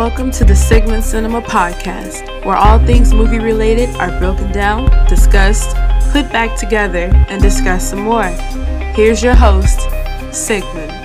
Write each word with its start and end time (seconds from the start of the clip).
Welcome 0.00 0.30
to 0.30 0.46
the 0.46 0.54
Sigmon 0.54 1.02
Cinema 1.02 1.42
Podcast, 1.42 2.46
where 2.46 2.56
all 2.56 2.78
things 2.86 3.12
movie 3.12 3.38
related 3.38 3.90
are 3.96 4.18
broken 4.18 4.50
down, 4.50 4.88
discussed, 5.06 5.76
put 6.10 6.32
back 6.32 6.58
together, 6.58 7.10
and 7.28 7.42
discussed 7.42 7.90
some 7.90 8.00
more. 8.00 8.24
Here's 8.94 9.22
your 9.22 9.34
host, 9.34 9.78
Sigmon. 10.30 10.99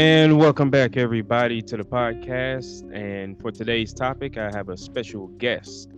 And 0.00 0.38
welcome 0.38 0.70
back, 0.70 0.96
everybody, 0.96 1.60
to 1.60 1.76
the 1.76 1.84
podcast. 1.84 2.90
And 2.90 3.38
for 3.38 3.52
today's 3.52 3.92
topic, 3.92 4.38
I 4.38 4.50
have 4.54 4.70
a 4.70 4.76
special 4.78 5.26
guest, 5.26 5.90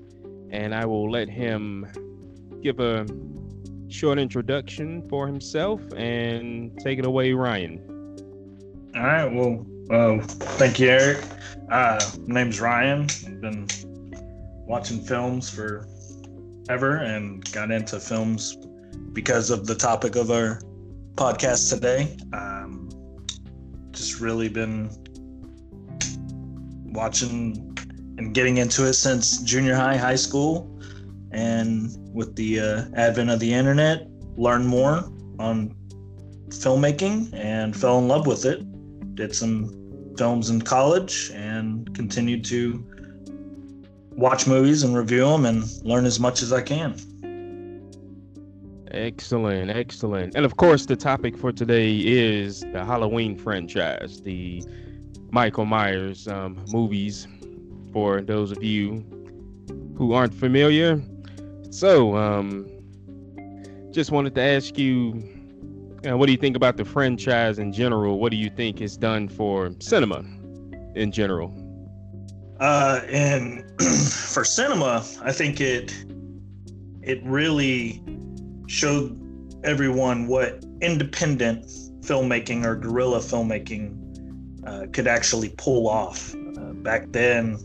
and 0.51 0.74
I 0.74 0.84
will 0.87 1.09
let 1.09 1.29
him 1.29 1.87
give 2.60 2.80
a 2.80 3.07
short 3.87 4.19
introduction 4.19 5.09
for 5.09 5.29
himself 5.29 5.80
and 5.96 6.77
take 6.80 6.98
it 6.98 7.07
away, 7.07 7.33
Ryan. 7.33 7.79
All 8.96 9.02
right. 9.05 9.33
Well, 9.33 9.65
uh, 9.88 10.21
thank 10.59 10.80
you, 10.80 10.88
Eric. 10.88 11.24
Uh, 11.71 12.05
my 12.27 12.43
name's 12.43 12.60
Ryan. 12.60 13.02
I've 13.02 13.41
been 13.41 13.69
watching 14.66 15.01
films 15.01 15.48
for 15.48 15.87
ever 16.69 16.96
and 16.96 17.48
got 17.52 17.71
into 17.71 18.01
films 18.01 18.57
because 19.12 19.51
of 19.51 19.69
the 19.69 19.77
topic 19.77 20.16
of 20.16 20.32
our 20.32 20.60
podcast 21.15 21.73
today. 21.73 22.16
Um, 22.32 22.62
just 23.92 24.20
really 24.20 24.48
been 24.48 24.91
watching 26.87 27.76
and 28.18 28.34
getting 28.34 28.59
into 28.59 28.87
it 28.87 28.95
since 28.95 29.43
junior 29.43 29.74
high, 29.74 29.96
high 29.96 30.16
school, 30.16 30.68
and 31.30 31.96
with 32.12 32.37
the 32.37 32.60
uh, 32.60 32.84
advent 32.95 33.30
of 33.30 33.40
the 33.40 33.52
internet, 33.52 34.07
learned 34.37 34.66
more 34.66 35.10
on 35.38 35.74
filmmaking 36.49 37.32
and 37.32 37.74
fell 37.76 37.99
in 37.99 38.09
love 38.09 38.26
with 38.26 38.45
it. 38.45 38.60
Did 39.15 39.34
some 39.34 40.15
films 40.18 40.51
in 40.51 40.60
college 40.60 41.30
and 41.34 41.93
continued 41.95 42.45
to 42.45 42.84
watch 44.10 44.46
movies 44.46 44.82
and 44.82 44.96
review 44.96 45.24
them 45.24 45.46
and 45.46 45.65
learn 45.82 46.04
as 46.04 46.21
much 46.21 46.43
as 46.43 46.52
I 46.52 46.60
can. 46.60 46.95
Excellent, 48.93 49.71
excellent. 49.71 50.35
And 50.35 50.45
of 50.45 50.59
course, 50.59 50.85
the 50.85 50.96
topic 50.96 51.35
for 51.37 51.51
today 51.51 51.96
is 51.96 52.60
the 52.60 52.85
Halloween 52.85 53.38
franchise, 53.38 54.21
the 54.21 54.62
Michael 55.30 55.65
Myers 55.65 56.29
um, 56.29 56.62
movies, 56.68 57.26
for 57.90 58.21
those 58.21 58.52
of 58.52 58.62
you 58.62 59.02
who 59.96 60.12
aren't 60.12 60.34
familiar. 60.34 61.02
So, 61.71 62.16
um, 62.16 62.68
just 63.93 64.10
wanted 64.10 64.34
to 64.34 64.43
ask 64.43 64.76
you, 64.76 65.22
uh, 66.06 66.19
what 66.19 66.27
do 66.27 66.32
you 66.32 66.38
think 66.38 66.54
about 66.54 66.77
the 66.77 66.84
franchise 66.84 67.59
in 67.59 67.72
general? 67.72 68.19
What 68.19 68.31
do 68.31 68.37
you 68.37 68.50
think 68.50 68.82
it's 68.82 68.99
done 68.99 69.27
for 69.27 69.72
cinema 69.78 70.22
in 70.94 71.12
general? 71.12 71.50
Uh, 72.60 73.00
and 73.09 73.65
for 73.81 74.44
cinema, 74.44 75.03
I 75.22 75.32
think 75.32 75.62
it 75.62 75.94
it 77.03 77.22
really 77.25 78.03
showed 78.72 79.19
everyone 79.65 80.26
what 80.26 80.65
independent 80.81 81.66
filmmaking 82.00 82.65
or 82.65 82.75
guerrilla 82.75 83.19
filmmaking 83.19 83.98
uh, 84.66 84.87
could 84.92 85.06
actually 85.06 85.50
pull 85.59 85.88
off. 85.88 86.34
Uh, 86.34 86.72
back 86.82 87.12
then, 87.12 87.59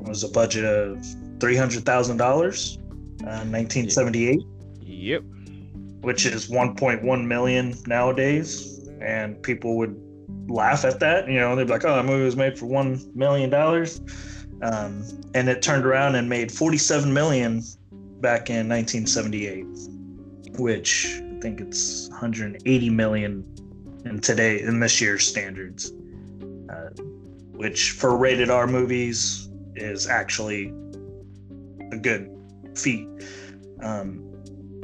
it 0.00 0.08
was 0.08 0.22
a 0.22 0.28
budget 0.28 0.64
of 0.64 1.04
three 1.40 1.56
hundred 1.56 1.84
thousand 1.84 2.18
dollars, 2.18 2.78
uh, 3.26 3.42
nineteen 3.44 3.90
seventy 3.90 4.28
eight. 4.28 4.42
Yep. 4.80 5.22
Which 6.02 6.24
is 6.24 6.48
one 6.48 6.76
point 6.76 7.02
one 7.02 7.26
million 7.26 7.74
nowadays, 7.86 8.88
and 9.00 9.42
people 9.42 9.76
would 9.78 10.00
laugh 10.48 10.84
at 10.84 11.00
that. 11.00 11.26
You 11.28 11.40
know, 11.40 11.56
they'd 11.56 11.64
be 11.64 11.72
like, 11.72 11.84
"Oh, 11.84 11.96
that 11.96 12.04
movie 12.04 12.24
was 12.24 12.36
made 12.36 12.56
for 12.56 12.66
one 12.66 13.00
million 13.14 13.50
dollars," 13.50 14.00
um, 14.62 15.02
and 15.34 15.48
it 15.48 15.62
turned 15.62 15.84
around 15.84 16.14
and 16.14 16.28
made 16.28 16.52
forty-seven 16.52 17.12
million 17.12 17.62
back 18.20 18.48
in 18.48 18.68
1978 18.68 19.66
which 20.58 21.20
I 21.36 21.40
think 21.40 21.60
it's 21.60 22.08
180 22.10 22.90
million 22.90 23.44
in 24.04 24.20
today 24.20 24.60
in 24.60 24.80
this 24.80 25.00
year's 25.00 25.26
standards, 25.26 25.92
uh, 26.70 26.90
which 27.52 27.92
for 27.92 28.16
rated 28.16 28.50
R 28.50 28.66
movies 28.66 29.50
is 29.76 30.06
actually 30.06 30.72
a 31.92 31.96
good 31.96 32.30
feat. 32.74 33.08
Um, 33.82 34.20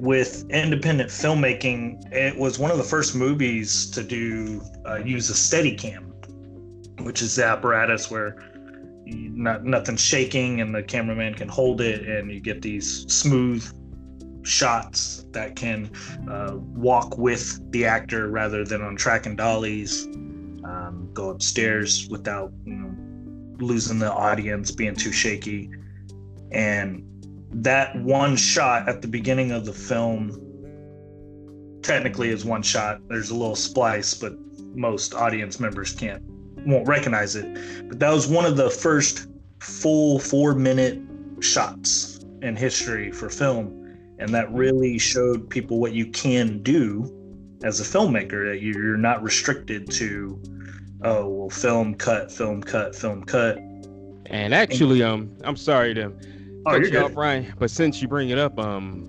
with 0.01 0.49
independent 0.51 1.11
filmmaking, 1.11 2.11
it 2.13 2.37
was 2.37 2.59
one 2.59 2.71
of 2.71 2.79
the 2.79 2.85
first 2.85 3.15
movies 3.15 3.91
to 3.91 4.03
do 4.03 4.63
uh, 4.87 4.97
use 4.97 5.29
a 5.31 5.35
Steadicam, 5.35 6.11
which 7.05 7.21
is 7.21 7.37
the 7.37 7.45
apparatus 7.45 8.11
where 8.11 8.37
not 9.07 9.65
nothing's 9.65 10.01
shaking 10.01 10.61
and 10.61 10.75
the 10.75 10.83
cameraman 10.83 11.35
can 11.35 11.49
hold 11.49 11.81
it 11.81 12.07
and 12.07 12.31
you 12.31 12.41
get 12.41 12.63
these 12.63 13.13
smooth 13.13 13.69
shots 14.43 15.25
that 15.33 15.57
can 15.57 15.91
uh, 16.29 16.57
walk 16.57 17.19
with 17.19 17.61
the 17.73 17.85
actor 17.85 18.29
rather 18.29 18.65
than 18.65 18.83
on 18.83 18.97
track 18.97 19.27
and 19.27 19.37
dollies, 19.37 20.07
um, 20.65 21.09
go 21.13 21.31
upstairs 21.31 22.09
without 22.09 22.53
you 22.65 22.75
know, 22.75 22.95
losing 23.65 23.99
the 23.99 24.13
audience, 24.13 24.71
being 24.71 24.95
too 24.95 25.13
shaky. 25.13 25.71
And 26.53 27.05
that 27.53 27.97
one 27.97 28.37
shot 28.37 28.89
at 28.89 29.03
the 29.03 29.09
beginning 29.09 29.53
of 29.53 29.65
the 29.65 29.73
film 29.73 30.41
technically 31.83 32.31
is 32.31 32.45
one 32.45 32.63
shot. 32.63 33.01
There's 33.09 33.31
a 33.31 33.35
little 33.35 33.57
splice, 33.57 34.15
but 34.15 34.35
most 34.75 35.15
audience 35.15 35.59
members 35.61 35.93
can't 35.93 36.23
won't 36.67 36.87
recognize 36.87 37.37
it. 37.37 37.89
But 37.89 37.99
that 38.01 38.11
was 38.11 38.29
one 38.29 38.45
of 38.45 38.57
the 38.57 38.71
first 38.71 39.29
full 39.61 40.19
four 40.19 40.55
minute 40.55 41.01
shots 41.41 42.21
in 42.43 42.55
history 42.55 43.11
for 43.11 43.29
film 43.31 43.80
and 44.21 44.35
that 44.35 44.53
really 44.53 44.99
showed 44.99 45.49
people 45.49 45.81
what 45.81 45.93
you 45.93 46.07
can 46.07 46.63
do 46.63 47.17
as 47.65 47.81
a 47.81 47.83
filmmaker 47.83 48.53
that 48.53 48.61
you're 48.61 48.97
not 48.97 49.23
restricted 49.23 49.91
to 49.91 50.41
oh 51.03 51.27
well 51.27 51.51
film 51.51 51.95
cut 51.95 52.31
film 52.31 52.63
cut 52.63 52.95
film 52.95 53.25
cut. 53.25 53.59
And 54.27 54.55
actually 54.55 55.03
um 55.03 55.35
i'm 55.43 55.57
sorry 55.57 55.95
to 55.95 56.13
oh, 56.67 56.71
cut 56.71 56.93
you 56.93 56.99
off 57.01 57.17
ryan 57.17 57.53
but 57.59 57.71
since 57.71 58.01
you 58.01 58.07
bring 58.07 58.29
it 58.29 58.39
up 58.39 58.59
um 58.59 59.07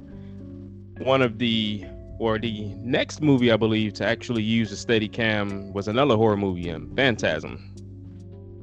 one 1.00 1.22
of 1.22 1.38
the 1.38 1.86
or 2.20 2.40
the 2.40 2.74
next 2.78 3.22
movie 3.22 3.52
i 3.52 3.58
believe 3.58 3.94
to 3.94 4.06
actually 4.06 4.44
use 4.44 4.72
a 4.72 4.76
Steadicam 4.76 5.74
was 5.74 5.88
another 5.88 6.16
horror 6.16 6.38
movie 6.38 6.72
um 6.72 6.92
phantasm. 6.96 7.68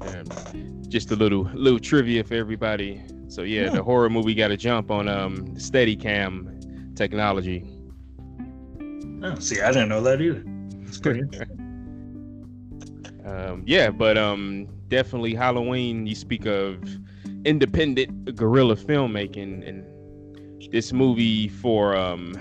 And 0.01 0.91
just 0.91 1.11
a 1.11 1.17
little 1.17 1.43
little 1.55 1.79
trivia 1.79 2.25
for 2.25 2.35
everybody 2.35 3.03
so 3.29 3.43
yeah, 3.43 3.65
yeah. 3.65 3.71
the 3.71 3.83
horror 3.83 4.11
movie 4.11 4.35
got 4.35 4.51
a 4.51 4.57
jump 4.57 4.91
on 4.91 5.09
um 5.09 5.49
Steadicam 5.55 6.97
technology. 6.97 7.65
Oh, 9.23 9.39
see, 9.39 9.61
I 9.61 9.69
didn't 9.69 9.89
know 9.89 10.03
that 10.03 10.21
either. 10.21 10.43
That's 10.85 10.99
pretty 10.99 11.23
um, 13.25 13.63
yeah, 13.67 13.91
but 13.91 14.17
um, 14.17 14.69
definitely 14.89 15.35
Halloween. 15.35 16.07
You 16.07 16.15
speak 16.15 16.47
of 16.47 16.83
independent 17.45 18.37
guerrilla 18.37 18.77
filmmaking, 18.77 19.69
and 19.69 19.85
this 20.73 20.93
movie 20.93 21.49
for 21.49 21.97
um, 21.97 22.33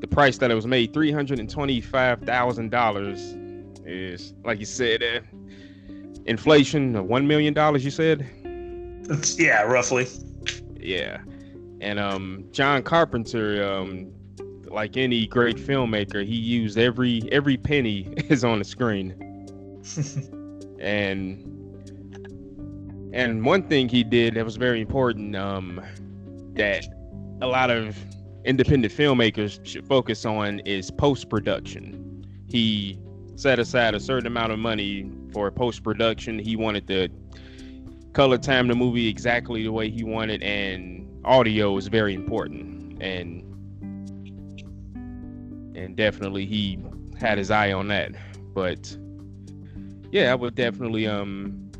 the 0.00 0.06
price 0.06 0.38
that 0.38 0.50
it 0.50 0.54
was 0.54 0.66
made, 0.66 0.92
three 0.92 1.12
hundred 1.12 1.38
and 1.38 1.48
twenty-five 1.48 2.20
thousand 2.22 2.70
dollars, 2.70 3.20
is 3.86 4.34
like 4.44 4.58
you 4.58 4.66
said, 4.66 5.02
uh, 5.02 5.20
inflation 6.26 6.96
of 6.96 7.06
one 7.06 7.26
million 7.26 7.54
dollars. 7.54 7.84
You 7.84 7.90
said. 7.90 8.43
It's, 9.10 9.38
yeah, 9.38 9.62
roughly. 9.62 10.06
Yeah, 10.78 11.18
and 11.80 11.98
um, 11.98 12.44
John 12.52 12.82
Carpenter, 12.82 13.64
um, 13.64 14.12
like 14.64 14.96
any 14.96 15.26
great 15.26 15.56
filmmaker, 15.56 16.24
he 16.24 16.36
used 16.36 16.78
every 16.78 17.22
every 17.32 17.56
penny 17.56 18.12
is 18.28 18.44
on 18.44 18.58
the 18.58 18.64
screen. 18.64 19.14
and 20.80 21.50
and 23.14 23.44
one 23.44 23.62
thing 23.68 23.88
he 23.88 24.02
did 24.02 24.34
that 24.34 24.44
was 24.44 24.56
very 24.56 24.80
important, 24.80 25.36
um, 25.36 25.80
that 26.54 26.84
a 27.40 27.46
lot 27.46 27.70
of 27.70 27.96
independent 28.44 28.92
filmmakers 28.92 29.64
should 29.64 29.86
focus 29.86 30.24
on 30.24 30.58
is 30.60 30.90
post 30.90 31.30
production. 31.30 32.26
He 32.48 32.98
set 33.36 33.58
aside 33.58 33.94
a 33.94 34.00
certain 34.00 34.26
amount 34.26 34.52
of 34.52 34.58
money 34.58 35.10
for 35.32 35.50
post 35.50 35.82
production. 35.82 36.38
He 36.38 36.56
wanted 36.56 36.86
to 36.88 37.08
color 38.14 38.38
time 38.38 38.68
the 38.68 38.74
movie 38.74 39.08
exactly 39.08 39.64
the 39.64 39.72
way 39.72 39.90
he 39.90 40.04
wanted, 40.04 40.42
and 40.42 41.08
audio 41.26 41.76
is 41.76 41.88
very 41.88 42.14
important. 42.14 43.02
And 43.02 43.42
and 45.76 45.96
definitely 45.96 46.46
he 46.46 46.78
had 47.18 47.38
his 47.38 47.50
eye 47.50 47.72
on 47.72 47.88
that. 47.88 48.12
But 48.54 48.96
yeah, 50.12 50.32
I 50.32 50.36
would 50.36 50.54
definitely 50.54 51.06
um 51.06 51.70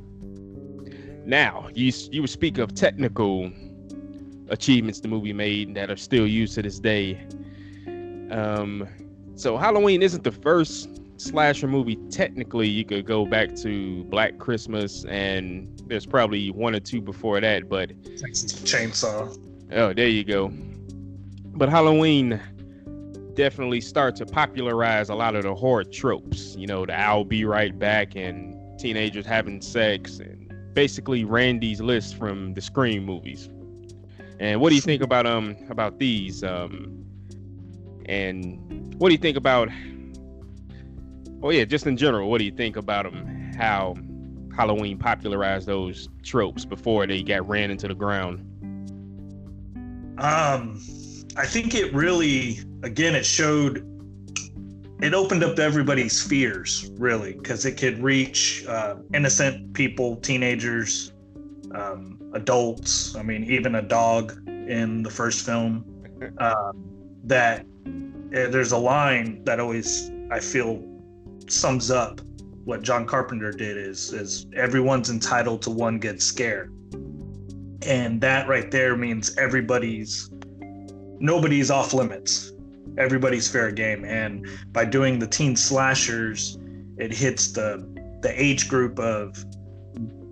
Now, 1.26 1.68
you 1.74 1.92
you 2.12 2.22
would 2.22 2.30
speak 2.30 2.58
of 2.58 2.74
technical 2.74 3.50
achievements 4.50 5.00
the 5.00 5.08
movie 5.08 5.32
made 5.32 5.74
that 5.74 5.90
are 5.90 5.96
still 5.96 6.26
used 6.26 6.54
to 6.56 6.62
this 6.62 6.80
day. 6.80 7.18
Um, 8.30 8.86
so 9.36 9.56
Halloween 9.56 10.02
isn't 10.02 10.24
the 10.24 10.32
first 10.32 11.00
slasher 11.16 11.68
movie. 11.68 11.96
Technically, 12.10 12.68
you 12.68 12.84
could 12.84 13.06
go 13.06 13.26
back 13.26 13.54
to 13.56 14.04
Black 14.04 14.38
Christmas, 14.38 15.04
and 15.06 15.68
there's 15.86 16.06
probably 16.06 16.50
one 16.50 16.74
or 16.74 16.80
two 16.80 17.00
before 17.00 17.40
that. 17.40 17.68
But 17.68 17.90
Texas 18.16 18.52
Chainsaw. 18.62 19.38
Oh, 19.72 19.92
there 19.92 20.08
you 20.08 20.24
go. 20.24 20.50
But 21.56 21.68
Halloween 21.68 22.40
definitely 23.34 23.80
start 23.80 24.16
to 24.16 24.26
popularize 24.26 25.08
a 25.08 25.14
lot 25.14 25.34
of 25.34 25.42
the 25.42 25.54
horror 25.54 25.84
tropes. 25.84 26.56
You 26.56 26.66
know, 26.66 26.86
the 26.86 26.98
"I'll 26.98 27.24
be 27.24 27.44
right 27.44 27.76
back" 27.78 28.16
and 28.16 28.54
teenagers 28.78 29.26
having 29.26 29.60
sex, 29.60 30.18
and 30.18 30.52
basically 30.74 31.24
Randy's 31.24 31.80
list 31.80 32.16
from 32.16 32.54
the 32.54 32.60
Scream 32.60 33.04
movies. 33.04 33.48
And 34.40 34.60
what 34.60 34.70
do 34.70 34.74
you 34.74 34.80
think 34.80 35.02
about 35.02 35.26
um 35.26 35.56
about 35.70 35.98
these? 35.98 36.42
Um, 36.42 37.04
and 38.06 38.94
what 38.98 39.08
do 39.08 39.14
you 39.14 39.20
think 39.20 39.36
about? 39.36 39.68
Oh 41.44 41.50
yeah, 41.50 41.66
just 41.66 41.86
in 41.86 41.94
general, 41.98 42.30
what 42.30 42.38
do 42.38 42.44
you 42.44 42.50
think 42.50 42.76
about 42.76 43.04
them? 43.04 43.52
How 43.58 43.94
Halloween 44.56 44.96
popularized 44.96 45.66
those 45.66 46.08
tropes 46.22 46.64
before 46.64 47.06
they 47.06 47.22
got 47.22 47.46
ran 47.46 47.70
into 47.70 47.86
the 47.86 47.94
ground? 47.94 48.40
Um, 50.16 50.80
I 51.36 51.44
think 51.44 51.74
it 51.74 51.92
really, 51.92 52.60
again, 52.82 53.14
it 53.14 53.26
showed, 53.26 53.86
it 55.02 55.12
opened 55.12 55.44
up 55.44 55.58
everybody's 55.58 56.26
fears, 56.26 56.90
really, 56.94 57.34
because 57.34 57.66
it 57.66 57.76
could 57.76 58.02
reach 58.02 58.64
uh, 58.66 58.96
innocent 59.12 59.74
people, 59.74 60.16
teenagers, 60.16 61.12
um, 61.74 62.18
adults. 62.32 63.14
I 63.16 63.22
mean, 63.22 63.44
even 63.44 63.74
a 63.74 63.82
dog 63.82 64.32
in 64.48 65.02
the 65.02 65.10
first 65.10 65.44
film. 65.44 65.84
Um, 66.38 66.88
that 67.24 67.66
uh, 67.86 68.48
there's 68.48 68.72
a 68.72 68.78
line 68.78 69.44
that 69.44 69.60
always 69.60 70.10
I 70.30 70.40
feel 70.40 70.82
sums 71.48 71.90
up 71.90 72.20
what 72.64 72.82
John 72.82 73.06
Carpenter 73.06 73.50
did 73.50 73.76
is 73.76 74.12
is 74.12 74.46
everyone's 74.54 75.10
entitled 75.10 75.62
to 75.62 75.70
one 75.70 75.98
good 75.98 76.20
scare. 76.22 76.70
And 77.82 78.20
that 78.22 78.48
right 78.48 78.70
there 78.70 78.96
means 78.96 79.36
everybody's 79.36 80.30
nobody's 81.20 81.70
off 81.70 81.92
limits. 81.92 82.52
Everybody's 82.96 83.50
fair 83.50 83.70
game. 83.70 84.04
And 84.04 84.46
by 84.72 84.84
doing 84.84 85.18
the 85.18 85.26
teen 85.26 85.56
slashers, 85.56 86.58
it 86.96 87.12
hits 87.12 87.52
the 87.52 87.86
the 88.22 88.32
age 88.42 88.68
group 88.68 88.98
of 88.98 89.44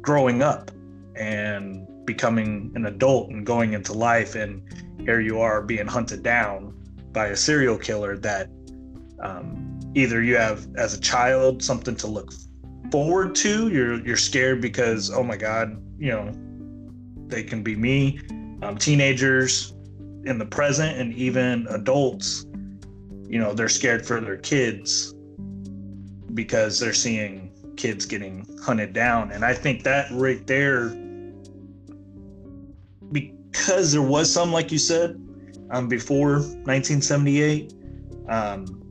growing 0.01 0.43
up 0.43 0.71
and 1.15 1.87
becoming 2.07 2.73
an 2.75 2.87
adult 2.87 3.29
and 3.29 3.45
going 3.45 3.75
into 3.75 3.93
life 3.93 4.35
and 4.35 4.63
here 4.99 5.21
you 5.21 5.39
are 5.41 5.63
being 5.63 5.87
hunted 5.87 6.23
down 6.23 6.75
by 7.13 7.27
a 7.27 7.37
serial 7.37 7.77
killer 7.77 8.17
that 8.17 8.49
um, 9.21 9.72
either 9.95 10.23
you 10.23 10.37
have 10.37 10.67
as 10.77 10.95
a 10.95 11.01
child 11.01 11.63
something 11.63 11.97
to 11.97 12.07
look 12.07 12.33
forward 12.91 13.35
to 13.35 13.69
you're 13.69 14.05
you're 14.07 14.17
scared 14.17 14.61
because 14.61 15.11
oh 15.11 15.23
my 15.23 15.37
god 15.37 15.83
you 15.99 16.11
know 16.11 16.33
they 17.27 17.43
can 17.43 17.63
be 17.63 17.77
me 17.77 18.21
um, 18.63 18.77
teenagers 18.77 19.75
in 20.25 20.39
the 20.39 20.47
present 20.47 20.99
and 20.99 21.13
even 21.15 21.67
adults 21.71 22.47
you 23.27 23.39
know 23.39 23.55
they're 23.55 23.69
scared 23.69 24.05
for 24.05 24.21
their 24.21 24.37
kids 24.37 25.15
because 26.35 26.79
they're 26.79 26.93
seeing 26.93 27.51
kids 27.77 28.07
getting 28.07 28.47
hunted 28.63 28.93
down. 28.93 29.33
And 29.33 29.45
i 29.45 29.55
think 29.55 29.83
that 29.85 30.09
right 30.13 30.47
there 30.47 30.91
because 33.13 33.93
there 33.93 34.03
was 34.03 34.33
some, 34.33 34.53
like 34.53 34.73
you 34.73 34.79
said, 34.79 35.21
um, 35.71 35.89
before 35.89 36.41
1978, 36.65 37.75
um, 38.29 38.82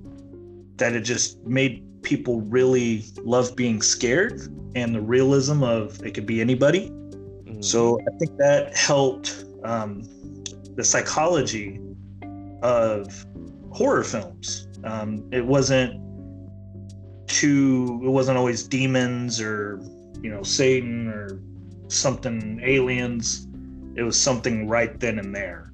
that 0.82 0.94
it 0.94 1.02
just 1.02 1.40
made 1.46 1.84
people 2.04 2.42
really 2.42 3.06
love 3.24 3.56
being 3.56 3.82
scared 3.82 4.42
and 4.76 4.94
the 4.96 5.02
realism 5.02 5.64
of 5.64 6.04
it 6.04 6.14
could 6.14 6.26
be 6.26 6.42
anybody. 6.42 6.90
Mm-hmm. 6.90 7.62
So 7.62 8.00
I 8.02 8.18
think 8.18 8.38
that 8.38 8.76
helped 8.76 9.46
um, 9.64 10.04
the 10.76 10.84
psychology 10.84 11.80
of 12.62 13.26
horror 13.72 14.04
films. 14.04 14.68
Um, 14.84 15.28
it 15.32 15.46
wasn't 15.46 16.02
too, 17.28 18.02
it 18.04 18.10
wasn't 18.10 18.38
always 18.38 18.64
demons 18.64 19.40
or, 19.40 19.80
you 20.22 20.30
know, 20.30 20.44
Satan 20.44 21.08
or 21.08 21.40
something, 21.88 22.60
aliens 22.64 23.48
it 23.96 24.04
was 24.04 24.20
something 24.20 24.68
right 24.68 25.00
then 25.00 25.20
and 25.20 25.36
there 25.36 25.74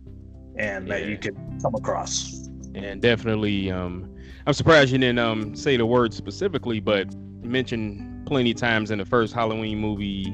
and 0.58 0.88
yeah. 0.88 1.00
that 1.00 1.08
you 1.08 1.18
could 1.18 1.38
come 1.62 1.76
across 1.76 2.50
and 2.76 3.02
definitely 3.02 3.72
um 3.72 4.14
i'm 4.48 4.54
surprised 4.54 4.92
you 4.92 4.98
didn't 4.98 5.20
um 5.20 5.56
say 5.56 5.78
the 5.78 5.86
word 5.86 6.14
specifically 6.14 6.80
but 6.80 7.14
mentioned 7.44 8.26
plenty 8.26 8.54
times 8.54 8.90
in 8.90 8.98
the 8.98 9.06
first 9.06 9.34
halloween 9.34 9.78
movie 9.78 10.26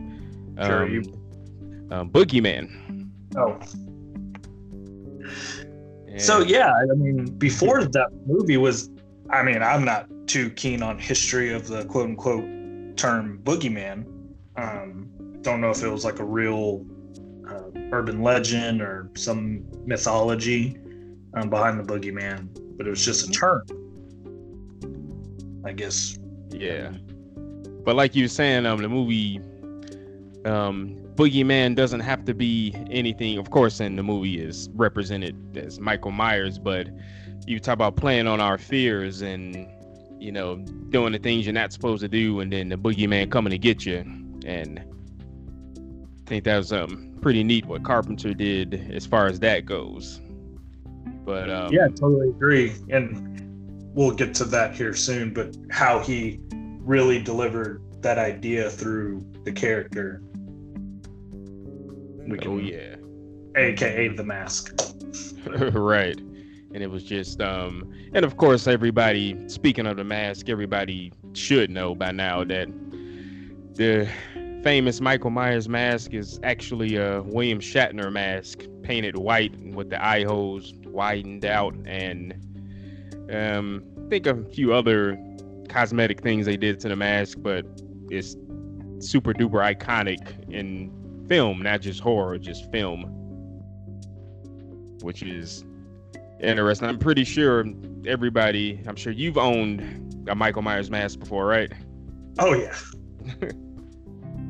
um, 0.58 0.68
sure, 0.68 0.88
you... 0.88 1.02
um, 1.92 2.10
boogeyman. 2.10 3.10
Oh. 3.36 3.60
And... 6.08 6.22
so 6.22 6.40
yeah 6.40 6.72
i 6.72 6.96
mean 6.96 7.26
before 7.38 7.84
that 7.84 8.10
movie 8.26 8.58
was 8.58 8.90
i 9.32 9.44
mean 9.44 9.62
i'm 9.62 9.84
not 9.84 10.08
too 10.28 10.50
keen 10.52 10.82
on 10.82 10.98
history 10.98 11.52
of 11.52 11.68
the 11.68 11.84
quote 11.86 12.10
unquote 12.10 12.46
term 12.96 13.40
boogeyman. 13.44 14.06
Um 14.56 15.10
don't 15.42 15.60
know 15.60 15.72
if 15.72 15.84
it 15.84 15.90
was 15.90 16.06
like 16.06 16.20
a 16.20 16.24
real 16.24 16.86
urban 17.94 18.22
legend 18.22 18.82
or 18.82 19.10
some 19.16 19.64
mythology 19.86 20.78
um, 21.36 21.50
behind 21.50 21.80
the 21.80 21.84
boogeyman, 21.84 22.48
but 22.78 22.88
it 22.88 22.90
was 22.90 23.06
just 23.06 23.30
a 23.30 23.32
term. 23.32 23.64
I 25.64 25.72
guess. 25.74 26.20
Yeah, 26.50 26.92
but 27.84 27.96
like 27.96 28.16
you 28.16 28.26
were 28.26 28.30
saying, 28.30 28.66
um, 28.66 28.82
the 28.82 28.90
movie, 28.90 29.40
um, 30.46 30.98
boogeyman 31.16 31.76
doesn't 31.76 32.02
have 32.02 32.26
to 32.26 32.34
be 32.34 32.76
anything. 32.90 33.38
Of 33.38 33.50
course, 33.50 33.80
in 33.80 33.96
the 33.96 34.04
movie 34.04 34.40
is 34.40 34.70
represented 34.74 35.58
as 35.58 35.80
Michael 35.80 36.12
Myers, 36.12 36.60
but 36.60 36.88
you 37.46 37.60
talk 37.60 37.74
about 37.74 37.96
playing 37.96 38.28
on 38.28 38.40
our 38.40 38.58
fears 38.58 39.22
and 39.22 39.68
you 40.20 40.32
know 40.32 40.58
doing 40.90 41.12
the 41.12 41.20
things 41.20 41.46
you're 41.46 41.54
not 41.54 41.74
supposed 41.74 42.02
to 42.02 42.08
do, 42.08 42.40
and 42.40 42.52
then 42.52 42.70
the 42.70 42.78
boogeyman 42.78 43.32
coming 43.32 43.52
to 43.52 43.58
get 43.58 43.86
you, 43.86 43.98
and 44.46 44.80
I 44.80 46.30
think 46.30 46.44
that 46.46 46.58
was 46.58 46.72
um 46.72 47.18
pretty 47.22 47.44
neat 47.44 47.66
what 47.66 47.84
Carpenter 47.84 48.34
did 48.34 48.92
as 48.94 49.06
far 49.06 49.28
as 49.28 49.40
that 49.40 49.66
goes. 49.66 50.22
But 51.26 51.50
um, 51.50 51.74
yeah, 51.74 51.88
totally 51.88 52.30
agree, 52.30 52.74
and 52.90 53.33
we'll 53.94 54.12
get 54.12 54.34
to 54.36 54.46
that 54.46 54.76
here 54.76 54.94
soon. 54.94 55.34
But 55.34 55.56
how 55.70 56.00
he 56.00 56.40
really 56.52 57.22
delivered 57.22 57.82
that 58.02 58.18
idea 58.18 58.70
through 58.70 59.26
the 59.44 59.52
character. 59.52 60.22
We 62.28 62.38
can, 62.38 62.52
oh 62.52 62.58
yeah, 62.58 62.96
aka 63.56 64.10
the 64.10 64.24
mask. 64.24 64.80
right, 65.74 66.20
and 66.20 66.78
it 66.84 66.90
was 66.90 67.04
just 67.04 67.42
um, 67.42 67.92
and 68.14 68.24
of 68.24 68.38
course 68.38 68.68
everybody. 68.68 69.38
Speaking 69.50 69.88
of 69.88 69.98
the 69.98 70.04
mask, 70.04 70.50
everybody 70.50 71.12
should 71.34 71.70
know 71.70 71.96
by 71.96 72.12
now 72.12 72.44
that 72.44 72.68
the 73.76 74.08
famous 74.64 75.02
Michael 75.02 75.32
Myers 75.32 75.68
mask 75.68 76.14
is 76.14 76.40
actually 76.44 76.96
a 76.96 77.22
William 77.24 77.60
Shatner 77.60 78.12
mask, 78.12 78.60
painted 78.82 79.18
white 79.18 79.58
with 79.74 79.90
the 79.90 80.04
eye 80.04 80.24
holes 80.24 80.74
widened 80.86 81.44
out, 81.44 81.76
and 81.86 82.34
um, 83.32 83.84
I 84.06 84.10
think 84.10 84.28
a 84.28 84.44
few 84.46 84.74
other 84.74 85.18
cosmetic 85.70 86.22
things 86.22 86.46
they 86.46 86.58
did 86.58 86.80
to 86.82 86.90
the 86.90 86.96
mask, 86.96 87.38
but 87.42 87.66
it's 88.10 88.36
super 89.00 89.34
duper 89.34 89.62
iconic 89.76 90.50
in 90.50 90.92
film, 91.28 91.62
not 91.62 91.82
just 91.82 92.00
horror, 92.00 92.38
just 92.38 92.72
film, 92.72 93.04
which 95.02 95.24
is 95.24 95.64
interesting. 96.40 96.88
I'm 96.88 97.00
pretty 97.00 97.24
sure 97.24 97.66
everybody, 98.06 98.82
I'm 98.88 98.96
sure 98.96 99.14
you've 99.14 99.38
owned 99.38 100.26
a 100.30 100.36
Michael 100.36 100.62
Myers 100.62 100.90
mask 100.90 101.20
before, 101.20 101.46
right? 101.46 101.72
Oh 102.40 102.54
yeah. 102.54 102.76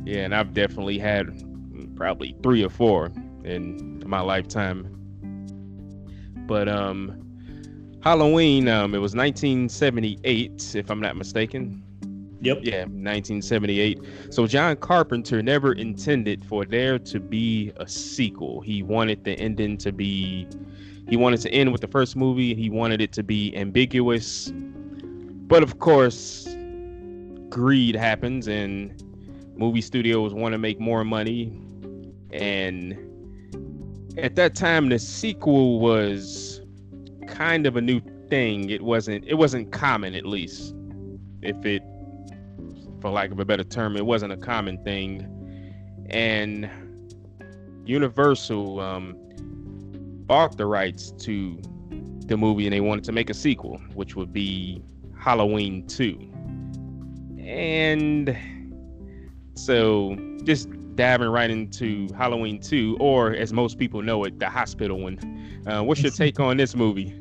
Yeah, 0.06 0.26
and 0.26 0.36
I've 0.36 0.54
definitely 0.54 1.00
had 1.00 1.44
probably 1.96 2.36
three 2.44 2.64
or 2.64 2.70
four 2.70 3.12
in 3.46 4.04
my 4.06 4.20
lifetime. 4.20 4.88
But 6.46 6.68
um 6.68 7.23
Halloween, 8.04 8.68
um, 8.68 8.94
it 8.94 8.98
was 8.98 9.16
1978, 9.16 10.76
if 10.76 10.92
I'm 10.92 11.00
not 11.00 11.16
mistaken. 11.16 11.82
Yep. 12.42 12.60
Yeah, 12.62 12.80
1978. 12.80 14.02
So 14.30 14.46
John 14.46 14.76
Carpenter 14.76 15.42
never 15.42 15.72
intended 15.72 16.44
for 16.44 16.66
there 16.66 17.00
to 17.00 17.20
be 17.22 17.72
a 17.78 17.88
sequel. 17.88 18.60
He 18.60 18.84
wanted 18.84 19.24
the 19.24 19.40
ending 19.40 19.78
to 19.78 19.94
be 19.94 20.46
he 21.08 21.16
wanted 21.16 21.40
to 21.42 21.52
end 21.52 21.72
with 21.72 21.80
the 21.80 21.88
first 21.88 22.18
movie. 22.18 22.54
He 22.54 22.70
wanted 22.70 23.00
it 23.00 23.14
to 23.14 23.24
be 23.24 23.56
ambiguous. 23.56 24.52
But 24.54 25.64
of 25.64 25.80
course, 25.80 26.46
greed 27.48 27.96
happens 27.96 28.50
and 28.50 29.02
movie 29.56 29.82
studios 29.82 30.34
want 30.34 30.52
to 30.52 30.58
make 30.58 30.78
more 30.78 31.06
money, 31.06 31.58
and 32.32 32.98
at 34.18 34.36
that 34.36 34.56
time 34.56 34.90
the 34.90 35.00
sequel 35.00 35.80
was 35.80 36.53
kind 37.34 37.66
of 37.66 37.76
a 37.76 37.82
new 37.82 38.00
thing. 38.30 38.70
It 38.70 38.82
wasn't 38.82 39.26
it 39.26 39.36
wasn't 39.36 39.72
common 39.72 40.16
at 40.16 40.26
least. 40.26 40.76
If 41.42 41.66
it 41.66 41.84
for 43.02 43.10
lack 43.10 43.32
of 43.32 43.40
a 43.40 43.46
better 43.46 43.64
term, 43.64 43.98
it 43.98 44.06
wasn't 44.06 44.32
a 44.32 44.38
common 44.38 44.82
thing. 44.84 45.28
And 46.10 46.70
Universal 47.86 48.80
um, 48.80 49.16
bought 50.26 50.58
the 50.58 50.66
rights 50.66 51.12
to 51.20 51.60
the 52.28 52.38
movie 52.38 52.66
and 52.66 52.74
they 52.74 52.80
wanted 52.80 53.04
to 53.06 53.12
make 53.12 53.30
a 53.30 53.34
sequel, 53.34 53.78
which 53.94 54.16
would 54.16 54.32
be 54.32 54.82
Halloween 55.20 55.86
2. 55.88 56.18
And 57.40 58.38
so 59.56 60.18
just 60.44 60.70
diving 60.96 61.28
right 61.28 61.50
into 61.50 62.08
Halloween 62.14 62.62
2, 62.62 62.98
or 63.00 63.34
as 63.34 63.52
most 63.52 63.78
people 63.78 64.02
know 64.02 64.24
it, 64.24 64.40
the 64.40 64.50
hospital 64.50 65.00
one. 65.00 65.20
Uh, 65.68 65.82
what's 65.84 66.02
your 66.02 66.12
take 66.24 66.40
on 66.40 66.56
this 66.56 66.76
movie? 66.76 67.20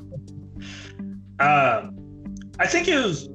Uh, 1.43 1.91
I 2.61 2.69
think 2.69 2.87
it 2.87 2.95
was, 2.95 3.29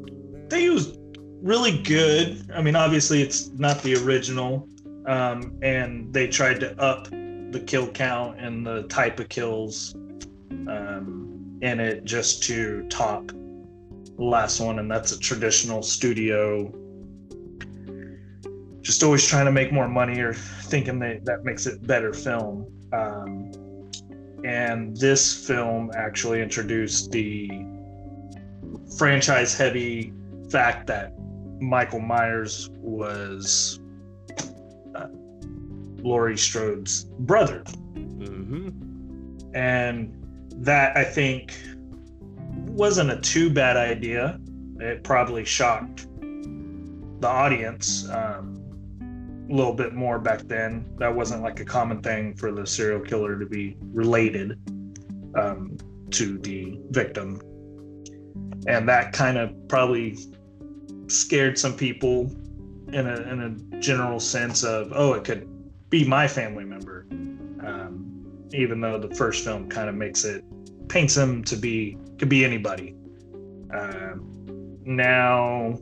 think 0.50 0.74
was 0.74 0.98
really 1.42 1.78
good. 1.84 2.50
I 2.56 2.62
mean, 2.62 2.78
obviously, 2.78 3.22
it's 3.22 3.50
not 3.50 3.84
the 3.84 3.96
original, 3.96 4.70
um, 5.08 5.60
and 5.62 6.14
they 6.14 6.28
tried 6.28 6.62
to 6.62 6.80
up 6.82 7.10
the 7.10 7.62
kill 7.68 7.90
count 7.90 8.40
and 8.40 8.66
the 8.66 8.84
type 8.84 9.20
of 9.20 9.28
kills 9.28 9.94
um, 10.70 11.60
in 11.62 11.82
it 11.82 12.06
just 12.06 12.44
to 12.44 12.88
top 12.88 13.28
the 13.28 14.24
last 14.24 14.62
one, 14.62 14.80
and 14.80 14.90
that's 14.90 15.12
a 15.12 15.20
traditional 15.20 15.84
studio. 15.84 16.74
Just 18.80 19.04
always 19.04 19.28
trying 19.28 19.48
to 19.48 19.52
make 19.52 19.74
more 19.74 19.90
money 19.90 20.22
or 20.22 20.34
thinking 20.34 20.98
that 21.00 21.26
that 21.26 21.44
makes 21.44 21.66
it 21.66 21.86
better 21.86 22.14
film. 22.14 22.72
Um, 22.94 23.52
and 24.46 24.96
this 24.96 25.46
film 25.46 25.92
actually 25.94 26.42
introduced 26.42 27.12
the 27.12 27.50
franchise 28.98 29.56
heavy 29.56 30.14
fact 30.50 30.88
that 30.88 31.14
Michael 31.60 32.00
Myers 32.00 32.70
was 32.78 33.80
uh, 34.96 35.08
Laurie 35.98 36.38
Strode's 36.38 37.06
brother. 37.20 37.64
Mm-hmm. 37.96 38.70
And 39.56 40.14
that 40.58 40.98
I 40.98 41.04
think 41.04 41.54
wasn't 42.68 43.12
a 43.12 43.18
too 43.18 43.50
bad 43.50 43.78
idea. 43.78 44.40
It 44.80 45.04
probably 45.04 45.46
shocked 45.46 46.08
the 46.22 47.28
audience 47.28 48.08
um, 48.10 48.64
a 49.50 49.54
little 49.54 49.74
bit 49.74 49.94
more 49.94 50.20
back 50.20 50.42
then. 50.42 50.86
That 50.98 51.14
wasn't 51.14 51.42
like 51.42 51.60
a 51.60 51.66
common 51.66 52.02
thing 52.02 52.36
for 52.36 52.52
the 52.52 52.66
serial 52.66 53.00
killer 53.00 53.40
to 53.40 53.46
be 53.46 53.78
related 53.82 54.60
um, 55.36 55.78
to 56.12 56.38
the 56.40 56.80
victim. 56.92 57.42
And 58.68 58.88
that 58.90 59.14
kind 59.14 59.38
of 59.38 59.54
probably 59.68 60.18
scared 61.08 61.58
some 61.58 61.76
people 61.76 62.32
in 62.92 63.08
a, 63.08 63.22
in 63.32 63.42
a 63.42 63.80
general 63.80 64.20
sense 64.20 64.64
of, 64.64 64.92
oh, 64.94 65.14
it 65.14 65.24
could 65.24 65.48
be 65.90 66.06
my 66.06 66.28
family 66.28 66.66
member. 66.66 67.06
Um, 67.12 68.48
even 68.54 68.82
though 68.82 69.00
the 69.00 69.14
first 69.16 69.44
film 69.44 69.70
kind 69.70 69.90
of 69.90 69.96
makes 69.96 70.26
it, 70.26 70.44
paints 70.90 71.16
him 71.16 71.44
to 71.46 71.56
be, 71.56 71.98
could 72.18 72.30
be 72.30 72.46
anybody. 72.46 72.96
Uh, 73.74 74.16
now, 74.86 75.78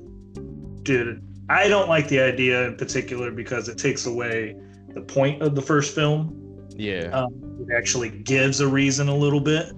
dude, 0.83 1.21
I 1.49 1.67
don't 1.67 1.87
like 1.87 2.07
the 2.07 2.19
idea 2.19 2.67
in 2.67 2.75
particular 2.75 3.31
because 3.31 3.69
it 3.69 3.77
takes 3.77 4.07
away 4.07 4.55
the 4.93 5.01
point 5.01 5.41
of 5.41 5.53
the 5.53 5.61
first 5.61 5.93
film. 5.93 6.67
Yeah. 6.75 7.09
Um, 7.11 7.67
it 7.67 7.75
actually 7.75 8.09
gives 8.09 8.61
a 8.61 8.67
reason 8.67 9.09
a 9.09 9.15
little 9.15 9.39
bit, 9.39 9.71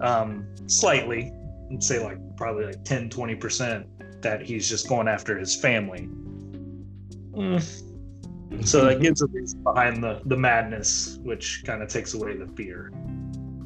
um, 0.00 0.46
slightly, 0.66 1.32
I'd 1.72 1.82
say 1.82 2.02
like 2.02 2.18
probably 2.36 2.66
like 2.66 2.84
10, 2.84 3.08
20% 3.08 4.22
that 4.22 4.42
he's 4.42 4.68
just 4.68 4.88
going 4.88 5.08
after 5.08 5.38
his 5.38 5.56
family. 5.56 6.08
Mm. 7.32 8.64
So 8.64 8.84
that 8.84 9.00
gives 9.02 9.22
a 9.22 9.26
reason 9.28 9.62
behind 9.62 10.02
the, 10.02 10.20
the 10.26 10.36
madness, 10.36 11.18
which 11.22 11.62
kind 11.64 11.82
of 11.82 11.88
takes 11.88 12.14
away 12.14 12.36
the 12.36 12.46
fear. 12.48 12.92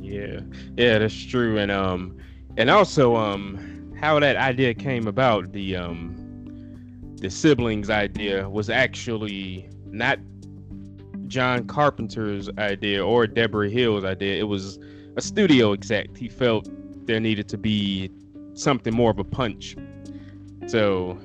Yeah, 0.00 0.40
yeah, 0.76 0.98
that's 0.98 1.24
true, 1.24 1.58
and 1.58 1.72
um, 1.72 2.16
and 2.56 2.70
also 2.70 3.16
um, 3.16 3.92
how 3.98 4.20
that 4.20 4.36
idea 4.36 4.72
came 4.72 5.08
about, 5.08 5.52
the 5.52 5.74
um, 5.74 6.14
the 7.16 7.28
siblings 7.28 7.90
idea 7.90 8.48
was 8.48 8.70
actually 8.70 9.68
not 9.86 10.20
John 11.26 11.66
Carpenter's 11.66 12.48
idea 12.56 13.04
or 13.04 13.26
Debra 13.26 13.68
Hill's 13.68 14.04
idea. 14.04 14.38
It 14.38 14.44
was 14.44 14.78
a 15.16 15.20
studio 15.20 15.72
exec. 15.72 16.16
He 16.16 16.28
felt 16.28 16.68
there 17.06 17.20
needed 17.20 17.48
to 17.48 17.58
be 17.58 18.10
something 18.54 18.94
more 18.94 19.10
of 19.10 19.18
a 19.18 19.24
punch 19.24 19.76
so, 20.66 21.16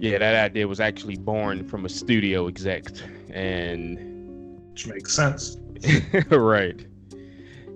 yeah, 0.00 0.18
that 0.18 0.34
idea 0.34 0.66
was 0.66 0.80
actually 0.80 1.16
born 1.16 1.68
from 1.68 1.84
a 1.84 1.88
studio 1.88 2.48
exec, 2.48 2.86
and 3.32 4.60
which 4.70 4.86
makes 4.88 5.14
sense, 5.14 5.56
right? 6.30 6.86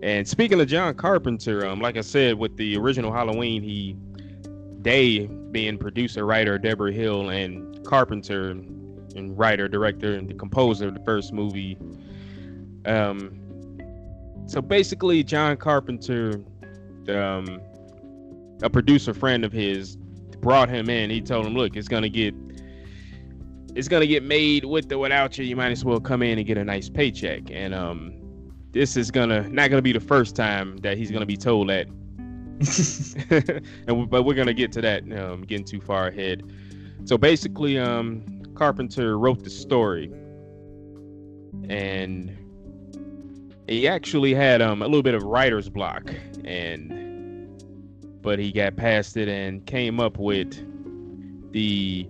And 0.02 0.26
speaking 0.26 0.60
of 0.60 0.66
John 0.66 0.94
Carpenter, 0.94 1.64
um, 1.66 1.80
like 1.80 1.96
I 1.96 2.00
said, 2.00 2.36
with 2.36 2.56
the 2.56 2.76
original 2.76 3.12
Halloween, 3.12 3.62
he 3.62 3.96
they 4.82 5.26
being 5.52 5.78
producer, 5.78 6.26
writer, 6.26 6.58
Debra 6.58 6.92
Hill, 6.92 7.30
and 7.30 7.82
Carpenter, 7.86 8.50
and 8.50 9.38
writer, 9.38 9.68
director, 9.68 10.14
and 10.16 10.28
the 10.28 10.34
composer 10.34 10.88
of 10.88 10.94
the 10.94 11.04
first 11.04 11.32
movie. 11.32 11.78
Um, 12.84 13.40
so 14.46 14.60
basically, 14.60 15.22
John 15.22 15.56
Carpenter, 15.56 16.40
um, 17.10 17.60
a 18.62 18.70
producer 18.70 19.14
friend 19.14 19.44
of 19.44 19.52
his, 19.52 19.96
brought 20.40 20.68
him 20.68 20.90
in, 20.90 21.10
he 21.10 21.20
told 21.20 21.46
him, 21.46 21.54
"Look, 21.54 21.76
it's 21.76 21.88
gonna 21.88 22.08
get 22.08 22.34
it's 23.74 23.88
gonna 23.88 24.06
get 24.06 24.22
made 24.22 24.64
with 24.64 24.92
or 24.92 24.98
without 24.98 25.36
you. 25.38 25.44
You 25.44 25.56
might 25.56 25.72
as 25.72 25.84
well 25.84 25.98
come 25.98 26.22
in 26.22 26.38
and 26.38 26.46
get 26.46 26.58
a 26.58 26.64
nice 26.64 26.88
paycheck." 26.88 27.50
And 27.50 27.74
um, 27.74 28.12
this 28.70 28.96
is 28.96 29.10
gonna 29.10 29.48
not 29.48 29.70
gonna 29.70 29.82
be 29.82 29.92
the 29.92 30.00
first 30.00 30.36
time 30.36 30.76
that 30.78 30.98
he's 30.98 31.10
gonna 31.10 31.26
be 31.26 31.36
told 31.36 31.70
that. 31.70 31.86
and 33.88 34.08
but 34.10 34.22
we're 34.22 34.34
gonna 34.34 34.54
get 34.54 34.70
to 34.72 34.80
that. 34.82 35.02
Um, 35.18 35.42
getting 35.42 35.64
too 35.64 35.80
far 35.80 36.08
ahead. 36.08 36.42
So 37.04 37.18
basically, 37.18 37.78
um, 37.78 38.42
Carpenter 38.54 39.18
wrote 39.18 39.42
the 39.42 39.50
story, 39.50 40.12
and 41.68 42.36
he 43.68 43.88
actually 43.88 44.34
had 44.34 44.60
um 44.60 44.82
a 44.82 44.86
little 44.86 45.02
bit 45.02 45.14
of 45.14 45.22
writer's 45.22 45.68
block, 45.68 46.12
and 46.44 46.92
but 48.22 48.38
he 48.38 48.52
got 48.52 48.76
past 48.76 49.16
it 49.16 49.28
and 49.28 49.64
came 49.66 50.00
up 50.00 50.18
with 50.18 50.52
the 51.52 52.08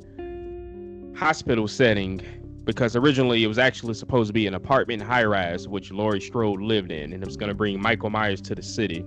hospital 1.17 1.69
setting 1.69 2.21
because 2.65 2.97
originally 2.97 3.45
it 3.45 3.47
was 3.47 3.59
actually 3.59 3.95
supposed 3.95 4.29
to 4.29 4.33
be 4.33 4.47
an 4.47 4.55
apartment 4.55 5.03
high 5.03 5.25
rise 5.25 5.69
which 5.69 5.93
Laurie 5.93 6.21
Strode 6.21 6.63
lived 6.63 6.91
in 6.91 7.13
and 7.13 7.23
it 7.23 7.27
was 7.27 7.37
going 7.37 7.49
to 7.49 7.55
bring 7.55 7.81
Michael 7.81 8.11
Myers 8.11 8.41
to 8.41 8.55
the 8.55 8.63
city. 8.63 9.05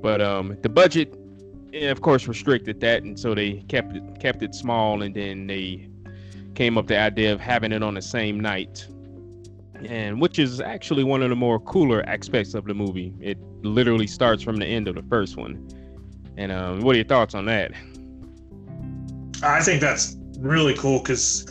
But 0.00 0.20
um, 0.20 0.56
the 0.62 0.68
budget, 0.68 1.18
of 1.74 2.00
course, 2.00 2.28
restricted 2.28 2.80
that, 2.80 3.02
and 3.02 3.18
so 3.18 3.34
they 3.34 3.54
kept 3.68 3.96
it 3.96 4.20
kept 4.20 4.42
it 4.42 4.54
small, 4.54 5.02
and 5.02 5.14
then 5.14 5.46
they 5.46 5.88
came 6.54 6.78
up 6.78 6.86
the 6.86 6.98
idea 6.98 7.32
of 7.32 7.40
having 7.40 7.72
it 7.72 7.82
on 7.82 7.94
the 7.94 8.02
same 8.02 8.38
night 8.38 8.86
and 9.84 10.20
which 10.20 10.38
is 10.38 10.60
actually 10.60 11.04
one 11.04 11.22
of 11.22 11.30
the 11.30 11.36
more 11.36 11.60
cooler 11.60 12.02
aspects 12.08 12.54
of 12.54 12.64
the 12.64 12.74
movie. 12.74 13.12
It 13.20 13.38
literally 13.62 14.06
starts 14.06 14.42
from 14.42 14.56
the 14.56 14.66
end 14.66 14.88
of 14.88 14.94
the 14.94 15.02
first 15.02 15.36
one. 15.36 15.68
And 16.36 16.52
um, 16.52 16.80
what 16.80 16.94
are 16.94 16.98
your 16.98 17.06
thoughts 17.06 17.34
on 17.34 17.44
that? 17.46 17.72
I 19.42 19.60
think 19.62 19.80
that's 19.80 20.16
really 20.38 20.74
cool 20.74 20.98
because 20.98 21.46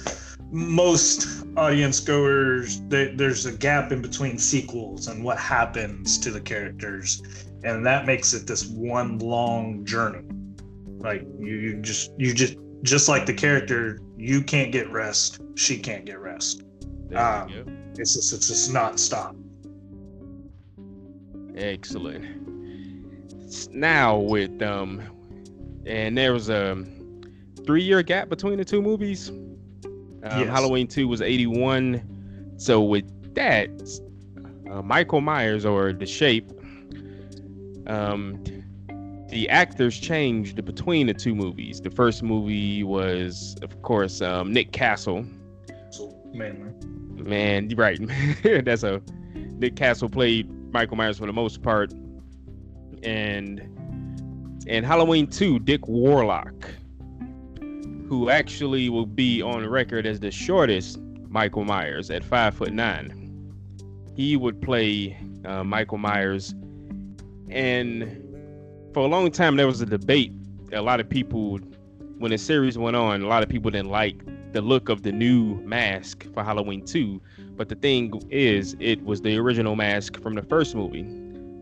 most 0.52 1.46
audience 1.58 2.00
goers, 2.00 2.82
they, 2.88 3.14
there's 3.16 3.46
a 3.46 3.52
gap 3.52 3.92
in 3.92 4.02
between 4.02 4.38
sequels 4.38 5.08
and 5.08 5.24
what 5.24 5.38
happens 5.38 6.18
to 6.20 6.32
the 6.32 6.42
characters, 6.42 7.22
and 7.64 7.86
that 7.86 8.06
makes 8.06 8.34
it 8.34 8.48
this 8.48 8.68
one 8.68 9.20
long 9.20 9.86
journey. 9.86 10.28
Like 11.00 11.24
you, 11.40 11.56
you 11.56 11.82
just, 11.82 12.12
you 12.18 12.34
just, 12.34 12.58
just 12.84 13.10
like 13.10 13.26
the 13.26 13.34
character, 13.34 14.00
you 14.18 14.42
can't 14.42 14.72
get 14.72 14.92
rest. 14.92 15.42
She 15.56 15.78
can't 15.78 16.06
get 16.06 16.20
rest. 16.20 16.64
Um, 17.16 17.85
it's 18.00 18.14
just 18.16 18.34
it's 18.34 18.48
just 18.48 18.72
non-stop. 18.74 19.36
Excellent. 21.56 22.26
Now 23.74 24.18
with 24.18 24.62
um, 24.62 25.02
and 25.86 26.18
there 26.18 26.34
was 26.34 26.50
a 26.50 26.84
three-year 27.66 28.04
gap 28.04 28.30
between 28.30 28.58
the 28.58 28.66
two 28.66 28.82
movies. 28.82 29.30
Um, 29.30 30.40
yes. 30.40 30.50
Halloween 30.50 30.88
Two 30.88 31.08
was 31.08 31.22
'81, 31.22 32.56
so 32.58 32.82
with 32.82 33.06
that, 33.36 33.70
uh, 34.70 34.82
Michael 34.82 35.22
Myers 35.22 35.66
or 35.66 35.94
The 35.94 36.08
Shape, 36.08 36.52
um, 37.86 38.44
the 39.30 39.48
actors 39.50 40.00
changed 40.00 40.64
between 40.66 41.08
the 41.08 41.14
two 41.14 41.36
movies. 41.36 41.82
The 41.82 41.92
first 41.92 42.24
movie 42.24 42.84
was, 42.84 43.56
of 43.62 43.82
course, 43.84 44.22
um, 44.22 44.52
Nick 44.52 44.72
Castle. 44.72 45.26
So 45.92 46.18
mainly. 46.34 46.72
Man, 47.26 47.70
right. 47.76 48.00
That's 48.44 48.84
a 48.84 49.02
Nick 49.34 49.76
Castle 49.76 50.10
played 50.10 50.48
Michael 50.72 50.96
Myers 50.96 51.18
for 51.18 51.26
the 51.26 51.34
most 51.34 51.64
part, 51.64 51.92
and 53.02 53.62
and 54.68 54.86
Halloween 54.86 55.28
2, 55.28 55.60
Dick 55.60 55.88
Warlock, 55.88 56.70
who 58.08 58.30
actually 58.30 58.90
will 58.90 59.08
be 59.08 59.42
on 59.42 59.68
record 59.68 60.06
as 60.06 60.20
the 60.20 60.30
shortest 60.30 61.00
Michael 61.28 61.66
Myers 61.66 62.12
at 62.12 62.24
five 62.24 62.54
foot 62.54 62.72
nine. 62.72 63.52
He 64.16 64.38
would 64.38 64.62
play 64.62 65.18
uh, 65.46 65.64
Michael 65.64 65.98
Myers, 65.98 66.54
and 67.50 68.04
for 68.94 69.00
a 69.00 69.08
long 69.08 69.32
time 69.32 69.56
there 69.56 69.68
was 69.68 69.82
a 69.82 69.86
debate. 69.88 70.32
A 70.74 70.82
lot 70.82 71.00
of 71.00 71.10
people, 71.10 71.58
when 72.20 72.30
the 72.30 72.38
series 72.38 72.78
went 72.78 72.96
on, 72.96 73.24
a 73.24 73.28
lot 73.28 73.42
of 73.42 73.50
people 73.50 73.72
didn't 73.72 73.90
like 73.90 74.22
the 74.56 74.62
look 74.62 74.88
of 74.88 75.04
the 75.04 75.12
new 75.12 75.56
mask 75.66 76.26
for 76.34 76.42
Halloween 76.42 76.86
2. 76.86 77.22
But 77.58 77.68
the 77.68 77.76
thing 77.76 78.22
is, 78.30 78.74
it 78.80 79.04
was 79.04 79.22
the 79.22 79.38
original 79.38 79.76
mask 79.76 80.22
from 80.22 80.34
the 80.34 80.44
first 80.44 80.76
movie. 80.76 81.04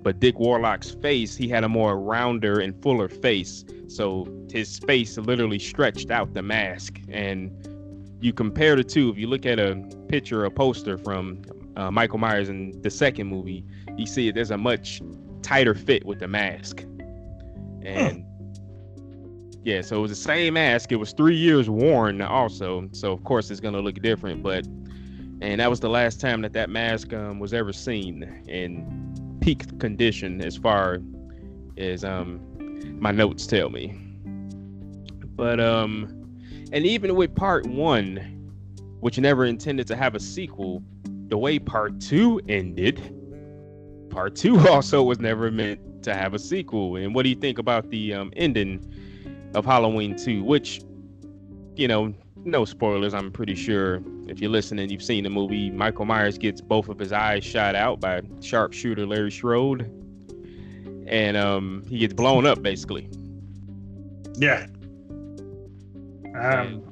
But 0.04 0.20
Dick 0.20 0.38
Warlock's 0.38 0.92
face, 0.92 1.36
he 1.36 1.48
had 1.48 1.64
a 1.64 1.70
more 1.70 2.00
rounder 2.00 2.60
and 2.60 2.80
fuller 2.84 3.10
face. 3.10 3.66
So 3.88 4.28
his 4.52 4.78
face 4.78 5.18
literally 5.18 5.58
stretched 5.58 6.12
out 6.12 6.36
the 6.36 6.44
mask. 6.44 7.00
And 7.10 7.52
you 8.22 8.32
compare 8.32 8.76
the 8.76 8.84
two, 8.84 9.10
if 9.10 9.18
you 9.18 9.26
look 9.26 9.48
at 9.48 9.58
a 9.58 9.76
picture, 10.08 10.46
a 10.46 10.52
poster 10.52 10.96
from 11.00 11.42
uh, 11.76 11.90
Michael 11.90 12.20
Myers 12.20 12.48
in 12.48 12.80
the 12.84 12.92
second 12.92 13.26
movie, 13.26 13.66
you 13.98 14.06
see 14.06 14.30
there's 14.30 14.52
a 14.52 14.58
much 14.58 15.02
tighter 15.42 15.74
fit 15.74 16.06
with 16.06 16.20
the 16.20 16.28
mask. 16.28 16.84
And 17.82 18.24
yeah, 19.64 19.82
so 19.82 19.98
it 19.98 20.02
was 20.02 20.12
the 20.12 20.16
same 20.16 20.56
mask. 20.56 20.92
It 20.92 20.98
was 20.98 21.14
three 21.14 21.36
years 21.36 21.70
worn 21.70 22.22
also. 22.22 22.90
So 22.92 23.14
of 23.14 23.24
course 23.24 23.50
it's 23.50 23.62
gonna 23.62 23.80
look 23.80 23.96
different. 24.02 24.44
But 24.44 24.66
and 25.42 25.60
that 25.60 25.70
was 25.70 25.80
the 25.80 25.90
last 25.90 26.20
time 26.20 26.42
that 26.42 26.54
that 26.54 26.70
mask 26.70 27.14
um, 27.14 27.40
was 27.40 27.54
ever 27.54 27.72
seen 27.72 28.24
in 28.48 29.38
peak 29.42 29.80
condition 29.80 30.42
as 30.42 30.58
far 30.58 31.00
as 31.78 32.04
um 32.04 32.40
my 33.00 33.12
notes 33.12 33.48
tell 33.48 33.70
me. 33.70 33.98
But 35.36 35.60
um 35.60 36.20
and 36.72 36.86
even 36.86 37.16
with 37.16 37.34
part 37.36 37.66
1 37.66 38.30
which 39.00 39.18
never 39.20 39.46
intended 39.46 39.86
to 39.86 39.98
have 39.98 40.16
a 40.16 40.20
sequel, 40.20 40.82
the 41.28 41.38
way 41.38 41.60
part 41.60 42.00
2 42.00 42.40
ended, 42.48 43.02
part 44.10 44.36
2 44.36 44.60
also 44.70 45.04
was 45.04 45.20
never 45.20 45.52
meant 45.52 46.04
to 46.04 46.14
have 46.14 46.34
a 46.34 46.40
sequel. 46.40 46.96
And 46.96 47.14
what 47.14 47.24
do 47.24 47.30
you 47.30 47.36
think 47.36 47.60
about 47.60 47.90
the 47.90 48.14
um 48.14 48.32
ending 48.36 48.82
of 49.54 49.66
Halloween 49.66 50.16
2, 50.16 50.44
which 50.44 50.82
you 51.76 51.88
know, 51.88 52.14
no 52.46 52.66
spoilers, 52.66 53.14
I'm 53.14 53.32
pretty 53.32 53.56
sure 53.56 54.02
if 54.28 54.40
you're 54.40 54.52
listening, 54.52 54.90
you've 54.90 55.04
seen 55.04 55.24
the 55.24 55.30
movie. 55.30 55.70
Michael 55.72 56.06
Myers 56.06 56.38
gets 56.38 56.62
both 56.62 56.90
of 56.90 57.00
his 57.00 57.12
eyes 57.12 57.44
shot 57.44 57.76
out 57.76 58.00
by 58.00 58.22
sharpshooter 58.42 59.06
Larry 59.06 59.32
Strode, 59.32 59.82
and 61.08 61.38
um, 61.38 61.84
he 61.88 61.98
gets 62.00 62.14
blown 62.14 62.46
up 62.46 62.62
basically. 62.62 63.10
Yeah. 64.36 64.68
Um, 66.36 66.84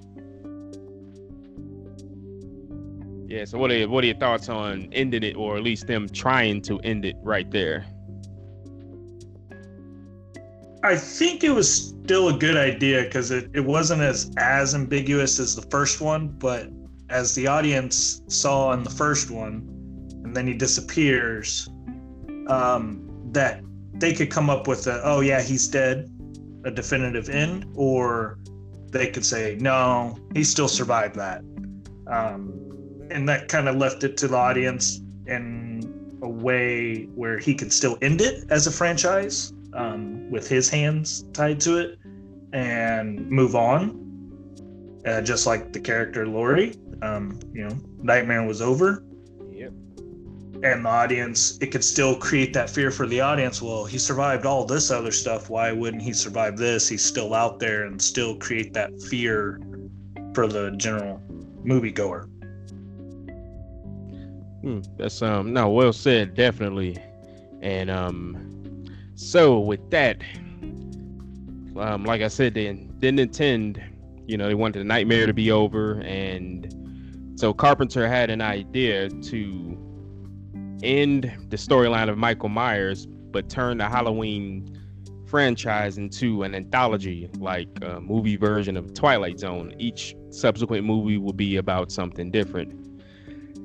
yeah. 3.27 3.45
So 3.45 3.57
what 3.57 3.71
are 3.71 3.87
what 3.89 4.03
are 4.03 4.07
your 4.07 4.17
thoughts 4.17 4.49
on 4.49 4.89
ending 4.91 5.23
it, 5.23 5.35
or 5.35 5.57
at 5.57 5.63
least 5.63 5.87
them 5.87 6.07
trying 6.09 6.61
to 6.63 6.79
end 6.79 7.05
it 7.05 7.15
right 7.23 7.49
there? 7.49 7.85
I 10.83 10.95
think 10.95 11.43
it 11.43 11.51
was 11.51 11.89
still 11.89 12.29
a 12.29 12.33
good 12.33 12.57
idea 12.57 13.03
because 13.03 13.29
it, 13.29 13.49
it 13.53 13.59
wasn't 13.59 14.01
as 14.01 14.31
as 14.37 14.73
ambiguous 14.73 15.39
as 15.39 15.55
the 15.55 15.61
first 15.63 16.01
one, 16.01 16.29
but 16.29 16.69
as 17.09 17.35
the 17.35 17.45
audience 17.45 18.23
saw 18.27 18.71
in 18.73 18.83
the 18.83 18.89
first 18.89 19.29
one, 19.29 19.61
and 20.23 20.35
then 20.35 20.47
he 20.47 20.53
disappears, 20.53 21.69
um, 22.47 23.07
that 23.31 23.61
they 23.93 24.11
could 24.13 24.31
come 24.31 24.49
up 24.49 24.67
with 24.67 24.87
a 24.87 25.01
oh 25.03 25.19
yeah 25.19 25.41
he's 25.41 25.67
dead, 25.67 26.09
a 26.65 26.71
definitive 26.71 27.29
end, 27.29 27.65
or 27.75 28.39
they 28.89 29.07
could 29.07 29.25
say 29.25 29.57
no 29.61 30.17
he 30.33 30.43
still 30.43 30.67
survived 30.67 31.15
that, 31.15 31.41
um, 32.07 32.51
and 33.11 33.29
that 33.29 33.49
kind 33.49 33.69
of 33.69 33.75
left 33.75 34.03
it 34.03 34.17
to 34.17 34.27
the 34.27 34.35
audience 34.35 34.99
in 35.27 36.17
a 36.23 36.29
way 36.29 37.03
where 37.13 37.37
he 37.37 37.53
could 37.53 37.71
still 37.71 37.99
end 38.01 38.19
it 38.19 38.45
as 38.49 38.65
a 38.65 38.71
franchise 38.71 39.53
um, 39.73 40.29
with 40.29 40.47
his 40.47 40.69
hands 40.69 41.25
tied 41.33 41.59
to 41.61 41.77
it 41.77 41.99
and 42.53 43.29
move 43.29 43.55
on. 43.55 43.97
Uh, 45.05 45.19
just 45.21 45.47
like 45.47 45.73
the 45.73 45.79
character 45.79 46.27
Laurie, 46.27 46.75
um, 47.01 47.39
you 47.53 47.67
know, 47.67 47.75
Nightmare 48.03 48.45
was 48.45 48.61
over. 48.61 49.03
Yep. 49.51 49.73
And 50.63 50.85
the 50.85 50.89
audience, 50.89 51.57
it 51.57 51.67
could 51.67 51.83
still 51.83 52.15
create 52.15 52.53
that 52.53 52.69
fear 52.69 52.91
for 52.91 53.07
the 53.07 53.19
audience. 53.19 53.63
Well, 53.63 53.83
he 53.83 53.97
survived 53.97 54.45
all 54.45 54.63
this 54.63 54.91
other 54.91 55.11
stuff. 55.11 55.49
Why 55.49 55.71
wouldn't 55.71 56.03
he 56.03 56.13
survive 56.13 56.55
this? 56.55 56.87
He's 56.87 57.03
still 57.03 57.33
out 57.33 57.57
there 57.57 57.85
and 57.85 57.99
still 57.99 58.35
create 58.35 58.73
that 58.73 58.91
fear 59.09 59.59
for 60.35 60.47
the 60.47 60.71
general 60.77 61.19
moviegoer. 61.65 62.27
Hmm, 64.61 64.81
that's 64.97 65.21
um 65.23 65.53
no 65.53 65.69
well 65.69 65.93
said 65.93 66.35
definitely, 66.35 66.95
and 67.61 67.89
um 67.89 68.50
so 69.15 69.59
with 69.59 69.89
that, 69.91 70.21
um 71.77 72.03
like 72.05 72.21
I 72.21 72.27
said, 72.27 72.53
they 72.53 72.73
didn't 72.99 73.19
intend, 73.19 73.81
you 74.27 74.37
know, 74.37 74.47
they 74.47 74.55
wanted 74.55 74.79
the 74.79 74.83
nightmare 74.85 75.25
to 75.25 75.33
be 75.33 75.51
over, 75.51 76.01
and 76.01 77.39
so 77.39 77.53
Carpenter 77.53 78.07
had 78.07 78.29
an 78.29 78.41
idea 78.41 79.09
to 79.09 79.77
end 80.83 81.31
the 81.49 81.57
storyline 81.57 82.09
of 82.09 82.17
Michael 82.17 82.49
Myers, 82.49 83.05
but 83.05 83.49
turn 83.49 83.77
the 83.77 83.87
Halloween 83.87 84.77
franchise 85.27 85.97
into 85.97 86.43
an 86.43 86.53
anthology, 86.53 87.29
like 87.37 87.69
a 87.81 88.01
movie 88.01 88.35
version 88.35 88.75
of 88.75 88.93
Twilight 88.93 89.39
Zone. 89.39 89.73
Each 89.79 90.13
subsequent 90.29 90.85
movie 90.85 91.17
will 91.17 91.33
be 91.33 91.55
about 91.55 91.91
something 91.91 92.31
different 92.31 92.81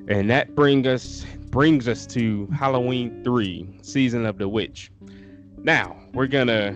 and 0.07 0.29
that 0.29 0.55
bring 0.55 0.87
us 0.87 1.25
brings 1.49 1.87
us 1.87 2.05
to 2.05 2.47
Halloween 2.47 3.23
3, 3.23 3.79
Season 3.81 4.25
of 4.25 4.37
the 4.37 4.47
Witch. 4.47 4.91
Now, 5.63 5.97
we're 6.13 6.27
going 6.27 6.47
to 6.47 6.75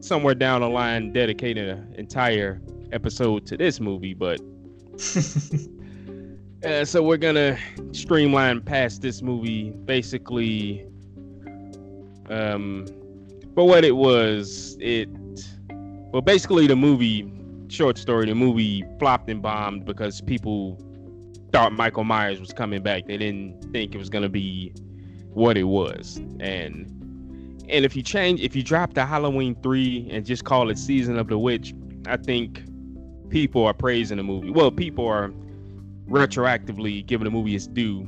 somewhere 0.00 0.34
down 0.34 0.60
the 0.60 0.68
line 0.68 1.12
dedicate 1.12 1.58
an 1.58 1.94
entire 1.96 2.60
episode 2.92 3.46
to 3.46 3.56
this 3.56 3.80
movie, 3.80 4.14
but 4.14 4.40
uh, 6.64 6.84
so 6.84 7.02
we're 7.02 7.16
going 7.16 7.34
to 7.34 7.58
streamline 7.92 8.60
past 8.60 9.02
this 9.02 9.22
movie 9.22 9.70
basically 9.84 10.86
um 12.30 12.86
but 13.54 13.66
what 13.66 13.84
it 13.84 13.94
was, 13.94 14.76
it 14.80 15.08
well 16.12 16.22
basically 16.22 16.66
the 16.66 16.76
movie 16.76 17.30
short 17.68 17.98
story, 17.98 18.26
the 18.26 18.34
movie 18.34 18.84
flopped 18.98 19.30
and 19.30 19.40
bombed 19.40 19.84
because 19.84 20.20
people 20.20 20.78
thought 21.52 21.72
Michael 21.72 22.04
Myers 22.04 22.40
was 22.40 22.52
coming 22.52 22.82
back. 22.82 23.06
They 23.06 23.16
didn't 23.16 23.72
think 23.72 23.94
it 23.94 23.98
was 23.98 24.08
gonna 24.08 24.28
be 24.28 24.72
what 25.32 25.56
it 25.56 25.64
was. 25.64 26.16
And 26.40 26.90
and 27.68 27.84
if 27.84 27.96
you 27.96 28.02
change, 28.02 28.40
if 28.40 28.54
you 28.54 28.62
drop 28.62 28.94
the 28.94 29.04
Halloween 29.04 29.56
three 29.62 30.08
and 30.10 30.24
just 30.24 30.44
call 30.44 30.70
it 30.70 30.78
Season 30.78 31.18
of 31.18 31.28
the 31.28 31.38
Witch, 31.38 31.74
I 32.06 32.16
think 32.16 32.62
people 33.30 33.64
are 33.64 33.74
praising 33.74 34.18
the 34.18 34.22
movie. 34.22 34.50
Well, 34.50 34.70
people 34.70 35.06
are 35.06 35.32
retroactively 36.08 37.04
giving 37.06 37.24
the 37.24 37.30
movie 37.30 37.54
its 37.54 37.66
due. 37.66 38.06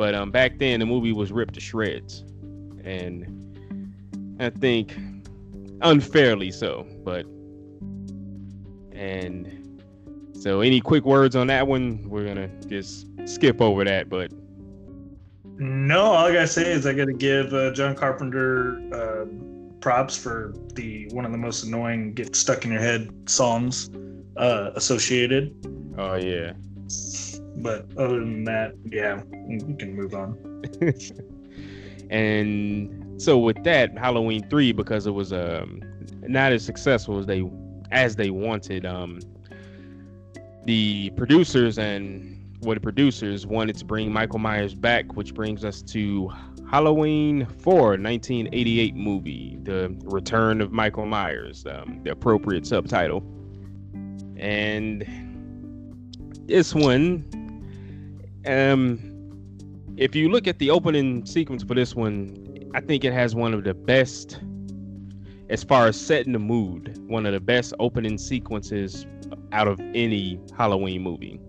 But 0.00 0.14
um, 0.14 0.30
back 0.30 0.58
then 0.58 0.80
the 0.80 0.86
movie 0.86 1.12
was 1.12 1.30
ripped 1.30 1.54
to 1.54 1.60
shreds, 1.60 2.24
and 2.84 4.36
I 4.40 4.50
think 4.50 4.96
unfairly 5.82 6.50
so. 6.50 6.86
But 7.04 7.26
and 8.92 9.80
so, 10.32 10.60
any 10.60 10.80
quick 10.80 11.04
words 11.04 11.36
on 11.36 11.48
that 11.48 11.66
one? 11.66 12.08
We're 12.08 12.26
gonna 12.26 12.48
just 12.66 13.06
skip 13.26 13.60
over 13.60 13.84
that, 13.84 14.08
but 14.08 14.32
no, 15.60 16.00
all 16.00 16.26
I 16.26 16.32
gotta 16.32 16.46
say 16.46 16.72
is 16.72 16.86
I 16.86 16.94
gotta 16.94 17.12
give 17.12 17.52
uh, 17.52 17.70
John 17.72 17.94
Carpenter 17.94 18.80
uh, 18.94 19.26
props 19.80 20.16
for 20.16 20.54
the 20.74 21.06
one 21.12 21.26
of 21.26 21.32
the 21.32 21.38
most 21.38 21.64
annoying 21.64 22.14
"get 22.14 22.34
stuck 22.34 22.64
in 22.64 22.72
your 22.72 22.80
head" 22.80 23.10
songs 23.28 23.90
uh, 24.38 24.70
associated. 24.74 25.54
Oh 25.98 26.14
yeah. 26.14 26.54
But 27.56 27.86
other 27.98 28.20
than 28.20 28.44
that, 28.44 28.72
yeah, 28.86 29.22
we 29.46 29.58
can 29.74 29.94
move 29.94 30.14
on. 30.14 30.64
and 32.10 33.20
so 33.20 33.36
with 33.36 33.62
that, 33.64 33.98
Halloween 33.98 34.48
three, 34.48 34.72
because 34.72 35.06
it 35.06 35.12
was 35.12 35.30
um 35.30 35.82
not 36.22 36.52
as 36.52 36.64
successful 36.64 37.18
as 37.18 37.26
they 37.26 37.44
as 37.90 38.16
they 38.16 38.30
wanted, 38.30 38.86
um 38.86 39.20
the 40.64 41.10
producers 41.16 41.78
and 41.78 42.39
well, 42.62 42.74
the 42.74 42.80
producers 42.80 43.46
wanted 43.46 43.76
to 43.76 43.84
bring 43.84 44.12
Michael 44.12 44.38
Myers 44.38 44.74
back, 44.74 45.16
which 45.16 45.32
brings 45.32 45.64
us 45.64 45.80
to 45.82 46.30
Halloween 46.70 47.46
4, 47.46 47.74
1988 47.74 48.94
movie, 48.94 49.58
The 49.62 49.96
Return 50.04 50.60
of 50.60 50.70
Michael 50.70 51.06
Myers, 51.06 51.64
um, 51.66 52.00
the 52.04 52.10
appropriate 52.10 52.66
subtitle. 52.66 53.24
And 54.36 55.06
this 56.46 56.74
one, 56.74 57.24
um, 58.46 58.98
if 59.96 60.14
you 60.14 60.28
look 60.30 60.46
at 60.46 60.58
the 60.58 60.70
opening 60.70 61.24
sequence 61.24 61.62
for 61.62 61.74
this 61.74 61.94
one, 61.94 62.36
I 62.74 62.80
think 62.80 63.04
it 63.04 63.12
has 63.12 63.34
one 63.34 63.54
of 63.54 63.64
the 63.64 63.74
best, 63.74 64.38
as 65.48 65.64
far 65.64 65.88
as 65.88 65.98
setting 65.98 66.34
the 66.34 66.38
mood, 66.38 66.98
one 67.08 67.24
of 67.24 67.32
the 67.32 67.40
best 67.40 67.72
opening 67.80 68.18
sequences 68.18 69.06
out 69.52 69.66
of 69.66 69.80
any 69.94 70.38
Halloween 70.56 71.02
movie. 71.02 71.40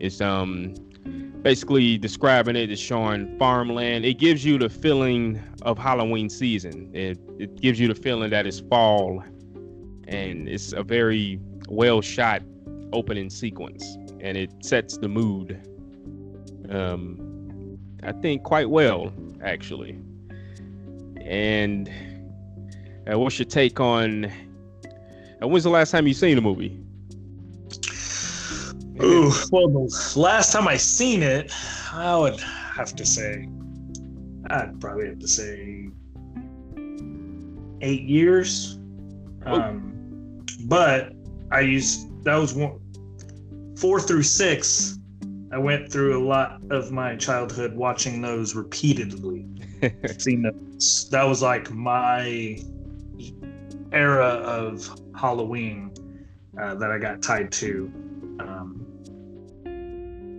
It's 0.00 0.20
um 0.20 0.74
basically 1.42 1.96
describing 1.98 2.56
it 2.56 2.70
as 2.70 2.80
showing 2.80 3.38
farmland. 3.38 4.04
It 4.04 4.18
gives 4.18 4.44
you 4.44 4.58
the 4.58 4.68
feeling 4.68 5.40
of 5.62 5.78
Halloween 5.78 6.28
season. 6.28 6.90
It 6.94 7.18
it 7.38 7.60
gives 7.60 7.78
you 7.78 7.88
the 7.88 7.94
feeling 7.94 8.30
that 8.30 8.46
it's 8.46 8.60
fall, 8.60 9.22
and 10.06 10.48
it's 10.48 10.72
a 10.72 10.82
very 10.82 11.40
well 11.68 12.00
shot 12.00 12.42
opening 12.92 13.30
sequence, 13.30 13.96
and 14.20 14.36
it 14.36 14.52
sets 14.64 14.98
the 14.98 15.08
mood. 15.08 15.60
Um, 16.70 17.78
I 18.02 18.12
think 18.12 18.42
quite 18.42 18.70
well, 18.70 19.12
actually. 19.42 19.98
And 21.20 21.90
uh, 23.10 23.18
what's 23.18 23.38
your 23.38 23.46
take 23.46 23.80
on? 23.80 24.26
Uh, 25.42 25.48
when's 25.48 25.64
the 25.64 25.70
last 25.70 25.90
time 25.90 26.06
you 26.06 26.14
seen 26.14 26.36
the 26.36 26.42
movie? 26.42 26.78
Ooh, 29.02 29.32
well, 29.52 29.68
the 29.68 30.12
last 30.16 30.52
time 30.52 30.66
I 30.66 30.76
seen 30.76 31.22
it, 31.22 31.52
I 31.92 32.16
would 32.16 32.40
have 32.40 32.94
to 32.96 33.06
say, 33.06 33.48
I'd 34.50 34.80
probably 34.80 35.06
have 35.06 35.18
to 35.20 35.28
say 35.28 35.88
eight 37.80 38.02
years. 38.02 38.78
Um, 39.46 40.44
but 40.64 41.12
I 41.50 41.60
used 41.60 42.24
that 42.24 42.36
was 42.36 42.54
one 42.54 42.80
four 43.76 44.00
through 44.00 44.24
six 44.24 44.98
I 45.50 45.58
went 45.58 45.90
through 45.90 46.22
a 46.22 46.24
lot 46.24 46.60
of 46.70 46.92
my 46.92 47.16
childhood 47.16 47.74
watching 47.74 48.20
those 48.20 48.54
repeatedly. 48.54 49.46
Seen 50.18 50.42
those. 50.42 51.08
That 51.10 51.22
was 51.24 51.40
like 51.40 51.70
my 51.70 52.58
era 53.92 54.26
of 54.26 55.00
Halloween 55.18 55.92
uh, 56.60 56.74
that 56.74 56.90
I 56.90 56.98
got 56.98 57.22
tied 57.22 57.50
to 57.52 57.90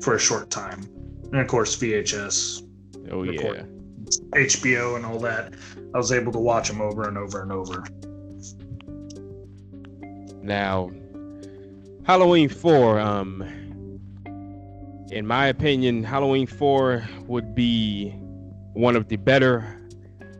for 0.02 0.16
a 0.16 0.20
short 0.20 0.50
time. 0.50 0.84
And 1.32 1.38
of 1.38 1.48
course, 1.48 1.76
VHS. 1.78 2.64
Oh, 3.12 3.24
yeah. 3.24 3.64
HBO 4.32 4.96
and 4.96 5.06
all 5.06 5.20
that. 5.20 5.54
I 5.94 5.98
was 5.98 6.12
able 6.12 6.32
to 6.32 6.40
watch 6.40 6.68
them 6.68 6.82
over 6.82 7.08
and 7.08 7.18
over 7.18 7.42
and 7.42 7.52
over. 7.52 7.84
Now, 10.42 10.90
Halloween 12.06 12.50
4, 12.50 13.00
um, 13.00 13.44
in 15.12 15.26
my 15.28 15.48
opinion, 15.48 16.04
Halloween 16.04 16.48
4 16.48 17.08
would 17.28 17.54
be 17.54 18.10
one 18.74 18.96
of 18.96 19.08
the 19.10 19.18
better 19.18 19.80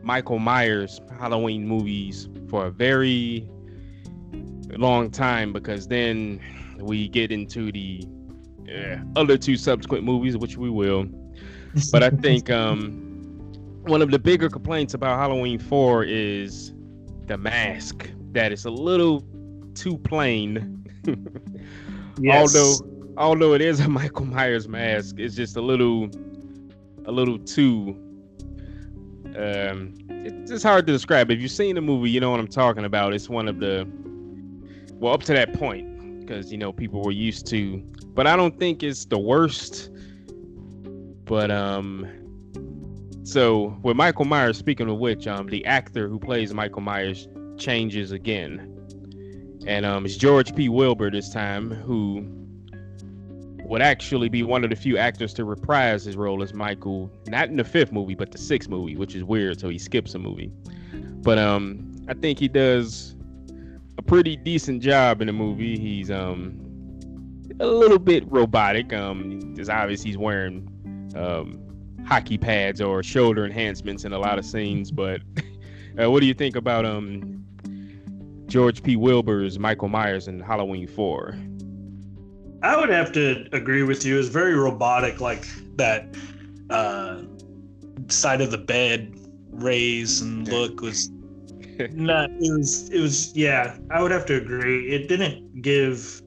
Michael 0.02 0.38
Myers 0.38 1.00
Halloween 1.18 1.66
movies 1.66 2.28
for 2.48 2.66
a 2.66 2.70
very 2.70 3.48
long 4.76 5.10
time 5.10 5.52
because 5.52 5.86
then 5.88 6.40
we 6.78 7.08
get 7.08 7.30
into 7.30 7.70
the 7.70 8.06
uh, 8.74 8.98
other 9.16 9.36
two 9.36 9.56
subsequent 9.56 10.04
movies, 10.04 10.36
which 10.36 10.56
we 10.56 10.70
will. 10.70 11.06
But 11.92 12.02
I 12.02 12.10
think 12.10 12.50
um, 12.60 12.92
one 13.82 14.02
of 14.02 14.10
the 14.10 14.18
bigger 14.18 14.48
complaints 14.48 14.94
about 14.94 15.18
Halloween 15.18 15.58
4 15.58 16.04
is 16.04 16.72
the 17.26 17.38
mask, 17.38 18.10
that 18.32 18.52
it's 18.52 18.64
a 18.64 18.70
little 18.70 19.24
too 19.74 19.98
plain. 19.98 20.84
yes. 22.20 22.54
Although 22.54 22.90
although 23.20 23.52
it 23.54 23.60
is 23.60 23.78
a 23.80 23.88
Michael 24.00 24.24
Myers 24.24 24.66
mask, 24.66 25.18
it's 25.18 25.36
just 25.36 25.56
a 25.56 25.60
little, 25.60 26.10
a 27.04 27.12
little 27.12 27.38
too. 27.38 27.96
Um, 29.36 29.94
it's 30.08 30.50
just 30.50 30.64
hard 30.64 30.86
to 30.86 30.92
describe. 30.92 31.30
If 31.30 31.40
you've 31.40 31.52
seen 31.52 31.76
the 31.76 31.80
movie, 31.80 32.10
you 32.10 32.18
know 32.18 32.30
what 32.30 32.40
I'm 32.40 32.48
talking 32.48 32.84
about. 32.84 33.12
It's 33.14 33.28
one 33.28 33.46
of 33.46 33.60
the, 33.60 33.86
well, 34.94 35.14
up 35.14 35.22
to 35.24 35.32
that 35.34 35.52
point, 35.52 35.86
because 36.30 36.52
you 36.52 36.58
know 36.58 36.72
people 36.72 37.02
were 37.02 37.10
used 37.10 37.46
to. 37.48 37.78
But 38.14 38.26
I 38.26 38.36
don't 38.36 38.58
think 38.58 38.82
it's 38.82 39.04
the 39.04 39.18
worst. 39.18 39.90
But 41.24 41.50
um, 41.50 42.06
so 43.24 43.76
with 43.82 43.96
Michael 43.96 44.24
Myers, 44.24 44.58
speaking 44.58 44.88
of 44.88 44.98
which, 44.98 45.26
um, 45.26 45.48
the 45.48 45.64
actor 45.66 46.08
who 46.08 46.18
plays 46.18 46.52
Michael 46.54 46.82
Myers 46.82 47.28
changes 47.56 48.12
again, 48.12 48.76
and 49.66 49.84
um, 49.84 50.04
it's 50.04 50.16
George 50.16 50.54
P. 50.54 50.68
Wilbur 50.68 51.10
this 51.10 51.30
time, 51.30 51.70
who 51.70 52.24
would 53.64 53.82
actually 53.82 54.28
be 54.28 54.42
one 54.42 54.64
of 54.64 54.70
the 54.70 54.76
few 54.76 54.98
actors 54.98 55.32
to 55.34 55.44
reprise 55.44 56.04
his 56.04 56.16
role 56.16 56.42
as 56.42 56.52
Michael, 56.52 57.10
not 57.28 57.48
in 57.48 57.56
the 57.56 57.64
fifth 57.64 57.92
movie, 57.92 58.14
but 58.14 58.32
the 58.32 58.38
sixth 58.38 58.68
movie, 58.68 58.96
which 58.96 59.14
is 59.14 59.22
weird. 59.22 59.60
So 59.60 59.68
he 59.68 59.78
skips 59.78 60.14
a 60.14 60.18
movie. 60.18 60.50
But 61.22 61.38
um, 61.38 62.04
I 62.08 62.14
think 62.14 62.40
he 62.40 62.48
does 62.48 63.14
a 64.00 64.02
pretty 64.02 64.34
decent 64.34 64.82
job 64.82 65.20
in 65.20 65.26
the 65.26 65.32
movie. 65.32 65.78
He's 65.78 66.10
um 66.10 66.58
a 67.60 67.66
little 67.66 67.98
bit 67.98 68.24
robotic. 68.32 68.94
Um, 68.94 69.54
it's 69.58 69.68
obvious 69.68 70.02
he's 70.02 70.16
wearing 70.16 70.66
um 71.14 71.60
hockey 72.06 72.38
pads 72.38 72.80
or 72.80 73.02
shoulder 73.02 73.44
enhancements 73.44 74.04
in 74.06 74.14
a 74.14 74.18
lot 74.18 74.38
of 74.38 74.46
scenes. 74.46 74.90
But 74.90 75.20
uh, 76.02 76.10
what 76.10 76.20
do 76.20 76.26
you 76.26 76.32
think 76.32 76.56
about 76.56 76.86
um 76.86 77.44
George 78.46 78.82
P. 78.82 78.96
Wilbur's 78.96 79.58
Michael 79.58 79.88
Myers 79.88 80.28
in 80.28 80.40
Halloween 80.40 80.88
Four? 80.88 81.36
I 82.62 82.78
would 82.78 82.88
have 82.88 83.12
to 83.12 83.46
agree 83.52 83.82
with 83.82 84.04
you. 84.06 84.18
It's 84.18 84.28
very 84.28 84.54
robotic, 84.54 85.20
like 85.20 85.46
that 85.76 86.14
uh, 86.70 87.20
side 88.08 88.40
of 88.40 88.50
the 88.50 88.58
bed 88.58 89.14
raise 89.50 90.22
and 90.22 90.48
look 90.48 90.80
was 90.80 91.10
not. 91.88 92.30
It 92.30 92.52
was. 92.56 92.90
It 92.90 93.00
was. 93.00 93.34
Yeah, 93.36 93.76
I 93.90 94.02
would 94.02 94.10
have 94.10 94.26
to 94.26 94.36
agree. 94.36 94.90
It 94.92 95.08
didn't 95.08 95.62
give 95.62 96.22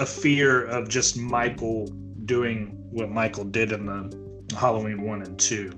a 0.00 0.06
fear 0.06 0.64
of 0.66 0.88
just 0.88 1.16
Michael 1.16 1.86
doing 2.24 2.76
what 2.90 3.10
Michael 3.10 3.44
did 3.44 3.72
in 3.72 3.86
the 3.86 4.56
Halloween 4.56 5.02
one 5.02 5.22
and 5.22 5.38
two. 5.38 5.72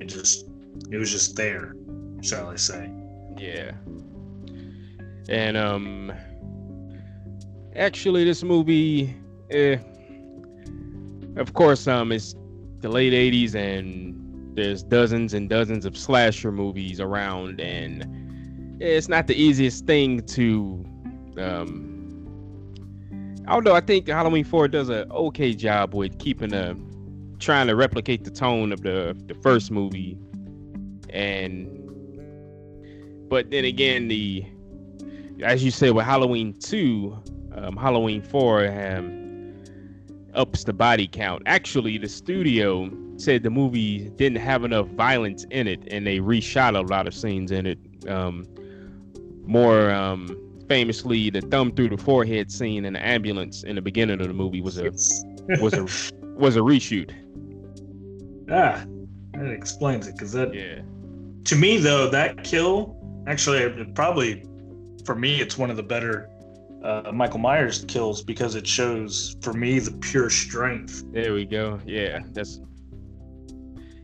It 0.00 0.06
just. 0.06 0.46
It 0.90 0.98
was 0.98 1.10
just 1.10 1.36
there, 1.36 1.74
shall 2.20 2.48
I 2.48 2.56
say? 2.56 2.90
Yeah. 3.38 3.72
And 5.28 5.56
um 5.56 6.12
actually, 7.74 8.24
this 8.24 8.42
movie, 8.42 9.14
eh, 9.50 9.78
of 11.36 11.52
course, 11.54 11.86
um, 11.86 12.12
it's 12.12 12.34
the 12.80 12.88
late 12.88 13.12
'80s, 13.12 13.54
and 13.54 14.25
there's 14.56 14.82
dozens 14.82 15.34
and 15.34 15.48
dozens 15.48 15.84
of 15.84 15.96
slasher 15.96 16.50
movies 16.50 16.98
around, 16.98 17.60
and 17.60 18.82
it's 18.82 19.08
not 19.08 19.26
the 19.26 19.40
easiest 19.40 19.86
thing 19.86 20.22
to. 20.22 20.84
Um, 21.38 21.92
although 23.46 23.74
I 23.74 23.80
think 23.80 24.08
Halloween 24.08 24.44
4 24.44 24.68
does 24.68 24.88
an 24.88 25.10
okay 25.12 25.52
job 25.52 25.94
with 25.94 26.18
keeping 26.18 26.52
a 26.54 26.74
trying 27.38 27.66
to 27.66 27.76
replicate 27.76 28.24
the 28.24 28.30
tone 28.30 28.72
of 28.72 28.80
the 28.82 29.16
the 29.26 29.34
first 29.34 29.70
movie, 29.70 30.18
and 31.10 31.68
but 33.28 33.50
then 33.50 33.64
again 33.64 34.08
the 34.08 34.44
as 35.42 35.62
you 35.62 35.70
said 35.70 35.90
with 35.90 36.06
Halloween 36.06 36.54
2 36.58 37.16
um, 37.56 37.76
Halloween 37.76 38.22
4 38.22 38.68
um, 38.68 39.54
ups 40.34 40.64
the 40.64 40.72
body 40.72 41.06
count. 41.06 41.42
Actually, 41.46 41.98
the 41.98 42.08
studio 42.08 42.90
said 43.16 43.42
the 43.42 43.50
movie 43.50 44.10
didn't 44.16 44.38
have 44.38 44.64
enough 44.64 44.88
violence 44.88 45.44
in 45.50 45.66
it, 45.66 45.80
and 45.90 46.06
they 46.06 46.18
reshot 46.18 46.76
a 46.76 46.82
lot 46.82 47.06
of 47.06 47.14
scenes 47.14 47.50
in 47.50 47.66
it. 47.66 47.78
Um, 48.08 48.46
more 49.44 49.90
um, 49.90 50.36
famously, 50.68 51.30
the 51.30 51.40
thumb 51.40 51.72
through 51.72 51.90
the 51.90 51.96
forehead 51.96 52.50
scene 52.50 52.84
in 52.84 52.92
the 52.94 53.06
ambulance 53.06 53.62
in 53.62 53.76
the 53.76 53.82
beginning 53.82 54.20
of 54.20 54.28
the 54.28 54.34
movie 54.34 54.60
was 54.60 54.78
a 54.78 54.90
was 55.60 55.74
a 55.74 55.86
was 56.36 56.56
a 56.56 56.60
reshoot. 56.60 57.12
Ah, 58.50 58.84
that 59.32 59.50
explains 59.50 60.06
it. 60.06 60.12
Because 60.12 60.32
that, 60.32 60.54
yeah. 60.54 60.80
To 61.44 61.56
me, 61.56 61.78
though, 61.78 62.08
that 62.10 62.44
kill 62.44 62.96
actually 63.26 63.84
probably 63.94 64.44
for 65.04 65.14
me, 65.14 65.40
it's 65.40 65.56
one 65.56 65.70
of 65.70 65.76
the 65.76 65.82
better 65.82 66.28
uh, 66.82 67.10
Michael 67.12 67.38
Myers 67.38 67.84
kills 67.86 68.22
because 68.22 68.54
it 68.54 68.66
shows 68.66 69.36
for 69.40 69.52
me 69.52 69.78
the 69.78 69.92
pure 69.98 70.30
strength. 70.30 71.04
There 71.12 71.32
we 71.32 71.44
go. 71.44 71.80
Yeah, 71.86 72.20
that's 72.32 72.60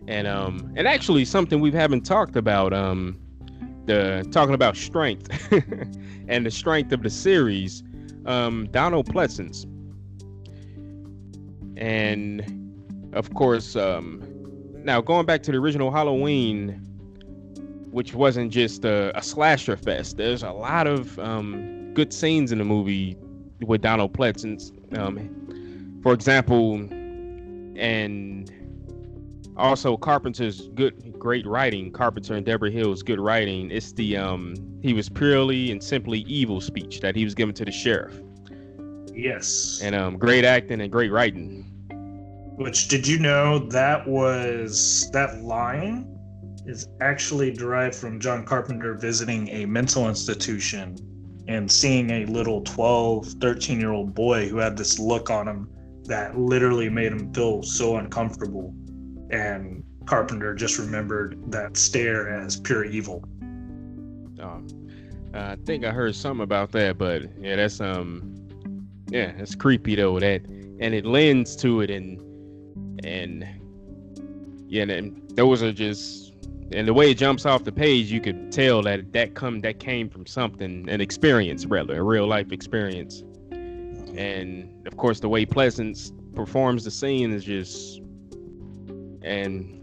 and 0.08 0.26
um 0.26 0.72
and 0.76 0.86
actually 0.88 1.24
something 1.24 1.60
we 1.60 1.70
haven't 1.70 2.02
talked 2.02 2.36
about 2.36 2.72
um 2.72 3.18
the 3.86 4.26
talking 4.30 4.54
about 4.54 4.76
strength 4.76 5.30
and 6.28 6.46
the 6.46 6.50
strength 6.50 6.92
of 6.92 7.02
the 7.02 7.10
series 7.10 7.82
um 8.26 8.68
Donald 8.70 9.06
Pleasence 9.12 9.66
and 11.76 12.62
of 13.12 13.34
course, 13.34 13.76
um, 13.76 14.22
now 14.84 15.00
going 15.00 15.26
back 15.26 15.42
to 15.44 15.52
the 15.52 15.58
original 15.58 15.90
Halloween, 15.90 16.80
which 17.90 18.14
wasn't 18.14 18.50
just 18.50 18.84
a, 18.84 19.16
a 19.16 19.22
slasher 19.22 19.76
fest. 19.76 20.16
There's 20.16 20.42
a 20.42 20.50
lot 20.50 20.86
of 20.86 21.18
um, 21.18 21.92
good 21.94 22.12
scenes 22.12 22.52
in 22.52 22.58
the 22.58 22.64
movie 22.64 23.16
with 23.60 23.82
Donald 23.82 24.14
Pleasence. 24.14 24.72
Um, 24.96 26.00
for 26.02 26.12
example, 26.12 26.74
and 27.76 28.50
also 29.56 29.96
Carpenter's 29.96 30.68
good 30.74 31.18
great 31.18 31.46
writing, 31.46 31.92
Carpenter 31.92 32.34
and 32.34 32.44
Debra 32.44 32.70
Hill's 32.70 33.02
good 33.02 33.20
writing. 33.20 33.70
It's 33.70 33.92
the 33.92 34.16
um 34.16 34.54
he 34.82 34.92
was 34.92 35.08
purely 35.08 35.70
and 35.70 35.82
simply 35.82 36.20
evil 36.20 36.60
speech 36.60 37.00
that 37.00 37.14
he 37.14 37.24
was 37.24 37.34
given 37.34 37.54
to 37.54 37.64
the 37.64 37.72
sheriff. 37.72 38.20
Yes. 39.14 39.80
And 39.82 39.94
um 39.94 40.16
great 40.16 40.44
acting 40.44 40.80
and 40.80 40.90
great 40.90 41.12
writing. 41.12 41.68
Which 42.56 42.88
did 42.88 43.06
you 43.06 43.18
know 43.18 43.58
that 43.70 44.06
was 44.06 45.10
that 45.12 45.42
line 45.42 46.08
is 46.66 46.88
actually 47.00 47.50
derived 47.50 47.94
from 47.94 48.20
John 48.20 48.44
Carpenter 48.44 48.94
visiting 48.94 49.48
a 49.48 49.66
mental 49.66 50.08
institution 50.08 50.96
and 51.48 51.70
seeing 51.70 52.10
a 52.10 52.26
little 52.26 52.62
12, 52.62 53.26
13 53.40 53.80
year 53.80 53.92
old 53.92 54.14
boy 54.14 54.48
who 54.48 54.58
had 54.58 54.76
this 54.76 54.98
look 54.98 55.28
on 55.30 55.48
him 55.48 55.68
that 56.04 56.38
literally 56.38 56.88
made 56.88 57.12
him 57.12 57.32
feel 57.32 57.62
so 57.62 57.96
uncomfortable. 57.96 58.74
And 59.32 59.82
Carpenter 60.06 60.54
just 60.54 60.78
remembered 60.78 61.38
that 61.50 61.76
stare 61.76 62.28
as 62.28 62.60
pure 62.60 62.84
evil. 62.84 63.24
Um, 64.40 64.66
I 65.34 65.56
think 65.64 65.84
I 65.84 65.90
heard 65.90 66.14
something 66.14 66.42
about 66.42 66.72
that, 66.72 66.98
but 66.98 67.22
yeah, 67.40 67.56
that's 67.56 67.80
um, 67.80 68.34
yeah, 69.08 69.32
that's 69.36 69.54
creepy 69.54 69.94
though. 69.94 70.18
That 70.20 70.42
and 70.44 70.94
it 70.94 71.06
lends 71.06 71.56
to 71.56 71.80
it, 71.80 71.90
and 71.90 72.18
and 73.04 73.46
yeah, 74.68 74.82
and 74.82 75.22
those 75.36 75.62
are 75.62 75.72
just 75.72 76.32
and 76.72 76.88
the 76.88 76.94
way 76.94 77.10
it 77.10 77.18
jumps 77.18 77.46
off 77.46 77.64
the 77.64 77.72
page, 77.72 78.10
you 78.10 78.20
could 78.20 78.50
tell 78.52 78.82
that 78.82 79.12
that 79.12 79.34
come 79.34 79.60
that 79.60 79.78
came 79.78 80.08
from 80.08 80.26
something, 80.26 80.88
an 80.88 81.00
experience, 81.00 81.66
rather, 81.66 81.98
a 81.98 82.02
real 82.02 82.26
life 82.26 82.52
experience. 82.52 83.22
And 83.50 84.86
of 84.86 84.96
course, 84.96 85.20
the 85.20 85.28
way 85.28 85.46
Pleasence 85.46 86.12
performs 86.34 86.84
the 86.84 86.90
scene 86.90 87.32
is 87.32 87.44
just 87.44 88.02
and 89.24 89.78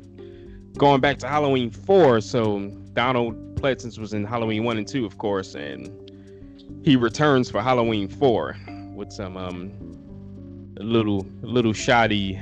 going 0.77 1.01
back 1.01 1.17
to 1.19 1.27
Halloween 1.27 1.69
four. 1.71 2.21
So 2.21 2.69
Donald 2.93 3.55
Pleasence 3.55 3.99
was 3.99 4.13
in 4.13 4.23
Halloween 4.23 4.63
one 4.63 4.77
and 4.77 4.87
two, 4.87 5.05
of 5.05 5.17
course, 5.17 5.55
and 5.55 5.89
he 6.83 6.95
returns 6.95 7.51
for 7.51 7.61
Halloween 7.61 8.07
four 8.07 8.55
with 8.93 9.11
some 9.11 9.37
um 9.37 9.71
little 10.77 11.25
little 11.41 11.73
shoddy 11.73 12.39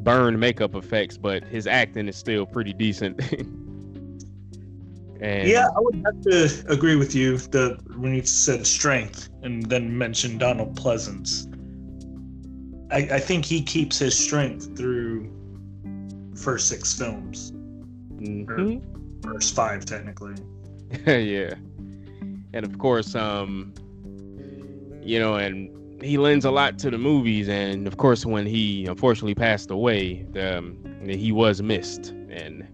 burn 0.00 0.38
makeup 0.38 0.74
effects, 0.74 1.16
but 1.16 1.42
his 1.44 1.66
acting 1.66 2.08
is 2.08 2.16
still 2.16 2.46
pretty 2.46 2.72
decent. 2.72 3.20
and 5.20 5.48
yeah, 5.48 5.66
I 5.76 5.80
would 5.80 6.02
have 6.04 6.22
to 6.22 6.64
agree 6.68 6.96
with 6.96 7.14
you 7.14 7.38
that 7.38 7.78
when 7.96 8.14
you 8.14 8.22
said 8.24 8.66
strength 8.66 9.28
and 9.42 9.66
then 9.66 9.96
mentioned 9.96 10.40
Donald 10.40 10.76
Pleasence. 10.76 11.46
I, 12.90 13.16
I 13.16 13.20
think 13.20 13.44
he 13.44 13.60
keeps 13.60 13.98
his 13.98 14.18
strength 14.18 14.74
through 14.76 15.30
first 16.48 16.68
six 16.68 16.94
films. 16.94 17.52
Mm-hmm. 18.16 18.78
first 19.20 19.54
five 19.54 19.84
technically. 19.84 20.34
yeah. 21.06 21.52
And 22.54 22.64
of 22.64 22.78
course, 22.78 23.14
um 23.14 23.74
you 25.02 25.18
know, 25.18 25.34
and 25.34 26.02
he 26.02 26.16
lends 26.16 26.46
a 26.46 26.50
lot 26.50 26.78
to 26.78 26.90
the 26.90 26.96
movies, 26.96 27.50
and 27.50 27.86
of 27.86 27.98
course, 27.98 28.24
when 28.24 28.46
he 28.46 28.86
unfortunately 28.86 29.34
passed 29.34 29.70
away, 29.70 30.24
um, 30.40 30.78
he 31.06 31.32
was 31.32 31.60
missed. 31.60 32.14
And 32.30 32.66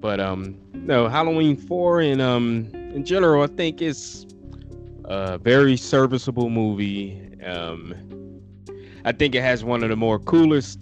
but 0.00 0.20
um, 0.20 0.56
no, 0.72 1.08
Halloween 1.08 1.56
four 1.56 2.00
and 2.00 2.20
um, 2.22 2.70
in 2.72 3.04
general, 3.04 3.42
I 3.42 3.48
think 3.48 3.82
it's 3.82 4.24
a 5.04 5.38
very 5.38 5.76
serviceable 5.76 6.48
movie. 6.48 7.20
Um, 7.44 7.92
I 9.04 9.10
think 9.10 9.34
it 9.34 9.42
has 9.42 9.64
one 9.64 9.82
of 9.82 9.88
the 9.90 9.96
more 9.96 10.20
coolest 10.20 10.78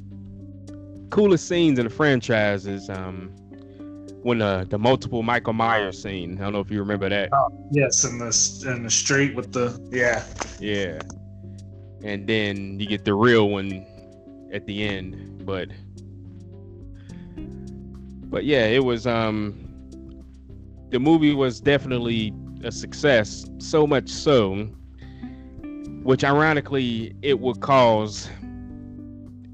coolest 1.12 1.46
scenes 1.46 1.78
in 1.78 1.84
the 1.84 1.90
franchise 1.90 2.66
is 2.66 2.88
um 2.88 3.28
when 4.22 4.38
the 4.38 4.66
the 4.70 4.78
multiple 4.78 5.22
Michael 5.22 5.52
Myers 5.52 6.02
scene. 6.02 6.38
I 6.38 6.44
don't 6.44 6.54
know 6.54 6.60
if 6.60 6.70
you 6.70 6.78
remember 6.80 7.08
that. 7.08 7.28
Oh, 7.32 7.68
yes, 7.70 8.04
in 8.04 8.18
the 8.18 8.72
in 8.74 8.82
the 8.82 8.90
street 8.90 9.34
with 9.36 9.52
the 9.52 9.78
yeah. 9.92 10.24
Yeah. 10.58 11.00
And 12.02 12.26
then 12.26 12.80
you 12.80 12.86
get 12.86 13.04
the 13.04 13.14
real 13.14 13.50
one 13.50 13.86
at 14.52 14.66
the 14.66 14.84
end, 14.84 15.44
but 15.44 15.68
but 18.30 18.44
yeah, 18.44 18.64
it 18.64 18.82
was 18.82 19.06
um 19.06 19.54
the 20.88 20.98
movie 20.98 21.34
was 21.34 21.60
definitely 21.60 22.32
a 22.64 22.72
success, 22.72 23.44
so 23.58 23.86
much 23.86 24.08
so 24.08 24.54
which 26.04 26.24
ironically 26.24 27.14
it 27.22 27.38
would 27.38 27.60
cause 27.60 28.30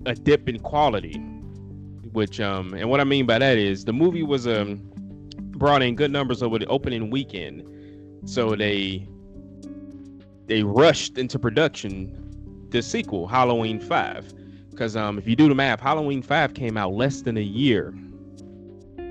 a 0.07 0.15
dip 0.15 0.49
in 0.49 0.59
quality 0.61 1.21
which 2.13 2.41
um 2.41 2.75
and 2.75 2.89
what 2.91 3.01
I 3.01 3.05
mean 3.05 3.27
by 3.27 3.39
that 3.39 3.59
is 3.59 3.85
the 3.85 3.93
movie 3.93 4.23
was 4.23 4.47
um 4.47 4.81
brought 5.57 5.83
in 5.83 5.97
good 5.97 6.11
numbers 6.11 6.43
over 6.43 6.59
the 6.59 6.67
opening 6.67 7.11
weekend. 7.11 7.65
So 8.29 8.55
they 8.55 9.07
they 10.47 10.63
rushed 10.63 11.19
into 11.19 11.39
production 11.39 12.15
the 12.71 12.83
sequel, 12.83 13.27
Halloween 13.27 13.81
5. 13.81 14.35
Cuz 14.77 14.97
um 14.97 15.19
if 15.19 15.27
you 15.27 15.37
do 15.37 15.49
the 15.49 15.55
math, 15.55 15.81
Halloween 15.81 16.23
5 16.23 16.55
came 16.55 16.77
out 16.77 16.93
less 16.93 17.23
than 17.23 17.37
a 17.37 17.43
year 17.43 17.95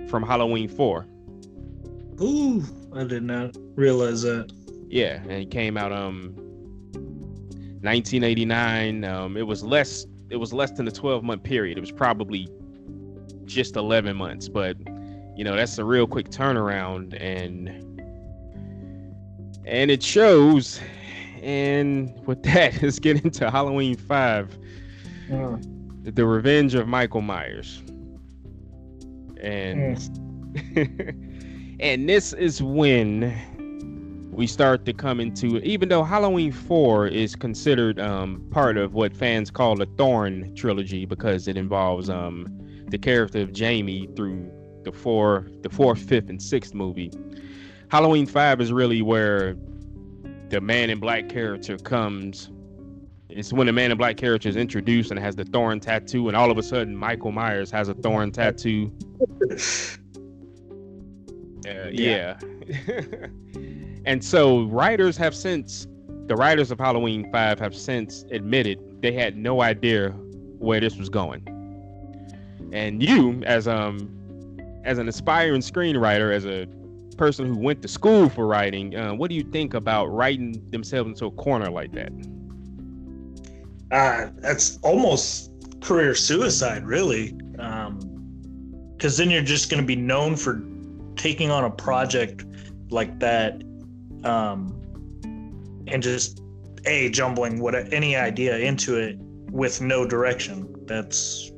from 0.07 0.23
Halloween 0.23 0.67
4. 0.69 1.05
Ooh, 2.21 2.63
I 2.93 3.03
did 3.03 3.23
not 3.23 3.55
realize 3.75 4.23
that. 4.23 4.51
Yeah, 4.89 5.21
and 5.21 5.31
it 5.31 5.51
came 5.51 5.77
out 5.77 5.91
um 5.91 6.33
1989. 7.81 9.03
Um, 9.03 9.38
it 9.38 9.45
was 9.45 9.63
less. 9.63 10.05
It 10.29 10.36
was 10.38 10.51
less 10.51 10.71
than 10.71 10.88
a 10.88 10.91
12 10.91 11.23
month 11.23 11.43
period. 11.43 11.77
It 11.77 11.81
was 11.81 11.91
probably 11.91 12.47
just 13.47 13.75
11 13.75 14.15
months, 14.15 14.47
but 14.47 14.77
you 15.36 15.43
know 15.43 15.55
that's 15.55 15.77
a 15.77 15.86
real 15.86 16.07
quick 16.07 16.29
turnaround, 16.29 17.19
and 17.19 17.69
and 19.65 19.91
it 19.91 20.03
shows. 20.03 20.79
And 21.41 22.13
with 22.25 22.43
that, 22.53 22.81
let's 22.81 22.99
get 22.99 23.23
into 23.23 23.49
Halloween 23.49 23.95
Five, 23.95 24.57
uh. 25.31 25.57
the 26.03 26.25
Revenge 26.25 26.75
of 26.75 26.88
Michael 26.88 27.21
Myers, 27.21 27.81
and 29.39 29.97
mm. 29.97 31.77
and 31.79 32.10
this 32.10 32.33
is 32.33 32.62
when 32.62 33.33
we 34.38 34.45
start 34.45 34.86
to 34.86 34.93
come 34.93 35.19
into 35.19 35.57
even 35.63 35.89
though 35.89 36.03
Halloween 36.03 36.51
4 36.51 37.07
is 37.07 37.36
considered 37.36 37.99
um, 37.99 38.45
part 38.51 38.77
of 38.77 38.93
what 38.93 39.17
fans 39.17 39.49
call 39.49 39.75
the 39.75 39.88
Thorn 39.97 40.53
trilogy 40.53 41.05
because 41.05 41.47
it 41.47 41.57
involves 41.57 42.07
um, 42.07 42.47
the 42.88 42.97
character 42.97 43.41
of 43.41 43.52
Jamie 43.54 44.08
through 44.15 44.50
the 44.84 44.91
four, 44.91 45.47
the 45.62 45.69
fourth, 45.69 46.00
fifth, 46.00 46.30
and 46.30 46.41
sixth 46.41 46.73
movie. 46.73 47.12
Halloween 47.89 48.26
Five 48.26 48.62
is 48.62 48.71
really 48.71 49.02
where 49.02 49.56
the 50.50 50.62
Man 50.62 50.89
in 50.89 51.00
Black 51.00 51.30
character 51.30 51.78
comes. 51.78 52.50
It's 53.30 53.52
when 53.52 53.67
the 53.67 53.73
Man 53.73 53.91
in 53.91 53.97
Black 53.97 54.17
character 54.17 54.47
is 54.47 54.56
introduced 54.56 55.12
and 55.12 55.19
has 55.19 55.36
the 55.36 55.45
thorn 55.45 55.80
tattoo, 55.80 56.28
and 56.28 56.38
all 56.38 56.50
of 56.50 56.58
a 56.58 56.63
sudden 56.63 56.95
Michael 56.95 57.32
Myers 57.32 57.69
has 57.71 57.89
a 57.89 57.93
thorn 57.93 58.32
tattoo. 58.32 58.91
Uh, 61.67 61.89
yeah. 61.91 62.39
yeah. 62.65 63.28
and 64.06 64.23
so 64.23 64.63
writers 64.67 65.17
have 65.17 65.36
since 65.36 65.86
the 66.28 66.36
writers 66.36 66.71
of 66.71 66.80
Halloween 66.80 67.30
5 67.32 67.60
have 67.60 67.76
since 67.76 68.23
admitted 68.32 68.80
they 69.02 69.12
had 69.12 69.36
no 69.36 69.62
idea 69.62 70.12
where 70.60 70.80
this 70.80 70.95
was 70.95 71.10
going 71.10 71.45
and 72.71 73.01
you 73.01 73.41
as 73.43 73.67
um 73.67 74.10
as 74.84 74.97
an 74.97 75.08
aspiring 75.08 75.62
screenwriter 75.62 76.34
as 76.34 76.45
a 76.45 76.67
person 77.17 77.45
who 77.45 77.58
went 77.58 77.82
to 77.82 77.88
school 77.88 78.30
for 78.30 78.45
writing 78.45 78.95
uh, 78.95 79.13
what 79.13 79.30
do 79.30 79.36
you 79.36 79.43
think 79.43 79.73
about 79.73 80.06
writing 80.08 80.63
themselves 80.69 81.10
into 81.10 81.25
a 81.25 81.32
corner 81.32 81.69
like 81.69 81.91
that? 81.91 82.12
Uh 83.91 84.30
that's 84.39 84.77
almost 84.84 85.51
career 85.82 86.13
suicide 86.13 86.86
really. 86.86 87.36
Um 87.60 87.99
because 88.95 89.17
then 89.17 89.30
you're 89.30 89.43
just 89.43 89.69
going 89.69 89.82
to 89.82 89.86
be 89.86 89.95
known 89.95 90.36
for 90.36 90.63
taking 91.15 91.51
on 91.51 91.63
a 91.63 91.69
project 91.69 92.45
like 92.89 93.19
that 93.19 93.62
um 94.23 94.73
and 95.88 96.01
just 96.01 96.41
a 96.86 97.10
jumbling 97.10 97.60
what 97.60 97.75
any 97.93 98.15
idea 98.15 98.58
into 98.58 98.95
it 98.95 99.17
with 99.51 99.82
no 99.82 100.06
direction. 100.06 100.73
That's 100.86 101.51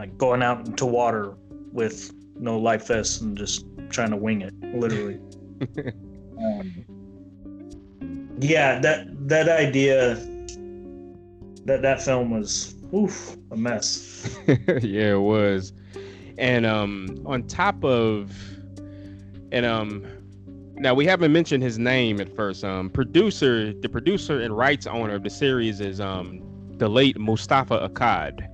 like 0.00 0.16
going 0.16 0.42
out 0.42 0.66
into 0.66 0.86
water 0.86 1.34
with 1.72 2.10
no 2.34 2.58
life 2.58 2.86
vests 2.86 3.20
and 3.20 3.36
just 3.36 3.66
trying 3.90 4.08
to 4.08 4.16
wing 4.16 4.40
it, 4.40 4.54
literally. 4.74 5.20
um, 6.38 6.84
yeah, 8.40 8.78
that 8.78 9.28
that 9.28 9.50
idea 9.50 10.14
that 11.66 11.82
that 11.82 12.02
film 12.02 12.30
was 12.30 12.76
oof 12.94 13.36
a 13.50 13.56
mess. 13.56 14.38
yeah, 14.46 15.12
it 15.12 15.20
was. 15.20 15.74
And 16.38 16.64
um, 16.64 17.22
on 17.26 17.42
top 17.42 17.84
of, 17.84 18.32
and 19.52 19.66
um, 19.66 20.06
now 20.76 20.94
we 20.94 21.04
haven't 21.04 21.30
mentioned 21.30 21.62
his 21.62 21.78
name 21.78 22.22
at 22.22 22.34
first. 22.34 22.64
Um, 22.64 22.88
producer, 22.88 23.74
the 23.74 23.88
producer 23.90 24.40
and 24.40 24.56
rights 24.56 24.86
owner 24.86 25.16
of 25.16 25.24
the 25.24 25.30
series 25.30 25.78
is 25.78 26.00
um, 26.00 26.40
the 26.78 26.88
late 26.88 27.18
Moustapha 27.18 27.86
Akkad, 27.86 28.49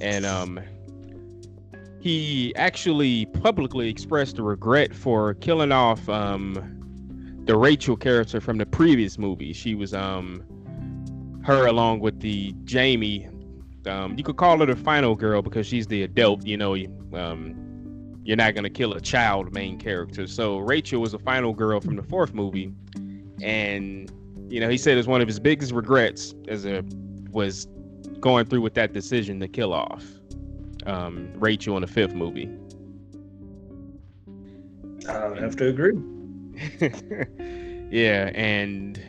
and 0.00 0.24
um, 0.24 0.60
he 2.00 2.54
actually 2.56 3.26
publicly 3.26 3.88
expressed 3.88 4.38
a 4.38 4.42
regret 4.42 4.94
for 4.94 5.34
killing 5.34 5.72
off 5.72 6.08
um 6.08 6.74
the 7.44 7.56
Rachel 7.56 7.96
character 7.96 8.40
from 8.40 8.58
the 8.58 8.66
previous 8.66 9.18
movie. 9.18 9.52
She 9.52 9.74
was 9.74 9.94
um 9.94 10.44
her 11.44 11.66
along 11.66 12.00
with 12.00 12.20
the 12.20 12.54
Jamie. 12.64 13.28
Um, 13.86 14.18
you 14.18 14.24
could 14.24 14.36
call 14.36 14.58
her 14.58 14.66
the 14.66 14.76
final 14.76 15.14
girl 15.14 15.40
because 15.40 15.66
she's 15.66 15.86
the 15.86 16.02
adult. 16.02 16.44
You 16.46 16.58
know, 16.58 16.74
um, 17.14 18.20
you're 18.22 18.36
not 18.36 18.54
gonna 18.54 18.70
kill 18.70 18.92
a 18.92 19.00
child 19.00 19.52
main 19.54 19.78
character. 19.78 20.26
So 20.26 20.58
Rachel 20.58 21.00
was 21.00 21.12
the 21.12 21.18
final 21.18 21.54
girl 21.54 21.80
from 21.80 21.96
the 21.96 22.02
fourth 22.02 22.34
movie, 22.34 22.72
and 23.42 24.12
you 24.48 24.60
know 24.60 24.68
he 24.68 24.76
said 24.76 24.98
it's 24.98 25.08
one 25.08 25.22
of 25.22 25.26
his 25.26 25.40
biggest 25.40 25.72
regrets 25.72 26.34
as 26.48 26.66
a 26.66 26.84
was 27.30 27.66
going 28.20 28.46
through 28.46 28.60
with 28.60 28.74
that 28.74 28.92
decision 28.92 29.40
to 29.40 29.48
kill 29.48 29.72
off 29.72 30.04
um, 30.86 31.30
Rachel 31.34 31.76
in 31.76 31.82
the 31.82 31.86
fifth 31.86 32.14
movie. 32.14 32.48
I 35.08 35.40
have 35.40 35.56
to 35.56 35.68
agree. 35.68 35.94
yeah, 37.90 38.30
and 38.34 39.00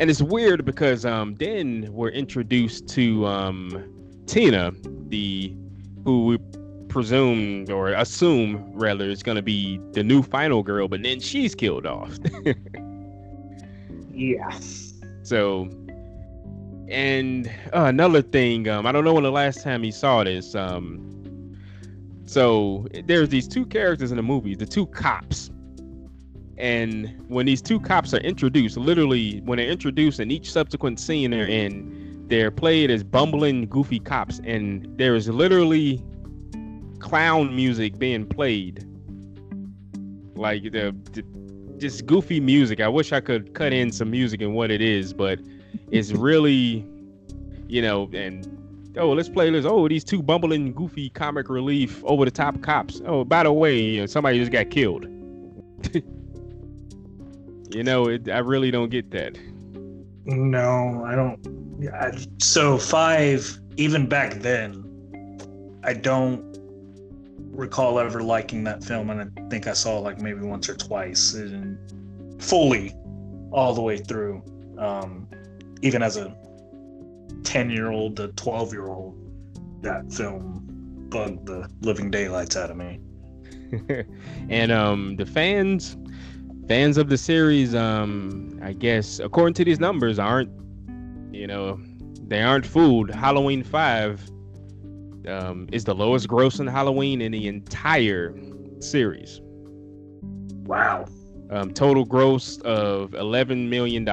and 0.00 0.10
it's 0.10 0.22
weird 0.22 0.64
because 0.64 1.04
um 1.04 1.34
then 1.36 1.88
we're 1.92 2.10
introduced 2.10 2.88
to 2.88 3.26
um 3.26 3.92
Tina, 4.26 4.72
the 5.08 5.54
who 6.04 6.26
we 6.26 6.38
presume 6.88 7.66
or 7.70 7.88
assume 7.90 8.72
rather 8.72 9.04
is 9.04 9.22
gonna 9.22 9.42
be 9.42 9.78
the 9.92 10.02
new 10.02 10.22
final 10.22 10.62
girl, 10.62 10.88
but 10.88 11.02
then 11.02 11.20
she's 11.20 11.54
killed 11.54 11.86
off. 11.86 12.18
yeah. 14.12 14.58
So 15.22 15.68
and 16.88 17.48
uh, 17.72 17.84
another 17.84 18.22
thing, 18.22 18.68
um, 18.68 18.86
I 18.86 18.92
don't 18.92 19.04
know 19.04 19.14
when 19.14 19.24
the 19.24 19.30
last 19.32 19.62
time 19.62 19.84
you 19.84 19.92
saw 19.92 20.24
this. 20.24 20.54
Um, 20.54 21.02
so 22.24 22.86
there's 23.04 23.28
these 23.28 23.48
two 23.48 23.66
characters 23.66 24.10
in 24.10 24.16
the 24.16 24.22
movie, 24.22 24.54
the 24.54 24.66
two 24.66 24.86
cops, 24.86 25.50
and 26.58 27.14
when 27.28 27.46
these 27.46 27.60
two 27.60 27.78
cops 27.80 28.14
are 28.14 28.18
introduced, 28.18 28.76
literally 28.76 29.40
when 29.44 29.58
they're 29.58 29.68
introduced 29.68 30.20
in 30.20 30.30
each 30.30 30.50
subsequent 30.50 30.98
scene 30.98 31.30
they're 31.30 31.46
in, 31.46 32.24
they're 32.28 32.50
played 32.50 32.90
as 32.90 33.04
bumbling, 33.04 33.66
goofy 33.68 34.00
cops, 34.00 34.40
and 34.44 34.86
there 34.98 35.14
is 35.14 35.28
literally 35.28 36.02
clown 36.98 37.54
music 37.54 37.98
being 37.98 38.26
played, 38.26 38.84
like 40.34 40.64
the, 40.64 40.96
the 41.12 41.22
just 41.78 42.06
goofy 42.06 42.40
music. 42.40 42.80
I 42.80 42.88
wish 42.88 43.12
I 43.12 43.20
could 43.20 43.54
cut 43.54 43.72
in 43.72 43.92
some 43.92 44.10
music 44.10 44.40
and 44.40 44.54
what 44.54 44.70
it 44.70 44.80
is, 44.80 45.12
but 45.12 45.38
it's 45.90 46.12
really, 46.12 46.84
you 47.68 47.82
know, 47.82 48.08
and 48.12 48.46
oh, 48.98 49.10
let's 49.10 49.28
play 49.28 49.50
this. 49.50 49.64
Oh, 49.64 49.88
these 49.88 50.04
two 50.04 50.22
bumbling, 50.22 50.72
goofy, 50.72 51.10
comic 51.10 51.48
relief, 51.48 52.02
over 52.04 52.24
the 52.24 52.30
top 52.30 52.60
cops. 52.62 53.00
Oh, 53.06 53.24
by 53.24 53.42
the 53.42 53.52
way, 53.52 53.78
you 53.78 54.00
know, 54.00 54.06
somebody 54.06 54.38
just 54.38 54.52
got 54.52 54.70
killed. 54.70 55.04
you 57.70 57.82
know, 57.82 58.08
it, 58.08 58.28
I 58.28 58.38
really 58.38 58.70
don't 58.70 58.90
get 58.90 59.10
that. 59.12 59.38
No, 60.24 61.04
I 61.04 61.14
don't. 61.14 61.38
I, 61.92 62.12
so 62.38 62.78
five, 62.78 63.58
even 63.76 64.08
back 64.08 64.34
then, 64.34 64.82
I 65.84 65.92
don't 65.92 66.56
recall 67.50 67.98
ever 67.98 68.22
liking 68.22 68.64
that 68.64 68.82
film, 68.82 69.10
and 69.10 69.20
I 69.20 69.48
think 69.48 69.66
I 69.66 69.72
saw 69.72 69.98
it 69.98 70.00
like 70.00 70.20
maybe 70.20 70.40
once 70.40 70.68
or 70.68 70.74
twice, 70.74 71.34
and 71.34 71.78
fully, 72.42 72.94
all 73.52 73.74
the 73.74 73.82
way 73.82 73.98
through. 73.98 74.42
Um, 74.78 75.25
even 75.82 76.02
as 76.02 76.16
a 76.16 76.34
10 77.44 77.70
year 77.70 77.90
old 77.90 78.16
to 78.16 78.28
12 78.28 78.72
year 78.72 78.88
old, 78.88 79.16
that 79.82 80.12
film 80.12 80.62
bugged 81.08 81.46
the 81.46 81.68
living 81.82 82.10
daylights 82.10 82.56
out 82.56 82.70
of 82.70 82.76
me. 82.76 83.00
and 84.48 84.72
um, 84.72 85.16
the 85.16 85.26
fans, 85.26 85.96
fans 86.68 86.96
of 86.96 87.08
the 87.08 87.18
series, 87.18 87.74
um, 87.74 88.58
I 88.62 88.72
guess, 88.72 89.18
according 89.18 89.54
to 89.54 89.64
these 89.64 89.80
numbers, 89.80 90.18
aren't, 90.18 90.50
you 91.32 91.46
know, 91.46 91.80
they 92.26 92.42
aren't 92.42 92.66
fooled. 92.66 93.10
Halloween 93.10 93.62
5 93.62 94.30
um, 95.28 95.68
is 95.72 95.84
the 95.84 95.94
lowest 95.94 96.28
grossing 96.28 96.70
Halloween 96.70 97.20
in 97.20 97.32
the 97.32 97.48
entire 97.48 98.34
series. 98.80 99.40
Wow. 100.64 101.06
Um, 101.50 101.72
total 101.72 102.04
gross 102.04 102.58
of 102.62 103.10
$11 103.12 103.68
million. 103.68 104.04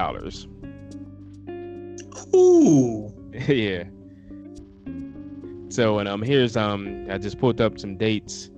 Ooh. 2.34 3.12
yeah. 3.48 3.84
So 5.68 5.98
and 5.98 6.08
um 6.08 6.22
here's 6.22 6.56
um 6.56 7.06
I 7.10 7.18
just 7.18 7.38
pulled 7.38 7.60
up 7.60 7.78
some 7.78 7.96
dates. 7.96 8.50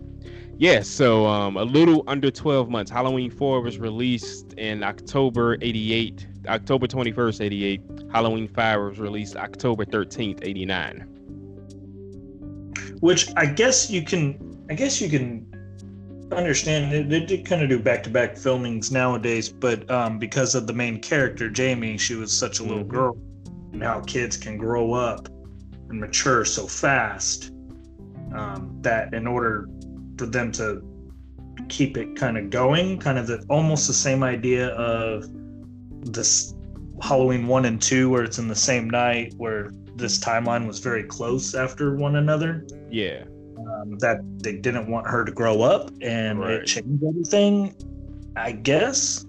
Yes, 0.58 0.76
yeah, 0.76 0.80
so 0.82 1.26
um 1.26 1.56
a 1.56 1.64
little 1.64 2.04
under 2.06 2.30
12 2.30 2.68
months. 2.68 2.90
Halloween 2.90 3.30
4 3.30 3.60
was 3.60 3.78
released 3.78 4.52
in 4.54 4.82
October 4.82 5.56
88, 5.60 6.26
October 6.48 6.86
21st 6.86 7.40
88. 7.44 7.80
Halloween 8.12 8.48
5 8.48 8.80
was 8.80 8.98
released 8.98 9.36
October 9.36 9.84
13th 9.84 10.40
89. 10.42 11.00
Which 13.00 13.28
I 13.36 13.46
guess 13.46 13.90
you 13.90 14.02
can 14.02 14.38
I 14.70 14.74
guess 14.74 15.00
you 15.00 15.08
can 15.08 15.46
understand 16.32 17.10
they 17.10 17.20
did 17.20 17.46
kind 17.46 17.62
of 17.62 17.68
do 17.68 17.78
back-to-back 17.78 18.34
filmings 18.34 18.90
nowadays 18.90 19.48
but 19.48 19.88
um, 19.90 20.18
because 20.18 20.56
of 20.56 20.66
the 20.66 20.72
main 20.72 21.00
character 21.00 21.48
jamie 21.48 21.96
she 21.96 22.16
was 22.16 22.36
such 22.36 22.58
a 22.58 22.64
little 22.64 22.82
mm-hmm. 22.82 22.90
girl 22.90 23.16
how 23.82 24.00
kids 24.00 24.36
can 24.36 24.56
grow 24.56 24.92
up 24.92 25.28
and 25.88 26.00
mature 26.00 26.44
so 26.44 26.66
fast 26.66 27.52
um, 28.34 28.78
that 28.82 29.12
in 29.14 29.26
order 29.26 29.68
for 30.18 30.26
them 30.26 30.50
to 30.52 30.82
keep 31.68 31.96
it 31.96 32.16
kind 32.16 32.36
of 32.36 32.50
going, 32.50 32.98
kind 32.98 33.18
of 33.18 33.26
the 33.26 33.44
almost 33.48 33.86
the 33.86 33.94
same 33.94 34.22
idea 34.22 34.68
of 34.70 35.24
this 36.12 36.54
Halloween 37.02 37.46
one 37.46 37.64
and 37.64 37.80
two, 37.80 38.10
where 38.10 38.22
it's 38.22 38.38
in 38.38 38.48
the 38.48 38.54
same 38.54 38.88
night, 38.88 39.34
where 39.36 39.70
this 39.96 40.18
timeline 40.18 40.66
was 40.66 40.78
very 40.78 41.04
close 41.04 41.54
after 41.54 41.96
one 41.96 42.16
another. 42.16 42.66
Yeah. 42.90 43.24
Um, 43.58 43.98
that 43.98 44.18
they 44.38 44.56
didn't 44.56 44.90
want 44.90 45.06
her 45.06 45.24
to 45.24 45.32
grow 45.32 45.62
up 45.62 45.90
and 46.02 46.40
right. 46.40 46.52
it 46.52 46.66
changed 46.66 47.02
everything, 47.02 47.74
I 48.36 48.52
guess. 48.52 49.24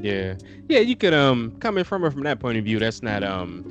Yeah, 0.00 0.34
yeah, 0.68 0.80
you 0.80 0.96
could 0.96 1.14
um 1.14 1.52
coming 1.60 1.84
from 1.84 2.04
it 2.04 2.12
from 2.12 2.22
that 2.24 2.38
point 2.38 2.58
of 2.58 2.64
view. 2.64 2.78
That's 2.78 3.02
not 3.02 3.22
um, 3.22 3.64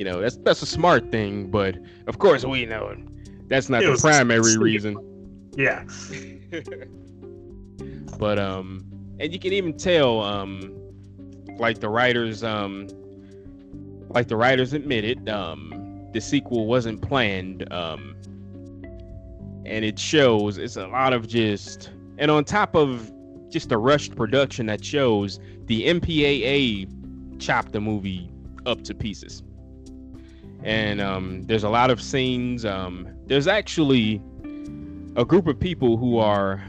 you 0.00 0.06
know, 0.06 0.18
that's 0.22 0.36
that's 0.38 0.62
a 0.62 0.66
smart 0.66 1.10
thing, 1.10 1.50
but 1.50 1.76
of 2.06 2.18
course 2.18 2.42
we 2.42 2.64
know 2.64 2.96
that's 3.48 3.68
not 3.68 3.82
it 3.82 3.94
the 3.94 3.98
primary 3.98 4.56
reason. 4.56 4.96
Yeah. 5.58 5.84
but 8.18 8.38
um, 8.38 8.82
and 9.18 9.30
you 9.30 9.38
can 9.38 9.52
even 9.52 9.76
tell 9.76 10.22
um, 10.22 10.74
like 11.58 11.80
the 11.80 11.90
writers 11.90 12.42
um, 12.42 12.88
like 14.08 14.26
the 14.28 14.36
writers 14.36 14.72
admitted 14.72 15.28
um, 15.28 16.08
the 16.14 16.20
sequel 16.22 16.66
wasn't 16.66 17.02
planned 17.02 17.70
um, 17.70 18.16
and 19.66 19.84
it 19.84 19.98
shows 19.98 20.56
it's 20.56 20.76
a 20.76 20.86
lot 20.86 21.12
of 21.12 21.28
just 21.28 21.90
and 22.16 22.30
on 22.30 22.42
top 22.42 22.74
of 22.74 23.12
just 23.50 23.70
a 23.70 23.76
rushed 23.76 24.16
production 24.16 24.64
that 24.64 24.82
shows 24.82 25.40
the 25.66 25.88
MPAA 25.88 27.38
chopped 27.38 27.72
the 27.72 27.82
movie 27.82 28.30
up 28.64 28.82
to 28.84 28.94
pieces. 28.94 29.42
And 30.62 31.00
um, 31.00 31.42
there's 31.42 31.64
a 31.64 31.70
lot 31.70 31.90
of 31.90 32.00
scenes. 32.02 32.64
Um, 32.64 33.08
there's 33.26 33.46
actually 33.46 34.20
a 35.16 35.24
group 35.24 35.46
of 35.46 35.58
people 35.58 35.96
who 35.96 36.18
are 36.18 36.62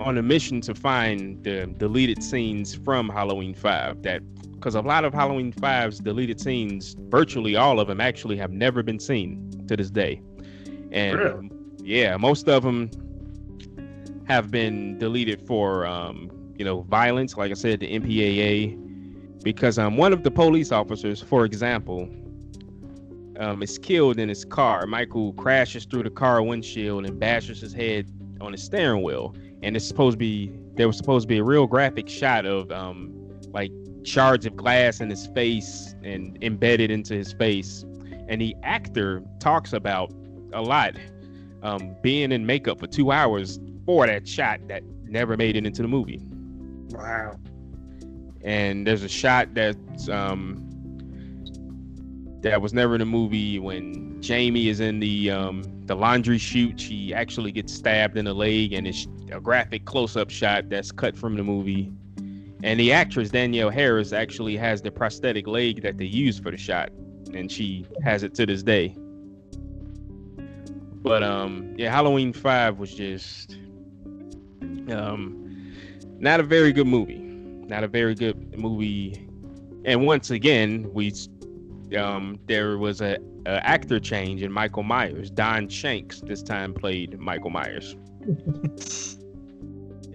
on 0.00 0.16
a 0.16 0.22
mission 0.22 0.60
to 0.62 0.74
find 0.74 1.42
the 1.44 1.66
deleted 1.76 2.22
scenes 2.22 2.74
from 2.74 3.08
Halloween 3.08 3.54
5 3.54 4.02
that 4.02 4.22
because 4.54 4.74
a 4.74 4.80
lot 4.80 5.04
of 5.04 5.14
Halloween 5.14 5.52
5's 5.52 6.00
deleted 6.00 6.40
scenes, 6.40 6.96
virtually 7.08 7.54
all 7.54 7.78
of 7.78 7.86
them 7.86 8.00
actually 8.00 8.36
have 8.36 8.50
never 8.50 8.82
been 8.82 8.98
seen 8.98 9.64
to 9.68 9.76
this 9.76 9.90
day. 9.90 10.20
And 10.90 11.18
really? 11.18 11.50
yeah, 11.78 12.16
most 12.16 12.48
of 12.48 12.64
them 12.64 12.90
have 14.26 14.50
been 14.50 14.98
deleted 14.98 15.46
for 15.46 15.86
um, 15.86 16.30
you 16.56 16.64
know 16.64 16.82
violence, 16.82 17.36
like 17.36 17.50
I 17.50 17.54
said, 17.54 17.80
the 17.80 17.98
MPAA, 17.98 19.42
because 19.42 19.78
um 19.78 19.96
one 19.96 20.12
of 20.12 20.24
the 20.24 20.30
police 20.30 20.72
officers, 20.72 21.22
for 21.22 21.44
example, 21.44 22.08
um, 23.38 23.62
is 23.62 23.78
killed 23.78 24.18
in 24.18 24.28
his 24.28 24.44
car. 24.44 24.86
Michael 24.86 25.32
crashes 25.34 25.84
through 25.84 26.02
the 26.02 26.10
car 26.10 26.42
windshield 26.42 27.06
and 27.06 27.18
bashes 27.18 27.60
his 27.60 27.72
head 27.72 28.10
on 28.40 28.52
the 28.52 28.58
steering 28.58 29.02
wheel. 29.02 29.34
And 29.62 29.76
it's 29.76 29.86
supposed 29.86 30.14
to 30.14 30.18
be 30.18 30.52
there 30.74 30.86
was 30.86 30.96
supposed 30.96 31.24
to 31.24 31.28
be 31.28 31.38
a 31.38 31.44
real 31.44 31.66
graphic 31.66 32.08
shot 32.08 32.46
of 32.46 32.70
um 32.70 33.12
like 33.52 33.72
shards 34.04 34.46
of 34.46 34.56
glass 34.56 35.00
in 35.00 35.10
his 35.10 35.26
face 35.28 35.94
and 36.02 36.38
embedded 36.42 36.90
into 36.90 37.14
his 37.14 37.32
face. 37.32 37.84
and 38.28 38.40
the 38.40 38.54
actor 38.62 39.22
talks 39.40 39.72
about 39.72 40.12
a 40.52 40.62
lot 40.62 40.94
um, 41.62 41.96
being 42.02 42.30
in 42.30 42.46
makeup 42.46 42.78
for 42.78 42.86
two 42.86 43.10
hours 43.10 43.58
for 43.84 44.06
that 44.06 44.28
shot 44.28 44.60
that 44.68 44.82
never 45.04 45.36
made 45.36 45.56
it 45.56 45.66
into 45.66 45.82
the 45.82 45.88
movie. 45.88 46.20
Wow. 46.90 47.38
And 48.42 48.86
there's 48.86 49.02
a 49.02 49.08
shot 49.08 49.54
that's 49.54 50.08
um, 50.08 50.67
that 52.42 52.62
was 52.62 52.72
never 52.72 52.94
in 52.94 53.00
the 53.00 53.06
movie 53.06 53.58
when 53.58 54.20
Jamie 54.22 54.68
is 54.68 54.80
in 54.80 55.00
the 55.00 55.30
um, 55.30 55.64
the 55.86 55.94
laundry 55.96 56.38
chute. 56.38 56.80
She 56.80 57.12
actually 57.12 57.52
gets 57.52 57.72
stabbed 57.72 58.16
in 58.16 58.26
the 58.26 58.34
leg, 58.34 58.72
and 58.72 58.86
it's 58.86 59.06
a 59.32 59.40
graphic 59.40 59.84
close-up 59.84 60.30
shot 60.30 60.68
that's 60.68 60.92
cut 60.92 61.16
from 61.16 61.36
the 61.36 61.42
movie. 61.42 61.92
And 62.62 62.78
the 62.80 62.92
actress 62.92 63.30
Danielle 63.30 63.70
Harris 63.70 64.12
actually 64.12 64.56
has 64.56 64.82
the 64.82 64.90
prosthetic 64.90 65.46
leg 65.46 65.82
that 65.82 65.98
they 65.98 66.04
used 66.04 66.42
for 66.42 66.50
the 66.50 66.56
shot, 66.56 66.90
and 67.32 67.50
she 67.50 67.86
has 68.02 68.22
it 68.22 68.34
to 68.34 68.46
this 68.46 68.62
day. 68.62 68.96
But 71.02 71.22
um, 71.22 71.74
yeah, 71.76 71.90
Halloween 71.90 72.32
Five 72.32 72.78
was 72.78 72.92
just 72.94 73.56
um, 74.90 75.74
not 76.18 76.40
a 76.40 76.42
very 76.42 76.72
good 76.72 76.86
movie. 76.86 77.18
Not 77.18 77.84
a 77.84 77.88
very 77.88 78.14
good 78.14 78.58
movie. 78.58 79.28
And 79.84 80.06
once 80.06 80.30
again, 80.30 80.90
we 80.92 81.12
um, 81.96 82.38
there 82.46 82.78
was 82.78 83.00
a, 83.00 83.18
a 83.46 83.66
actor 83.66 84.00
change 84.00 84.42
in 84.42 84.52
Michael 84.52 84.82
Myers. 84.82 85.30
Don 85.30 85.68
Shanks 85.68 86.20
this 86.20 86.42
time 86.42 86.74
played 86.74 87.18
Michael 87.18 87.50
Myers. 87.50 87.96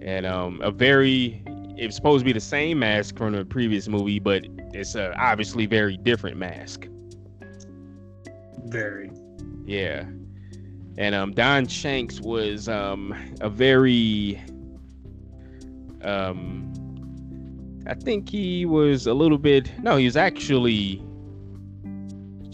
and 0.00 0.26
um, 0.26 0.60
a 0.62 0.70
very 0.70 1.42
it 1.76 1.86
was 1.86 1.96
supposed 1.96 2.20
to 2.20 2.24
be 2.24 2.32
the 2.32 2.40
same 2.40 2.78
mask 2.78 3.16
from 3.16 3.32
the 3.32 3.44
previous 3.44 3.88
movie, 3.88 4.18
but 4.18 4.46
it's 4.72 4.94
a 4.94 5.12
obviously 5.18 5.66
very 5.66 5.96
different 5.96 6.36
mask. 6.36 6.86
Very. 8.66 9.10
Yeah. 9.66 10.04
And 10.96 11.14
um 11.14 11.32
Don 11.32 11.66
Shanks 11.66 12.20
was 12.20 12.68
um 12.68 13.14
a 13.40 13.48
very 13.48 14.40
um 16.02 16.70
I 17.86 17.94
think 17.94 18.28
he 18.28 18.64
was 18.66 19.06
a 19.06 19.14
little 19.14 19.38
bit 19.38 19.72
no, 19.82 19.96
he 19.96 20.04
was 20.04 20.16
actually 20.16 21.02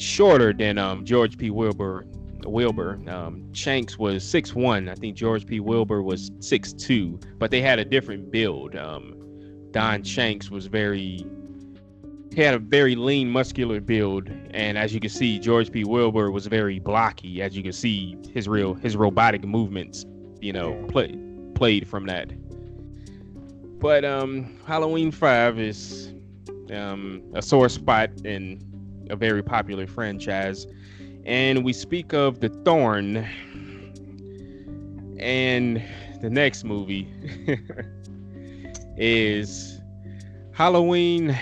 shorter 0.01 0.53
than 0.53 0.79
um 0.79 1.05
George 1.05 1.37
P. 1.39 1.51
Wilbur 1.51 2.07
Wilbur. 2.45 3.01
Um, 3.07 3.53
Shanks 3.53 3.99
was 3.99 4.25
six 4.25 4.55
one. 4.55 4.89
I 4.89 4.95
think 4.95 5.15
George 5.15 5.47
P. 5.47 5.61
Wilbur 5.61 6.03
was 6.03 6.31
six 6.41 6.73
two, 6.73 7.21
but 7.39 7.51
they 7.51 7.61
had 7.61 7.79
a 7.79 7.85
different 7.85 8.31
build. 8.31 8.77
Um, 8.77 9.17
Don 9.73 10.03
Shanks 10.03 10.51
was 10.51 10.67
very 10.67 11.25
he 12.35 12.43
had 12.43 12.55
a 12.55 12.59
very 12.59 12.95
lean, 12.95 13.29
muscular 13.29 13.81
build, 13.81 14.31
and 14.53 14.79
as 14.79 14.95
you 14.95 15.01
can 15.01 15.11
see, 15.11 15.39
George 15.39 15.73
P. 15.73 15.85
Wilbur 15.85 16.31
was 16.31 16.47
very 16.47 16.79
blocky. 16.79 17.43
As 17.43 17.57
you 17.57 17.63
can 17.63 17.73
see, 17.73 18.17
his 18.33 18.49
real 18.49 18.75
his 18.75 18.97
robotic 18.97 19.45
movements, 19.45 20.07
you 20.41 20.53
know, 20.53 20.73
play, 20.89 21.19
played 21.55 21.89
from 21.89 22.07
that. 22.07 22.33
But 23.81 24.05
um, 24.05 24.59
Halloween 24.65 25.11
Five 25.11 25.59
is 25.59 26.13
um, 26.73 27.23
a 27.35 27.43
sore 27.43 27.69
spot 27.69 28.11
in 28.25 28.63
a 29.11 29.17
very 29.17 29.43
popular 29.43 29.87
franchise, 29.87 30.67
and 31.25 31.65
we 31.65 31.73
speak 31.73 32.13
of 32.13 32.41
the 32.41 32.49
Thorn, 32.65 33.27
and 35.19 35.83
the 36.21 36.31
next 36.31 36.65
movie 36.65 37.09
is 38.97 39.81
Halloween 40.53 41.37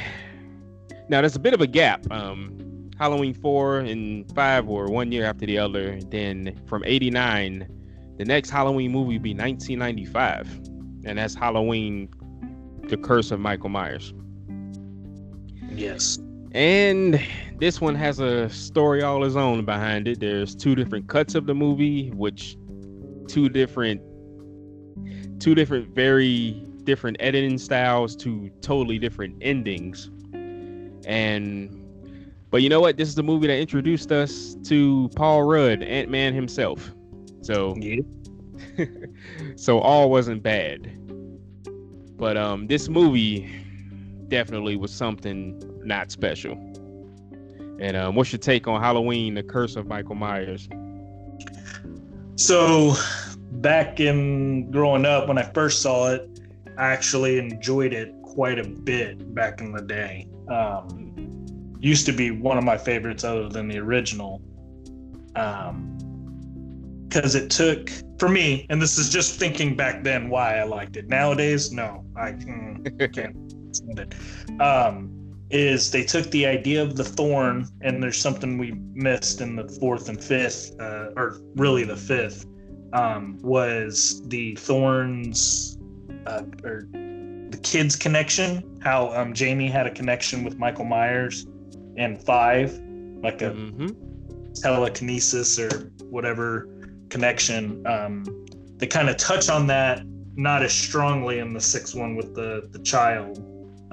now 1.09 1.23
there's 1.23 1.37
a 1.37 1.41
bit 1.41 1.55
of 1.55 1.61
a 1.61 1.67
gap. 1.67 2.11
Um, 2.11 2.91
Halloween 2.99 3.33
four 3.35 3.79
and 3.79 4.31
five 4.35 4.67
were 4.67 4.87
one 4.87 5.13
year 5.13 5.25
after 5.25 5.47
the 5.47 5.59
other. 5.59 5.99
Then 6.11 6.61
from 6.67 6.85
'89, 6.85 7.67
the 8.19 8.25
next 8.25 8.51
Halloween 8.51 8.93
movie 8.93 9.15
would 9.15 9.23
be 9.23 9.35
1995, 9.35 10.49
and 11.05 11.19
that's 11.19 11.35
Halloween: 11.35 12.09
The 12.89 12.97
Curse 12.97 13.31
of 13.31 13.41
Michael 13.41 13.71
Myers. 13.71 14.13
Yes. 15.71 16.19
And 16.53 17.21
this 17.59 17.81
one 17.81 17.95
has 17.95 18.21
a 18.21 18.49
story 18.49 19.03
all 19.03 19.25
its 19.25 19.37
own 19.37 19.65
behind 19.65 20.09
it. 20.09 20.21
There's 20.21 20.55
two 20.55 20.75
different 20.75 21.09
cuts 21.09 21.35
of 21.35 21.47
the 21.47 21.55
movie, 21.55 22.11
which 22.11 22.57
two 23.27 23.49
different 23.49 24.01
two 25.41 25.55
different 25.55 25.95
very 25.95 26.65
different 26.85 27.17
editing 27.21 27.59
styles 27.59 28.17
to 28.17 28.51
totally 28.61 28.99
different 28.99 29.37
endings 29.41 30.11
and 31.07 31.75
but 32.51 32.63
you 32.63 32.71
know 32.71 32.81
what? 32.81 32.97
This 32.97 33.09
is 33.09 33.15
the 33.15 33.23
movie 33.23 33.47
that 33.47 33.59
introduced 33.59 34.11
us 34.11 34.57
to 34.65 35.11
Paul 35.15 35.43
Rudd, 35.43 35.83
Ant 35.83 36.11
Man 36.11 36.33
himself. 36.33 36.93
So 37.43 37.75
yeah. 37.77 37.97
so 39.57 39.81
all 39.81 40.11
wasn't 40.11 40.43
bad. 40.43 40.93
But 42.17 42.37
um 42.37 42.67
this 42.67 42.89
movie 42.89 43.51
definitely 44.29 44.77
was 44.77 44.93
something 44.93 45.61
not 45.85 46.11
special. 46.11 46.57
And 47.79 47.97
um, 47.97 48.15
what's 48.15 48.33
your 48.33 48.39
take 48.39 48.67
on 48.67 48.81
Halloween, 48.81 49.35
the 49.35 49.43
curse 49.43 49.77
of 49.77 49.87
Michael 49.87 50.15
Myers? 50.15 50.69
So 52.37 52.95
back 53.53 54.01
in 54.01 54.71
growing 54.71 55.05
up 55.05 55.29
when 55.29 55.39
I 55.39 55.45
first 55.53 55.83
saw 55.83 56.11
it, 56.13 56.41
I 56.77 56.93
actually 56.93 57.39
enjoyed 57.39 57.93
it 57.93 58.15
quite 58.23 58.59
a 58.59 58.65
bit 58.65 59.35
back 59.35 59.61
in 59.61 59.73
the 59.73 59.83
day. 59.83 60.29
Um, 60.49 61.47
used 61.81 62.07
to 62.07 62.13
be 62.13 62.31
one 62.31 62.59
of 62.59 62.65
my 62.65 62.77
favorites 62.77 63.25
other 63.25 63.49
than 63.49 63.69
the 63.69 63.79
original. 63.79 64.43
Um, 65.37 65.95
because 67.09 67.35
it 67.35 67.51
took 67.51 67.91
for 68.19 68.29
me, 68.29 68.67
and 68.69 68.83
this 68.83 68.99
is 68.99 69.09
just 69.09 69.39
thinking 69.39 69.75
back 69.75 70.05
then 70.05 70.29
why 70.29 70.59
I 70.59 70.65
liked 70.65 70.97
it. 70.97 71.09
Nowadays, 71.09 71.73
no, 71.73 72.05
I 72.15 72.33
mm, 72.33 73.13
can't 73.15 73.75
stand 73.75 73.99
it. 73.99 74.61
Um, 74.61 75.18
is 75.51 75.91
they 75.91 76.05
took 76.05 76.31
the 76.31 76.47
idea 76.47 76.83
of 76.83 76.97
the 76.97 77.05
thorn, 77.05 77.67
and 77.81 78.03
there's 78.03 78.21
something 78.21 78.59
we 78.59 78.73
missed 78.93 79.41
in 79.41 79.57
the 79.57 79.69
fourth 79.81 80.09
and 80.09 80.23
fifth, 80.23 80.79
uh, 80.81 81.11
or 81.17 81.39
really 81.57 81.85
the 81.85 81.97
fifth, 81.97 82.47
um, 82.93 83.39
was 83.43 84.23
the 84.29 84.55
thorns, 84.57 85.79
uh, 86.27 86.43
or 86.65 86.87
the 87.51 87.59
kids 87.63 87.97
connection 87.97 88.79
how 88.83 89.09
um, 89.15 89.33
jamie 89.33 89.69
had 89.69 89.87
a 89.87 89.91
connection 89.91 90.45
with 90.45 90.59
michael 90.59 90.85
myers 90.85 91.47
and 91.97 92.23
five 92.23 92.73
like 93.23 93.43
a 93.43 93.51
mm-hmm. 93.51 93.89
telekinesis 94.55 95.59
or 95.59 95.93
whatever 96.11 96.69
connection 97.09 97.85
um, 97.87 98.25
they 98.77 98.87
kind 98.87 99.09
of 99.09 99.17
touch 99.17 99.49
on 99.49 99.67
that 99.67 100.03
not 100.37 100.63
as 100.63 100.73
strongly 100.73 101.39
in 101.39 101.53
the 101.53 101.61
sixth 101.61 101.95
one 101.95 102.15
with 102.15 102.35
the 102.35 102.69
the 102.71 102.79
child 102.81 103.39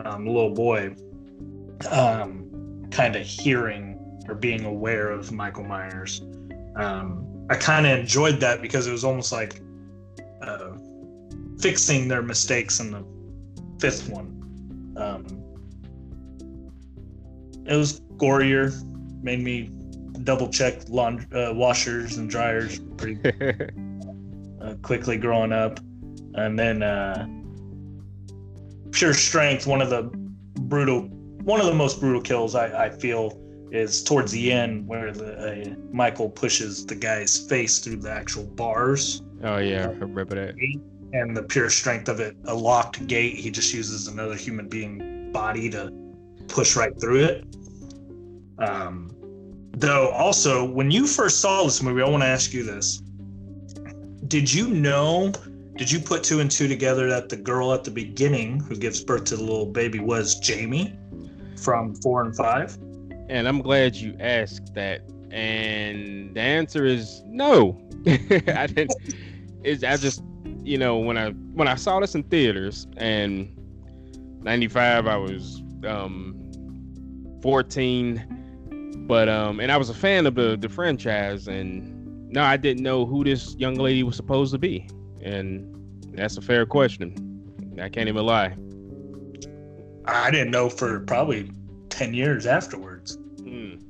um, 0.03 0.25
little 0.25 0.53
boy 0.53 0.93
um, 1.89 2.85
kind 2.91 3.15
of 3.15 3.25
hearing 3.25 3.99
or 4.27 4.35
being 4.35 4.65
aware 4.65 5.09
of 5.09 5.31
michael 5.31 5.63
myers 5.63 6.21
um, 6.75 7.45
i 7.49 7.55
kind 7.55 7.85
of 7.85 7.97
enjoyed 7.99 8.39
that 8.39 8.61
because 8.61 8.87
it 8.87 8.91
was 8.91 9.03
almost 9.03 9.31
like 9.31 9.61
uh, 10.41 10.71
fixing 11.59 12.07
their 12.07 12.21
mistakes 12.21 12.79
in 12.79 12.91
the 12.91 13.03
fifth 13.79 14.09
one. 14.09 14.31
Um, 14.97 15.25
it 17.65 17.75
was 17.75 18.01
gorier, 18.17 18.71
made 19.23 19.41
me 19.41 19.71
double 20.23 20.47
check 20.49 20.87
laund- 20.89 21.27
uh, 21.33 21.53
washers 21.53 22.17
and 22.17 22.29
dryers 22.29 22.79
pretty 22.97 23.19
uh, 24.61 24.75
quickly 24.81 25.17
growing 25.17 25.51
up. 25.51 25.79
And 26.35 26.57
then 26.59 26.83
uh, 26.83 27.27
pure 28.91 29.13
strength, 29.13 29.67
one 29.67 29.81
of 29.81 29.89
the 29.89 30.03
brutal, 30.61 31.09
one 31.45 31.59
of 31.59 31.67
the 31.67 31.73
most 31.73 31.99
brutal 31.99 32.21
kills 32.21 32.55
I, 32.55 32.85
I 32.85 32.89
feel 32.89 33.39
is 33.71 34.03
towards 34.03 34.31
the 34.31 34.51
end 34.51 34.87
where 34.87 35.11
the 35.11 35.71
uh, 35.71 35.75
Michael 35.91 36.29
pushes 36.29 36.85
the 36.85 36.95
guy's 36.95 37.37
face 37.47 37.79
through 37.79 37.97
the 37.97 38.11
actual 38.11 38.43
bars. 38.43 39.21
Oh 39.43 39.57
yeah, 39.57 39.87
I 39.87 39.91
remember 39.91 40.35
that 40.35 40.55
and 41.13 41.37
the 41.37 41.43
pure 41.43 41.69
strength 41.69 42.09
of 42.09 42.19
it, 42.19 42.35
a 42.45 42.53
locked 42.53 43.07
gate, 43.07 43.35
he 43.35 43.49
just 43.49 43.73
uses 43.73 44.07
another 44.07 44.35
human 44.35 44.67
being 44.67 45.31
body 45.31 45.69
to 45.69 45.91
push 46.47 46.75
right 46.75 46.99
through 46.99 47.23
it. 47.23 47.45
Um, 48.57 49.15
though, 49.71 50.09
also, 50.09 50.65
when 50.65 50.91
you 50.91 51.05
first 51.05 51.39
saw 51.39 51.63
this 51.63 51.81
movie, 51.81 52.01
I 52.01 52.09
want 52.09 52.23
to 52.23 52.27
ask 52.27 52.53
you 52.53 52.63
this: 52.63 53.01
Did 54.27 54.51
you 54.51 54.67
know? 54.67 55.31
Did 55.77 55.91
you 55.91 55.99
put 55.99 56.23
two 56.23 56.39
and 56.39 56.49
two 56.49 56.67
together 56.67 57.09
that 57.09 57.29
the 57.29 57.35
girl 57.35 57.73
at 57.73 57.83
the 57.83 57.91
beginning 57.91 58.61
who 58.61 58.75
gives 58.75 59.03
birth 59.03 59.25
to 59.25 59.37
the 59.37 59.43
little 59.43 59.65
baby 59.65 59.99
was 59.99 60.39
Jamie 60.39 60.97
from 61.57 61.95
four 61.95 62.23
and 62.23 62.35
five? 62.35 62.77
And 63.29 63.47
I'm 63.47 63.61
glad 63.61 63.95
you 63.95 64.15
asked 64.19 64.73
that. 64.75 65.01
And 65.31 66.35
the 66.35 66.41
answer 66.41 66.85
is 66.85 67.21
no. 67.25 67.81
I 68.07 68.67
didn't. 68.67 68.93
It's, 69.63 69.83
I 69.83 69.97
just 69.97 70.23
you 70.63 70.77
know, 70.77 70.97
when 70.97 71.17
I 71.17 71.29
when 71.29 71.67
I 71.67 71.75
saw 71.75 71.99
this 71.99 72.15
in 72.15 72.23
theaters 72.23 72.87
and 72.97 73.51
95 74.41 75.07
I 75.07 75.17
was 75.17 75.61
um 75.87 76.45
14 77.41 79.03
But 79.07 79.29
um, 79.29 79.59
and 79.59 79.71
I 79.71 79.77
was 79.77 79.89
a 79.89 79.93
fan 79.93 80.25
of 80.25 80.35
the 80.35 80.57
the 80.57 80.69
franchise, 80.69 81.47
and 81.47 82.31
no, 82.31 82.41
I 82.41 82.57
didn't 82.57 82.81
know 82.81 83.05
who 83.05 83.23
this 83.23 83.55
young 83.55 83.75
lady 83.75 84.01
was 84.01 84.15
supposed 84.15 84.51
to 84.53 84.57
be, 84.57 84.87
and 85.21 85.71
that's 86.13 86.37
a 86.37 86.41
fair 86.41 86.65
question. 86.65 87.13
I 87.79 87.89
can't 87.89 88.09
even 88.09 88.25
lie. 88.25 88.55
I 90.07 90.31
didn't 90.31 90.51
know 90.51 90.69
for 90.69 90.99
probably 91.01 91.51
ten 91.89 92.13
years 92.13 92.45
afterwards. 92.45 93.17
Mm. 93.37 93.81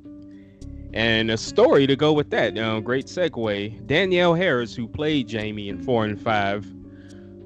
And 0.94 1.30
a 1.30 1.38
story 1.38 1.88
to 1.88 1.96
go 1.96 2.14
with 2.14 2.30
that. 2.30 2.58
Uh, 2.58 2.80
great 2.80 3.08
segue. 3.08 3.86
Danielle 3.86 4.34
Harris, 4.34 4.74
who 4.74 4.88
played 4.88 5.28
Jamie 5.28 5.68
in 5.68 5.84
four 5.84 6.06
and 6.06 6.22
five, 6.22 6.66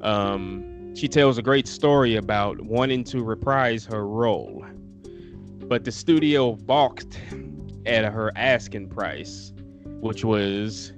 um, 0.01 0.95
she 0.95 1.07
tells 1.07 1.38
a 1.38 1.41
great 1.41 1.67
story 1.67 2.15
about 2.15 2.61
wanting 2.61 3.03
to 3.05 3.24
reprise 3.24 3.86
her 3.86 4.05
role, 4.07 4.65
but 5.67 5.84
the 5.84 5.91
studio 5.91 6.53
balked 6.53 7.20
at 7.86 8.05
her 8.11 8.32
asking 8.36 8.89
price, 8.89 9.53
which 10.01 10.24
was 10.24 10.93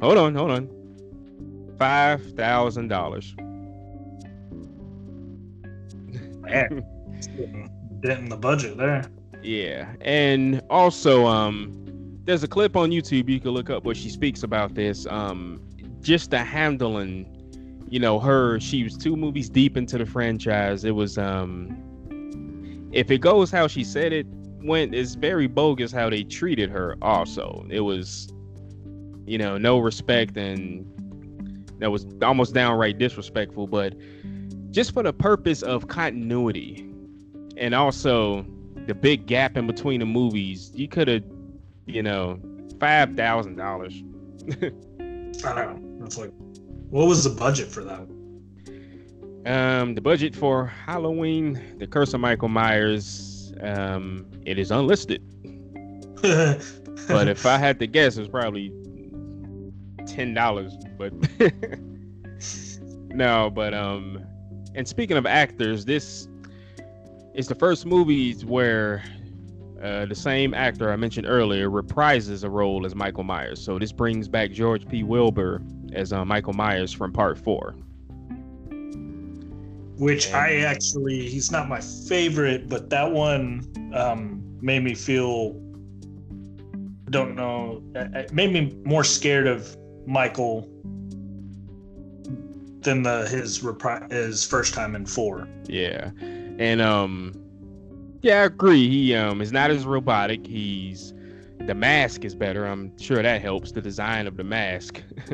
hold 0.00 0.18
on, 0.18 0.34
hold 0.34 0.50
on, 0.50 0.68
five 1.78 2.22
thousand 2.32 2.88
dollars. 2.88 3.34
Man, 6.54 7.70
dent 8.00 8.20
in 8.20 8.28
the 8.28 8.36
budget 8.36 8.76
there. 8.76 9.04
Yeah, 9.42 9.92
and 10.00 10.62
also, 10.70 11.26
um, 11.26 11.72
there's 12.24 12.42
a 12.42 12.48
clip 12.48 12.76
on 12.76 12.90
YouTube 12.90 13.28
you 13.28 13.40
can 13.40 13.50
look 13.50 13.68
up 13.70 13.84
where 13.84 13.94
she 13.94 14.08
speaks 14.08 14.42
about 14.42 14.74
this. 14.74 15.06
Um, 15.06 15.60
just 16.00 16.30
the 16.30 16.38
handling, 16.38 17.26
you 17.88 18.00
know, 18.00 18.18
her. 18.18 18.58
She 18.60 18.82
was 18.84 18.96
two 18.96 19.16
movies 19.16 19.50
deep 19.50 19.76
into 19.76 19.98
the 19.98 20.06
franchise. 20.06 20.84
It 20.84 20.92
was, 20.92 21.18
um, 21.18 22.88
if 22.92 23.10
it 23.10 23.18
goes 23.18 23.50
how 23.50 23.66
she 23.66 23.84
said 23.84 24.12
it 24.12 24.26
went, 24.62 24.94
it's 24.94 25.14
very 25.14 25.46
bogus 25.46 25.92
how 25.92 26.08
they 26.08 26.22
treated 26.22 26.70
her. 26.70 26.96
Also, 27.02 27.66
it 27.68 27.80
was, 27.80 28.28
you 29.26 29.36
know, 29.36 29.58
no 29.58 29.78
respect 29.78 30.36
and 30.36 30.86
that 31.80 31.90
was 31.90 32.06
almost 32.22 32.54
downright 32.54 32.98
disrespectful. 32.98 33.66
But 33.66 33.94
just 34.74 34.92
for 34.92 35.04
the 35.04 35.12
purpose 35.12 35.62
of 35.62 35.86
continuity, 35.86 36.84
and 37.56 37.74
also 37.74 38.44
the 38.86 38.94
big 38.94 39.26
gap 39.26 39.56
in 39.56 39.68
between 39.68 40.00
the 40.00 40.06
movies, 40.06 40.72
you 40.74 40.88
could 40.88 41.06
have, 41.06 41.22
you 41.86 42.02
know, 42.02 42.40
five 42.80 43.14
thousand 43.14 43.54
dollars. 43.54 44.02
I 44.60 45.54
know. 45.54 45.80
It's 46.04 46.18
like, 46.18 46.32
what 46.90 47.06
was 47.06 47.22
the 47.22 47.30
budget 47.30 47.68
for 47.68 47.84
that? 47.84 48.00
Um, 49.46 49.94
the 49.94 50.00
budget 50.00 50.34
for 50.34 50.66
Halloween, 50.66 51.76
The 51.78 51.86
Curse 51.86 52.12
of 52.12 52.20
Michael 52.20 52.48
Myers, 52.48 53.54
um, 53.60 54.26
it 54.44 54.58
is 54.58 54.72
unlisted. 54.72 55.22
but 57.08 57.28
if 57.28 57.46
I 57.46 57.58
had 57.58 57.78
to 57.78 57.86
guess, 57.86 58.16
it's 58.16 58.28
probably 58.28 58.72
ten 60.04 60.34
dollars. 60.34 60.76
But 60.98 61.12
no, 63.14 63.50
but 63.50 63.72
um, 63.72 64.24
and 64.74 64.86
speaking 64.86 65.16
of 65.16 65.26
actors, 65.26 65.84
this 65.84 66.28
is 67.34 67.48
the 67.48 67.54
first 67.54 67.86
movies 67.86 68.44
where 68.44 69.02
uh, 69.82 70.06
the 70.06 70.14
same 70.14 70.54
actor 70.54 70.90
I 70.90 70.96
mentioned 70.96 71.26
earlier 71.26 71.68
reprises 71.68 72.44
a 72.44 72.50
role 72.50 72.86
as 72.86 72.94
Michael 72.94 73.24
Myers. 73.24 73.62
So 73.62 73.78
this 73.78 73.92
brings 73.92 74.28
back 74.28 74.50
George 74.50 74.88
P. 74.88 75.02
Wilbur 75.02 75.60
as 75.92 76.12
uh, 76.12 76.24
Michael 76.24 76.54
Myers 76.54 76.92
from 76.92 77.12
Part 77.12 77.38
Four. 77.38 77.74
Which 79.96 80.32
I 80.32 80.56
actually, 80.60 81.28
he's 81.28 81.52
not 81.52 81.68
my 81.68 81.80
favorite, 81.80 82.68
but 82.68 82.90
that 82.90 83.12
one 83.12 83.92
um, 83.94 84.42
made 84.60 84.82
me 84.82 84.94
feel, 84.94 85.52
don't 87.10 87.36
know, 87.36 87.82
it 87.94 88.32
made 88.32 88.52
me 88.52 88.76
more 88.84 89.04
scared 89.04 89.46
of 89.46 89.76
Michael 90.06 90.68
than 92.84 93.02
the 93.02 93.26
his 93.28 93.60
repri- 93.60 94.10
his 94.10 94.44
first 94.44 94.74
time 94.74 94.94
in 94.94 95.06
four. 95.06 95.48
Yeah, 95.66 96.10
and 96.58 96.80
um, 96.80 97.34
yeah, 98.22 98.42
I 98.42 98.44
agree. 98.44 98.88
He 98.88 99.14
um 99.14 99.40
is 99.40 99.52
not 99.52 99.70
as 99.70 99.84
robotic. 99.84 100.46
He's 100.46 101.12
the 101.60 101.74
mask 101.74 102.24
is 102.24 102.34
better. 102.34 102.66
I'm 102.66 102.96
sure 102.98 103.22
that 103.22 103.40
helps 103.40 103.72
the 103.72 103.80
design 103.80 104.26
of 104.26 104.36
the 104.36 104.44
mask. 104.44 105.02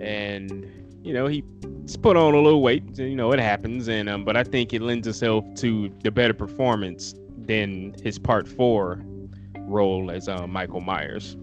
and 0.00 0.66
you 1.02 1.12
know 1.12 1.26
he's 1.26 1.96
put 2.02 2.16
on 2.16 2.34
a 2.34 2.40
little 2.40 2.62
weight. 2.62 2.98
You 2.98 3.16
know 3.16 3.32
it 3.32 3.40
happens, 3.40 3.88
and 3.88 4.08
um, 4.08 4.24
but 4.24 4.36
I 4.36 4.44
think 4.44 4.72
it 4.72 4.82
lends 4.82 5.06
itself 5.06 5.44
to 5.56 5.90
the 6.02 6.10
better 6.10 6.34
performance 6.34 7.14
than 7.36 7.94
his 8.02 8.18
part 8.18 8.46
four 8.46 9.02
role 9.58 10.10
as 10.10 10.28
uh, 10.28 10.46
Michael 10.46 10.80
Myers. 10.80 11.36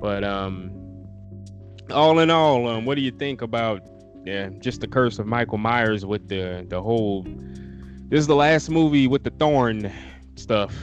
But 0.00 0.24
um, 0.24 0.70
all 1.90 2.18
in 2.18 2.30
all, 2.30 2.68
um, 2.68 2.84
what 2.84 2.96
do 2.96 3.02
you 3.02 3.10
think 3.10 3.42
about 3.42 3.82
yeah, 4.24 4.48
just 4.58 4.80
the 4.80 4.86
curse 4.86 5.18
of 5.18 5.26
Michael 5.26 5.58
Myers 5.58 6.06
with 6.06 6.28
the 6.28 6.66
the 6.68 6.82
whole? 6.82 7.24
This 8.08 8.20
is 8.20 8.26
the 8.26 8.36
last 8.36 8.70
movie 8.70 9.06
with 9.06 9.24
the 9.24 9.30
thorn 9.30 9.92
stuff, 10.36 10.74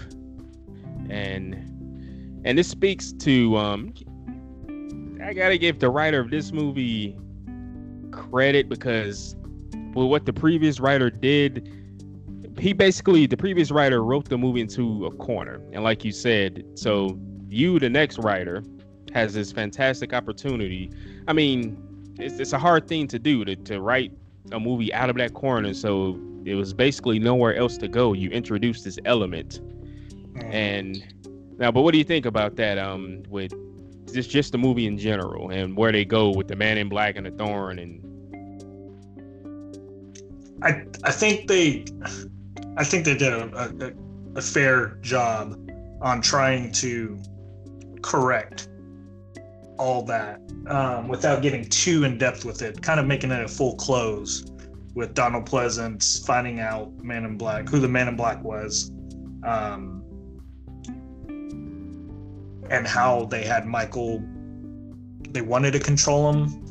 and 1.10 1.56
and 2.46 2.58
this 2.58 2.68
speaks 2.68 3.12
to 3.14 3.58
um. 3.58 3.94
I 5.24 5.34
gotta 5.34 5.58
give 5.58 5.80
the 5.80 5.90
writer 5.90 6.20
of 6.20 6.32
this 6.32 6.52
movie 6.52 7.16
credit 8.12 8.70
because 8.70 9.36
well, 9.94 10.10
what 10.10 10.26
the 10.26 10.34
previous 10.34 10.80
writer 10.80 11.10
did, 11.10 11.72
he 12.60 12.74
basically 12.74 13.28
the 13.28 13.38
previous 13.38 13.72
writer 13.72 14.04
wrote 14.04 14.30
the 14.30 14.38
movie 14.38 14.62
into 14.62 15.06
a 15.06 15.12
corner, 15.12 15.62
and 15.74 15.84
like 15.84 16.04
you 16.04 16.12
said, 16.12 16.64
so 16.76 17.20
you 17.48 17.80
the 17.80 17.90
next 17.90 18.18
writer 18.20 18.64
has 19.14 19.34
this 19.34 19.52
fantastic 19.52 20.14
opportunity. 20.14 20.92
I 21.28 21.34
mean, 21.34 21.78
it's, 22.18 22.40
it's 22.40 22.54
a 22.54 22.60
hard 22.60 22.88
thing 22.88 23.08
to 23.08 23.20
do 23.20 23.46
to, 23.46 23.56
to 23.56 23.82
write 23.82 24.12
a 24.52 24.60
movie 24.60 24.94
out 24.94 25.10
of 25.10 25.18
that 25.18 25.34
corner. 25.34 25.74
So 25.74 26.20
it 26.46 26.56
was 26.56 26.74
basically 26.74 27.20
nowhere 27.20 27.56
else 27.56 27.78
to 27.78 27.88
go. 27.88 28.14
You 28.14 28.30
introduced 28.30 28.84
this 28.84 28.98
element. 29.06 29.60
And 30.36 31.04
now, 31.58 31.72
but 31.72 31.82
what 31.82 31.92
do 31.92 31.98
you 31.98 32.04
think 32.04 32.26
about 32.26 32.56
that? 32.56 32.78
Um, 32.78 33.24
with 33.30 33.54
just 34.12 34.30
just 34.30 34.52
the 34.52 34.58
movie 34.58 34.88
in 34.88 34.98
general 34.98 35.52
and 35.52 35.78
where 35.78 35.92
they 35.92 36.06
go 36.06 36.32
with 36.32 36.48
the 36.48 36.56
Man 36.56 36.78
in 36.78 36.90
Black 36.90 37.16
and 37.18 37.26
the 37.26 37.32
Thorn 37.32 37.80
and. 37.80 38.08
I 40.64 40.84
I 41.04 41.12
think 41.12 41.48
they, 41.48 41.86
I 42.78 42.84
think 42.84 43.06
they 43.06 43.16
did 43.16 43.34
a, 43.34 43.50
a, 43.56 44.38
a 44.38 44.42
fair 44.42 44.98
job 45.02 45.58
on 46.02 46.22
trying 46.22 46.72
to 46.74 47.20
correct 48.02 48.68
all 49.82 50.04
that 50.04 50.40
um, 50.68 51.08
without 51.08 51.42
getting 51.42 51.68
too 51.68 52.04
in 52.04 52.16
depth 52.20 52.46
with 52.46 52.62
it, 52.62 52.80
kind 52.84 53.00
of 53.00 53.08
making 53.08 53.32
it 53.32 53.44
a 53.44 53.48
full 53.48 53.76
close 53.78 54.46
with 54.94 55.16
Donald 55.16 55.50
Pleasence 55.50 56.24
finding 56.24 56.60
out 56.60 56.94
Man 57.04 57.26
in 57.26 57.36
Black, 57.36 57.68
who 57.68 57.80
the 57.80 57.88
Man 57.88 58.08
in 58.08 58.16
Black 58.16 58.44
was, 58.44 58.92
um, 59.44 60.04
and 62.70 62.86
how 62.86 63.26
they 63.26 63.44
had 63.44 63.66
Michael. 63.66 64.24
They 65.32 65.42
wanted 65.42 65.72
to 65.72 65.80
control 65.80 66.32
him, 66.32 66.64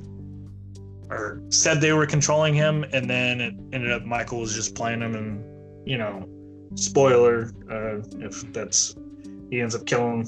or 1.10 1.42
said 1.48 1.80
they 1.80 1.92
were 1.92 2.06
controlling 2.06 2.54
him, 2.54 2.84
and 2.92 3.10
then 3.10 3.40
it 3.40 3.54
ended 3.72 3.90
up 3.90 4.04
Michael 4.04 4.38
was 4.38 4.54
just 4.54 4.76
playing 4.76 5.00
him, 5.00 5.16
and 5.16 5.44
you 5.84 5.98
know, 5.98 6.28
spoiler 6.76 7.50
uh, 7.68 7.98
if 8.20 8.52
that's 8.52 8.94
he 9.50 9.60
ends 9.60 9.74
up 9.74 9.84
killing 9.86 10.22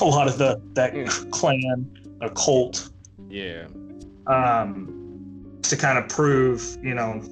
a 0.00 0.04
lot 0.04 0.28
of 0.28 0.38
the 0.38 0.60
that 0.74 0.92
clan, 1.30 2.16
a 2.20 2.30
cult. 2.30 2.90
Yeah. 3.28 3.66
Um, 4.26 5.58
to 5.62 5.76
kind 5.76 5.98
of 5.98 6.08
prove, 6.08 6.76
you 6.82 6.94
know, 6.94 7.22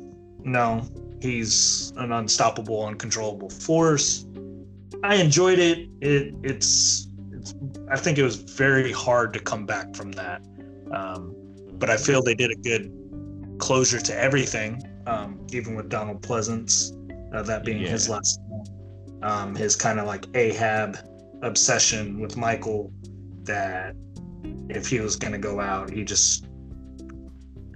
no, 0.45 0.83
he's 1.21 1.93
an 1.97 2.13
unstoppable, 2.13 2.85
uncontrollable 2.87 3.51
force. 3.51 4.27
I 5.03 5.17
enjoyed 5.17 5.59
it. 5.59 5.89
It 6.01 6.35
it's, 6.43 7.09
it's 7.33 7.55
I 7.91 7.97
think 7.97 8.19
it 8.19 8.23
was 8.23 8.37
very 8.37 8.93
hard 8.93 9.33
to 9.35 9.41
come 9.41 9.67
back 9.67 9.95
from 9.95 10.13
that. 10.13 10.43
Um, 10.93 11.35
but 11.73 11.91
I 11.91 11.97
feel 11.97 12.23
they 12.23 12.35
did 12.35 12.51
a 12.51 12.57
good 12.57 12.93
closure 13.59 14.01
to 14.01 14.17
everything, 14.19 14.83
um, 15.07 15.45
even 15.53 15.75
with 15.75 15.89
Donald 15.89 16.23
Pleasence, 16.23 16.93
uh, 17.35 17.43
that 17.43 17.65
being 17.65 17.81
Yeah. 17.81 17.89
his 17.89 18.09
last. 18.09 18.41
Um, 19.23 19.55
his 19.55 19.77
kind 19.77 20.01
of 20.01 20.07
like 20.07 20.27
Ahab 20.35 20.99
obsession 21.43 22.21
with 22.21 22.37
Michael 22.37 22.93
that 23.45 23.95
if 24.69 24.89
he 24.89 25.01
was 25.01 25.17
going 25.17 25.33
to 25.33 25.39
go 25.39 25.61
out, 25.61 25.91
he 25.91 26.05
just 26.05 26.47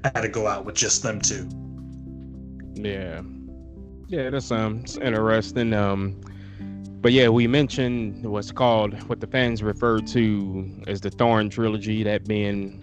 had 0.05 0.23
to 0.23 0.29
go 0.29 0.47
out 0.47 0.65
with 0.65 0.75
just 0.75 1.03
them 1.03 1.21
two. 1.21 1.49
Yeah. 2.75 3.23
Yeah, 4.09 4.31
that's 4.31 4.51
um 4.51 4.81
it's 4.85 4.97
interesting. 4.97 5.73
Um 5.73 6.21
but 7.01 7.13
yeah, 7.13 7.29
we 7.29 7.47
mentioned 7.47 8.25
what's 8.25 8.53
called 8.53 8.95
what 9.09 9.21
the 9.21 9.27
fans 9.27 9.63
refer 9.63 10.01
to 10.01 10.83
as 10.87 11.01
the 11.01 11.11
Thorn 11.11 11.51
trilogy, 11.51 12.03
that 12.05 12.27
being 12.27 12.83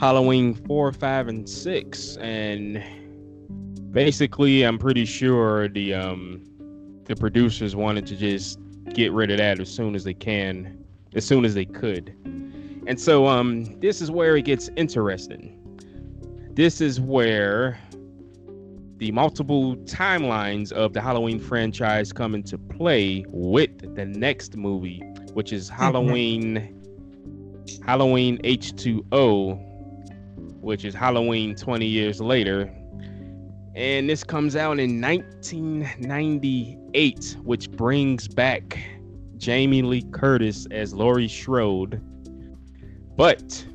Halloween 0.00 0.54
four, 0.54 0.92
five, 0.92 1.28
and 1.28 1.48
six. 1.48 2.16
And 2.16 2.82
basically 3.90 4.62
I'm 4.62 4.78
pretty 4.78 5.04
sure 5.04 5.68
the 5.68 5.94
um 5.94 6.44
the 7.08 7.16
producers 7.16 7.74
wanted 7.74 8.06
to 8.06 8.16
just 8.16 8.60
get 8.94 9.12
rid 9.12 9.30
of 9.30 9.38
that 9.38 9.58
as 9.60 9.70
soon 9.70 9.94
as 9.94 10.04
they 10.04 10.14
can, 10.14 10.84
as 11.14 11.26
soon 11.26 11.44
as 11.44 11.54
they 11.54 11.64
could. 11.64 12.14
And 12.86 13.00
so 13.00 13.26
um 13.26 13.78
this 13.80 14.00
is 14.00 14.10
where 14.10 14.36
it 14.36 14.42
gets 14.42 14.70
interesting. 14.76 15.54
This 16.54 16.80
is 16.80 17.00
where 17.00 17.78
the 18.98 19.12
multiple 19.12 19.76
timelines 19.76 20.72
of 20.72 20.92
the 20.92 21.00
Halloween 21.00 21.38
franchise 21.38 22.12
come 22.12 22.34
into 22.34 22.58
play 22.58 23.24
with 23.28 23.94
the 23.94 24.04
next 24.04 24.56
movie, 24.56 25.00
which 25.34 25.52
is 25.52 25.70
mm-hmm. 25.70 25.82
Halloween 25.82 26.74
Halloween 27.84 28.38
H2O, 28.38 29.58
which 30.60 30.84
is 30.84 30.94
Halloween 30.94 31.54
20 31.54 31.86
years 31.86 32.20
later. 32.20 32.70
And 33.74 34.08
this 34.10 34.24
comes 34.24 34.56
out 34.56 34.80
in 34.80 35.00
1998, 35.00 36.77
which 37.44 37.70
brings 37.70 38.28
back 38.28 38.78
Jamie 39.36 39.82
Lee 39.82 40.02
Curtis 40.10 40.66
as 40.70 40.94
Laurie 40.94 41.28
Strode. 41.28 42.00
But 43.16 43.66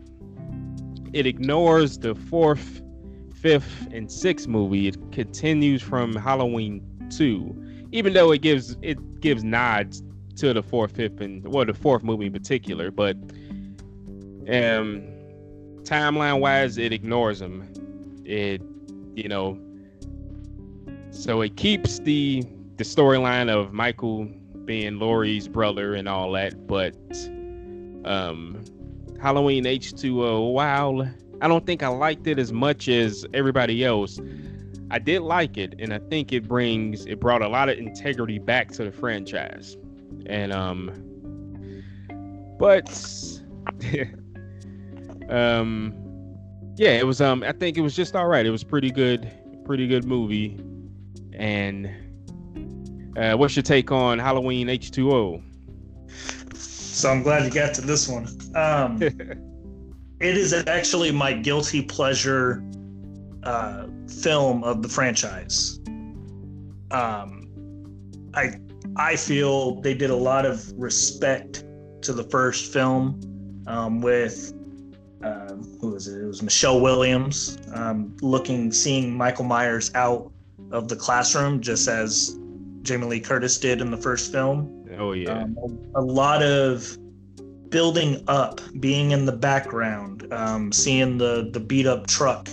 it 1.14 1.26
ignores 1.26 2.00
the 2.00 2.16
fourth, 2.16 2.82
fifth, 3.36 3.88
and 3.92 4.12
sixth 4.12 4.48
movie. 4.48 4.88
It 4.88 4.98
continues 5.12 5.82
from 5.82 6.16
Halloween 6.16 6.82
2, 7.10 7.88
even 7.92 8.14
though 8.14 8.32
it 8.32 8.42
gives 8.42 8.78
it 8.82 9.22
gives 9.22 9.44
nods 9.44 10.04
to 10.38 10.54
the 10.54 10.64
fourth, 10.64 10.96
fifth, 10.96 11.22
and 11.22 11.48
well, 11.48 11.66
the 11.66 11.74
fourth 11.74 12.04
movie 12.04 12.26
in 12.26 12.34
particular. 12.34 12.90
But 12.90 13.16
um, 14.48 15.04
timeline 15.84 16.40
wise, 16.40 16.78
it 16.78 16.92
ignores 16.92 17.40
them. 17.40 17.70
It, 18.26 18.62
you 19.16 19.28
know, 19.28 19.60
so 21.12 21.42
it 21.42 21.56
keeps 21.56 22.00
the 22.00 22.44
the 22.78 22.84
storyline 22.84 23.50
of 23.50 23.74
Michael 23.74 24.26
being 24.66 25.00
Laurie's 25.00 25.48
brother 25.48 25.96
and 25.96 26.08
all 26.08 26.32
that, 26.32 26.68
but 26.68 26.96
um, 28.06 28.64
Halloween 29.22 29.66
H2O, 29.66 30.54
wow, 30.54 31.08
I 31.42 31.48
don't 31.48 31.66
think 31.66 31.84
I 31.84 31.88
liked 31.88 32.28
it 32.28 32.40
as 32.40 32.52
much 32.52 32.88
as 32.88 33.26
everybody 33.34 33.84
else. 33.84 34.20
I 34.92 35.00
did 35.00 35.22
like 35.22 35.58
it, 35.58 35.76
and 35.80 35.94
I 35.94 36.00
think 36.00 36.32
it 36.32 36.48
brings 36.48 37.06
it 37.06 37.20
brought 37.20 37.42
a 37.42 37.48
lot 37.48 37.70
of 37.70 37.78
integrity 37.78 38.40
back 38.40 38.72
to 38.74 38.86
the 38.86 38.92
franchise. 38.92 39.76
And 40.28 40.54
um, 40.54 40.92
but 42.60 42.90
um 45.30 45.94
yeah 46.76 46.92
it 46.92 47.06
was 47.06 47.22
um 47.22 47.44
i 47.44 47.52
think 47.52 47.78
it 47.78 47.82
was 47.82 47.96
just 47.96 48.16
all 48.16 48.28
right 48.28 48.46
it 48.46 48.50
was 48.50 48.64
pretty 48.64 48.92
good 48.92 49.32
pretty 49.66 49.88
good 49.88 50.06
movie 50.06 50.60
and 51.34 51.90
uh 53.18 53.36
what's 53.36 53.56
your 53.56 53.64
take 53.64 53.92
on 53.92 54.20
halloween 54.20 54.68
h2o 54.68 55.42
so 56.56 57.10
i'm 57.10 57.24
glad 57.24 57.44
you 57.44 57.52
got 57.52 57.74
to 57.74 57.82
this 57.82 58.08
one. 58.08 58.28
Um 58.56 59.02
it 60.20 60.38
is 60.38 60.54
actually 60.54 61.12
my 61.12 61.34
guilty 61.34 61.82
pleasure 61.82 62.64
uh 63.44 63.88
film 64.08 64.64
of 64.64 64.82
the 64.82 64.90
franchise. 64.90 65.80
Um 66.92 67.48
i 68.36 68.60
i 68.96 69.16
feel 69.16 69.82
they 69.82 69.94
did 69.94 70.12
a 70.12 70.16
lot 70.16 70.46
of 70.46 70.72
respect 70.78 71.66
to 72.04 72.14
the 72.14 72.24
first 72.24 72.72
film 72.72 73.20
um, 73.68 74.02
with 74.02 74.54
um, 75.24 75.78
who 75.80 75.92
was 75.92 76.08
it? 76.08 76.22
It 76.22 76.26
was 76.26 76.42
Michelle 76.42 76.82
Williams 76.82 77.58
um, 77.74 78.16
looking, 78.22 78.74
seeing 78.74 79.16
Michael 79.16 79.46
Myers 79.46 79.90
out 79.96 80.32
of 80.72 80.90
the 80.90 80.98
classroom, 80.98 81.62
just 81.62 81.88
as 81.88 82.38
Jamie 82.84 83.08
Lee 83.08 83.20
Curtis 83.20 83.58
did 83.58 83.82
in 83.82 83.90
the 83.90 83.98
first 83.98 84.32
film. 84.32 84.86
Oh 85.00 85.14
yeah, 85.14 85.44
um, 85.44 85.58
a, 85.96 86.00
a, 86.00 86.04
lot 86.04 86.44
of 86.44 86.98
building 87.70 88.24
up, 88.28 88.62
being 88.80 89.12
in 89.12 89.26
the 89.26 89.32
background, 89.32 90.32
um, 90.32 90.72
seeing 90.72 91.18
the 91.18 91.50
the 91.52 91.60
beat 91.60 91.88
up 91.88 92.06
truck 92.08 92.50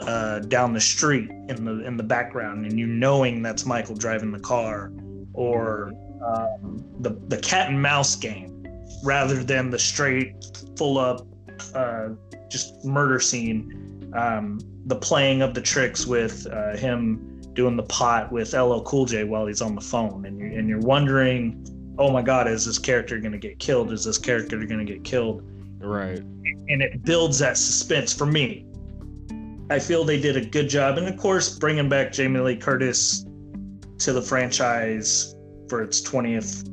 uh, 0.00 0.38
down 0.40 0.72
the 0.72 0.80
street 0.80 1.28
in 1.48 1.64
the 1.64 1.84
in 1.84 1.96
the 1.96 2.02
background, 2.02 2.64
and 2.64 2.78
you 2.78 2.86
knowing 2.86 3.42
that's 3.42 3.66
Michael 3.66 3.96
driving 3.96 4.30
the 4.30 4.40
car, 4.40 4.92
or 5.34 5.92
um, 6.24 6.84
the 7.00 7.10
the 7.28 7.38
cat 7.38 7.68
and 7.68 7.80
mouse 7.80 8.14
game, 8.16 8.64
rather 9.04 9.42
than 9.42 9.70
the 9.70 9.78
straight 9.78 10.32
full 10.78 10.96
up 10.96 11.26
uh, 11.74 12.10
just 12.48 12.84
murder 12.84 13.18
scene, 13.18 14.12
um, 14.14 14.60
the 14.86 14.96
playing 14.96 15.42
of 15.42 15.54
the 15.54 15.60
tricks 15.60 16.06
with 16.06 16.46
uh, 16.46 16.76
him 16.76 17.35
doing 17.56 17.76
the 17.76 17.82
pot 17.82 18.30
with 18.30 18.52
LL 18.52 18.80
Cool 18.82 19.06
J 19.06 19.24
while 19.24 19.46
he's 19.46 19.62
on 19.62 19.74
the 19.74 19.80
phone, 19.80 20.24
and 20.26 20.38
you're 20.38 20.50
and 20.50 20.68
you're 20.68 20.78
wondering, 20.78 21.66
oh 21.98 22.12
my 22.12 22.22
God, 22.22 22.46
is 22.46 22.66
this 22.66 22.78
character 22.78 23.18
going 23.18 23.32
to 23.32 23.38
get 23.38 23.58
killed? 23.58 23.92
Is 23.92 24.04
this 24.04 24.18
character 24.18 24.56
going 24.64 24.86
to 24.86 24.92
get 24.92 25.02
killed? 25.02 25.42
Right. 25.80 26.18
And 26.68 26.82
it 26.82 27.04
builds 27.04 27.38
that 27.40 27.56
suspense 27.56 28.12
for 28.12 28.26
me. 28.26 28.66
I 29.70 29.80
feel 29.80 30.04
they 30.04 30.20
did 30.20 30.36
a 30.36 30.44
good 30.44 30.68
job, 30.68 30.98
and 30.98 31.08
of 31.08 31.16
course, 31.16 31.58
bringing 31.58 31.88
back 31.88 32.12
Jamie 32.12 32.38
Lee 32.38 32.56
Curtis 32.56 33.26
to 33.98 34.12
the 34.12 34.22
franchise 34.22 35.34
for 35.68 35.82
its 35.82 36.00
20th, 36.00 36.70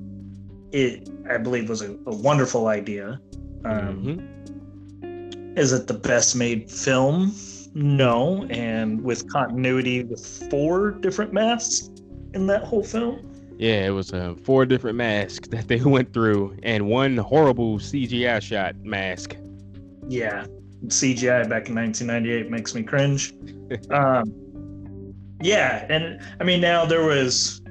it 0.72 1.10
I 1.30 1.38
believe 1.38 1.70
was 1.70 1.82
a, 1.82 1.94
a 2.06 2.16
wonderful 2.16 2.68
idea. 2.68 3.20
Um, 3.66 4.30
mm-hmm. 5.02 5.58
Is 5.58 5.72
it 5.72 5.88
the 5.88 5.94
best 5.94 6.36
made 6.36 6.70
film? 6.70 7.34
No. 7.74 8.46
And 8.50 9.04
with 9.04 9.32
continuity 9.32 10.04
with 10.04 10.50
four 10.50 10.92
different 10.92 11.34
masks 11.34 11.90
in 12.34 12.48
that 12.48 12.64
whole 12.64 12.84
film? 12.84 13.30
Yeah, 13.58 13.86
it 13.86 13.92
was 13.92 14.14
uh, 14.14 14.36
four 14.44 14.66
different 14.66 14.98
masks 14.98 15.48
that 15.50 15.68
they 15.68 15.82
went 15.84 16.14
through 16.14 16.58
and 16.64 16.88
one 16.88 17.18
horrible 17.18 17.80
CGI 17.80 18.42
shot 18.42 18.76
mask. 18.84 19.38
Yeah, 20.08 20.46
CGI 20.88 21.48
back 21.50 21.70
in 21.70 21.76
1998 21.76 22.52
makes 22.52 22.76
me 22.76 22.84
cringe. 22.84 23.34
um, 23.90 25.14
yeah, 25.42 25.86
and 25.90 26.22
I 26.40 26.44
mean, 26.44 26.62
now 26.62 26.86
there 26.86 27.06
was 27.06 27.62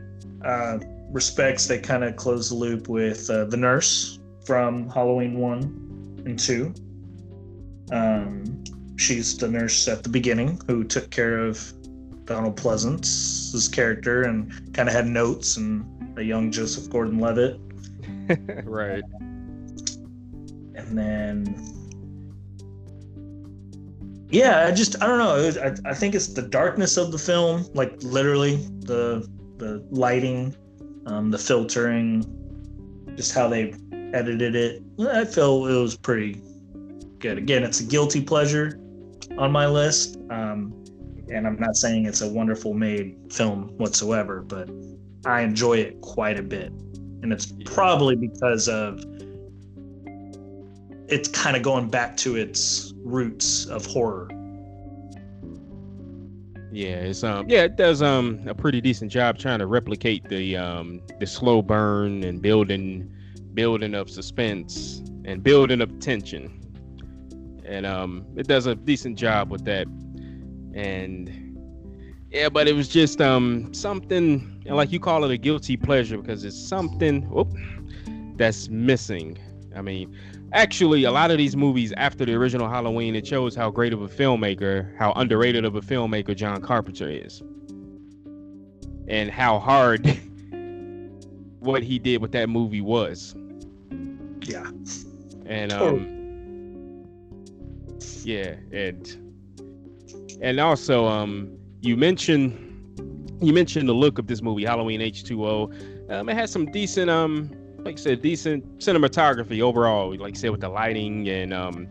uh, 0.44 0.78
respects 1.10 1.66
that 1.66 1.82
kind 1.82 2.04
of 2.04 2.16
closed 2.16 2.50
the 2.50 2.54
loop 2.54 2.88
with 2.88 3.28
uh, 3.28 3.44
the 3.44 3.56
nurse 3.56 4.18
from 4.44 4.88
Halloween 4.88 5.38
1 5.38 6.22
and 6.26 6.38
2. 6.38 6.74
Um, 7.92 8.61
she's 8.96 9.36
the 9.36 9.48
nurse 9.48 9.88
at 9.88 10.02
the 10.02 10.08
beginning 10.08 10.60
who 10.66 10.84
took 10.84 11.10
care 11.10 11.38
of 11.38 11.72
Donald 12.24 12.56
Pleasence's 12.56 13.68
character 13.68 14.22
and 14.22 14.72
kind 14.74 14.88
of 14.88 14.94
had 14.94 15.06
notes 15.06 15.56
and 15.56 15.84
a 16.18 16.22
young 16.22 16.50
Joseph 16.50 16.90
Gordon-Levitt. 16.90 17.58
right. 18.64 19.02
And 20.74 20.96
then 20.96 21.72
yeah, 24.30 24.66
I 24.66 24.72
just 24.72 25.00
I 25.02 25.06
don't 25.06 25.18
know. 25.18 25.34
Was, 25.34 25.58
I, 25.58 25.74
I 25.84 25.94
think 25.94 26.14
it's 26.14 26.28
the 26.28 26.42
darkness 26.42 26.96
of 26.96 27.12
the 27.12 27.18
film, 27.18 27.66
like 27.74 28.02
literally 28.02 28.56
the 28.80 29.28
the 29.58 29.84
lighting, 29.90 30.56
um, 31.04 31.30
the 31.30 31.38
filtering, 31.38 32.24
just 33.14 33.34
how 33.34 33.48
they 33.48 33.74
edited 34.14 34.56
it. 34.56 34.82
I 35.00 35.26
feel 35.26 35.66
it 35.66 35.78
was 35.78 35.96
pretty 35.96 36.40
good. 37.18 37.36
Again, 37.36 37.62
it's 37.62 37.80
a 37.80 37.84
guilty 37.84 38.22
pleasure 38.22 38.80
on 39.38 39.52
my 39.52 39.66
list. 39.66 40.18
Um, 40.30 40.74
and 41.30 41.46
I'm 41.46 41.58
not 41.58 41.76
saying 41.76 42.06
it's 42.06 42.20
a 42.20 42.28
wonderful 42.28 42.74
made 42.74 43.16
film 43.30 43.68
whatsoever, 43.78 44.42
but 44.42 44.68
I 45.24 45.42
enjoy 45.42 45.78
it 45.78 46.00
quite 46.00 46.38
a 46.38 46.42
bit. 46.42 46.72
And 47.22 47.32
it's 47.32 47.52
probably 47.64 48.16
because 48.16 48.68
of 48.68 49.04
it's 51.08 51.28
kind 51.28 51.56
of 51.56 51.62
going 51.62 51.88
back 51.88 52.16
to 52.18 52.36
its 52.36 52.92
roots 52.96 53.66
of 53.66 53.86
horror. 53.86 54.28
Yeah, 56.72 56.96
it's 56.96 57.22
um 57.22 57.48
yeah, 57.48 57.64
it 57.64 57.76
does 57.76 58.00
um 58.02 58.40
a 58.46 58.54
pretty 58.54 58.80
decent 58.80 59.12
job 59.12 59.38
trying 59.38 59.58
to 59.58 59.66
replicate 59.66 60.28
the 60.28 60.56
um 60.56 61.02
the 61.20 61.26
slow 61.26 61.60
burn 61.60 62.24
and 62.24 62.40
building 62.40 63.12
building 63.52 63.94
up 63.94 64.08
suspense 64.08 65.02
and 65.26 65.42
building 65.42 65.82
up 65.82 65.90
tension 66.00 66.61
and 67.64 67.86
um, 67.86 68.26
it 68.36 68.46
does 68.46 68.66
a 68.66 68.74
decent 68.74 69.18
job 69.18 69.50
with 69.50 69.64
that. 69.64 69.86
And 70.74 71.52
yeah, 72.30 72.48
but 72.48 72.66
it 72.66 72.72
was 72.72 72.88
just 72.88 73.20
um 73.20 73.72
something 73.74 74.62
like 74.66 74.90
you 74.90 75.00
call 75.00 75.24
it 75.24 75.30
a 75.30 75.36
guilty 75.36 75.76
pleasure 75.76 76.16
because 76.18 76.44
it's 76.44 76.58
something 76.58 77.28
whoop, 77.28 77.52
that's 78.36 78.68
missing. 78.68 79.38
I 79.76 79.82
mean, 79.82 80.16
actually, 80.52 81.04
a 81.04 81.10
lot 81.10 81.30
of 81.30 81.38
these 81.38 81.56
movies 81.56 81.92
after 81.96 82.24
the 82.24 82.34
original 82.34 82.68
Halloween, 82.68 83.14
it 83.16 83.26
shows 83.26 83.54
how 83.54 83.70
great 83.70 83.92
of 83.92 84.02
a 84.02 84.08
filmmaker, 84.08 84.96
how 84.98 85.12
underrated 85.12 85.64
of 85.64 85.76
a 85.76 85.80
filmmaker 85.80 86.34
John 86.34 86.60
Carpenter 86.62 87.08
is, 87.08 87.42
and 89.08 89.30
how 89.30 89.58
hard 89.58 90.06
what 91.60 91.82
he 91.82 91.98
did 91.98 92.22
with 92.22 92.32
that 92.32 92.48
movie 92.48 92.80
was. 92.80 93.34
Yeah. 94.40 94.70
And 95.44 95.72
um 95.72 96.21
yeah, 98.24 98.54
and 98.72 99.18
and 100.40 100.60
also 100.60 101.06
um 101.06 101.56
you 101.80 101.96
mentioned 101.96 102.72
you 103.42 103.52
mentioned 103.52 103.88
the 103.88 103.94
look 103.94 104.18
of 104.18 104.26
this 104.28 104.40
movie, 104.40 104.64
Halloween 104.64 105.00
H2O. 105.00 106.10
Um, 106.10 106.28
it 106.28 106.36
has 106.36 106.50
some 106.50 106.66
decent, 106.66 107.10
um, 107.10 107.50
like 107.78 107.94
I 107.94 108.00
said, 108.00 108.22
decent 108.22 108.78
cinematography 108.78 109.60
overall. 109.60 110.16
Like 110.16 110.36
I 110.36 110.38
said, 110.38 110.50
with 110.50 110.60
the 110.60 110.68
lighting 110.68 111.28
and 111.28 111.52
um, 111.52 111.88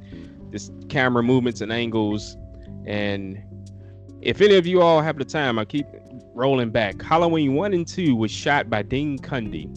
this 0.50 0.72
camera 0.88 1.24
movements 1.24 1.62
and 1.62 1.72
angles. 1.72 2.38
And 2.86 3.42
if 4.22 4.40
any 4.42 4.56
of 4.56 4.66
you 4.66 4.82
all 4.82 5.02
have 5.02 5.18
the 5.18 5.26
time, 5.26 5.60
I 5.60 5.66
keep 5.66 5.86
rolling 6.34 6.70
back. 6.70 7.02
Halloween 7.02 7.54
one 7.56 7.74
and 7.74 7.86
two 7.86 8.16
was 8.16 8.32
shot 8.32 8.70
by 8.70 8.82
Dean 8.82 9.20
Cundey. 9.20 9.70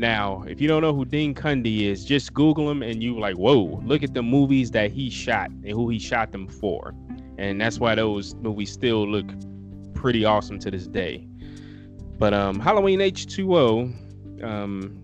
Now, 0.00 0.44
if 0.48 0.62
you 0.62 0.66
don't 0.66 0.80
know 0.80 0.94
who 0.94 1.04
Dean 1.04 1.34
Cundey 1.34 1.82
is, 1.82 2.06
just 2.06 2.32
Google 2.32 2.70
him 2.70 2.82
and 2.82 3.02
you 3.02 3.20
like, 3.20 3.36
whoa, 3.36 3.82
look 3.84 4.02
at 4.02 4.14
the 4.14 4.22
movies 4.22 4.70
that 4.70 4.90
he 4.90 5.10
shot 5.10 5.50
and 5.50 5.68
who 5.72 5.90
he 5.90 5.98
shot 5.98 6.32
them 6.32 6.48
for. 6.48 6.94
And 7.36 7.60
that's 7.60 7.78
why 7.78 7.94
those 7.94 8.34
movies 8.36 8.72
still 8.72 9.06
look 9.06 9.26
pretty 9.92 10.24
awesome 10.24 10.58
to 10.60 10.70
this 10.70 10.86
day. 10.86 11.28
But 12.18 12.32
um, 12.32 12.58
Halloween 12.60 13.00
H2O, 13.00 14.42
um, 14.42 15.02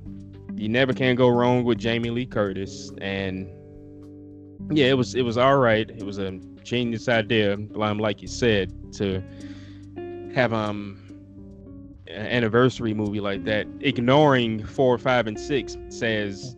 you 0.55 0.71
never 0.71 0.95
can 0.95 1.15
go 1.15 1.29
wrong 1.29 1.65
with 1.65 1.77
Jamie 1.77 2.09
Lee 2.09 2.25
Curtis. 2.25 2.91
And 3.03 3.51
yeah, 4.71 4.87
it 4.87 4.97
was 4.97 5.15
it 5.15 5.23
was 5.23 5.37
all 5.37 5.59
right. 5.59 5.91
It 5.91 6.05
was 6.05 6.17
a 6.17 6.41
genius 6.63 7.07
idea, 7.11 7.59
like 7.75 8.23
you 8.23 8.29
said, 8.29 8.73
to 8.95 9.23
have 10.35 10.55
um 10.55 11.06
anniversary 12.09 12.95
movie 12.95 13.21
like 13.21 13.45
that, 13.45 13.67
ignoring 13.81 14.65
four, 14.65 14.99
five, 14.99 15.27
and 15.27 15.39
six 15.39 15.77
says 15.89 16.57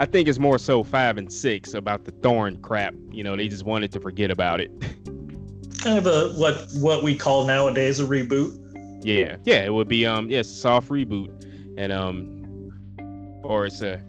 I 0.00 0.06
think 0.06 0.28
it's 0.28 0.38
more 0.38 0.58
so 0.58 0.82
five 0.82 1.18
and 1.18 1.30
six 1.30 1.74
about 1.74 2.06
the 2.06 2.10
thorn 2.10 2.56
crap. 2.62 2.94
You 3.12 3.22
know, 3.22 3.36
they 3.36 3.48
just 3.48 3.64
wanted 3.66 3.92
to 3.92 4.00
forget 4.00 4.30
about 4.30 4.58
it. 4.58 4.70
Kind 5.82 5.98
of 5.98 6.06
a 6.06 6.32
what 6.38 6.68
what 6.76 7.02
we 7.02 7.14
call 7.14 7.44
nowadays 7.46 8.00
a 8.00 8.04
reboot. 8.04 8.56
Yeah, 9.04 9.36
yeah, 9.44 9.62
it 9.62 9.74
would 9.74 9.88
be 9.88 10.06
um 10.06 10.30
yes, 10.30 10.48
yeah, 10.48 10.62
soft 10.62 10.88
reboot, 10.88 11.28
and 11.76 11.92
um, 11.92 13.40
or 13.42 13.66
it's 13.66 13.82
a 13.82 14.02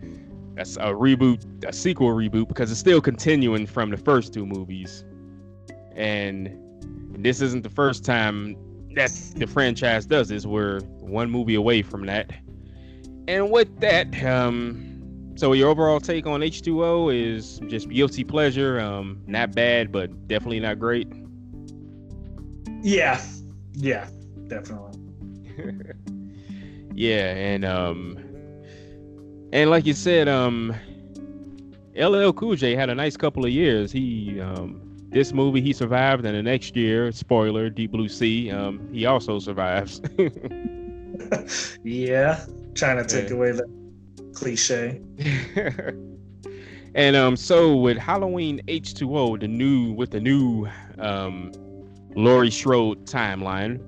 that's 0.56 0.78
a 0.78 0.94
reboot, 0.94 1.66
a 1.66 1.74
sequel 1.74 2.10
reboot 2.10 2.48
because 2.48 2.72
it's 2.72 2.80
still 2.80 3.02
continuing 3.02 3.66
from 3.66 3.90
the 3.90 3.98
first 3.98 4.34
two 4.34 4.46
movies, 4.46 5.04
and 5.94 6.58
this 7.18 7.42
isn't 7.42 7.64
the 7.64 7.70
first 7.70 8.06
time 8.06 8.56
that 8.96 9.12
the 9.36 9.48
franchise 9.48 10.06
does 10.06 10.32
is 10.32 10.46
We're 10.46 10.82
one 11.00 11.30
movie 11.30 11.56
away 11.56 11.82
from 11.82 12.06
that, 12.08 12.32
and 13.28 13.52
with 13.52 13.80
that, 13.80 14.24
um, 14.24 15.34
so 15.36 15.54
your 15.54 15.70
overall 15.70 16.00
take 16.00 16.28
on 16.28 16.42
H2O 16.42 17.14
is 17.16 17.60
just 17.68 17.90
guilty 17.90 18.24
pleasure, 18.24 18.80
um, 18.80 19.22
not 19.28 19.54
bad, 19.56 19.92
but 19.92 20.28
definitely 20.28 20.60
not 20.60 20.80
great. 20.80 21.08
Yeah, 22.82 23.22
yeah, 23.74 24.10
definitely. 24.48 25.00
yeah, 26.96 27.34
and 27.36 27.64
um, 27.66 28.18
and 29.54 29.70
like 29.70 29.86
you 29.86 29.94
said, 29.94 30.28
um, 30.28 30.76
LL 31.96 32.32
Cool 32.34 32.56
J 32.56 32.76
had 32.76 32.90
a 32.90 32.96
nice 32.96 33.18
couple 33.18 33.46
of 33.46 33.52
years. 33.52 33.92
He 33.92 34.40
um, 34.40 34.81
this 35.12 35.34
movie 35.34 35.62
he 35.62 35.74
survived, 35.74 36.26
and 36.26 36.36
the 36.36 36.44
next 36.44 36.76
year, 36.76 37.12
spoiler, 37.12 37.70
Deep 37.70 37.92
Blue 37.92 38.08
Sea, 38.08 38.50
um, 38.52 38.88
he 38.94 39.06
also 39.06 39.40
survives. 39.40 40.02
yeah, 41.84 42.44
trying 42.74 42.98
to 42.98 43.06
take 43.06 43.30
yeah. 43.30 43.36
away 43.36 43.52
the 43.52 43.68
cliche. 44.34 45.02
and 46.96 47.16
um, 47.16 47.36
so 47.36 47.76
with 47.76 47.98
Halloween 47.98 48.62
H2O, 48.68 49.40
the 49.40 49.48
new 49.48 49.92
with 49.94 50.12
the 50.12 50.22
new 50.22 50.68
um 50.98 51.52
Laurie 52.16 52.52
Strode 52.52 53.06
timeline. 53.06 53.80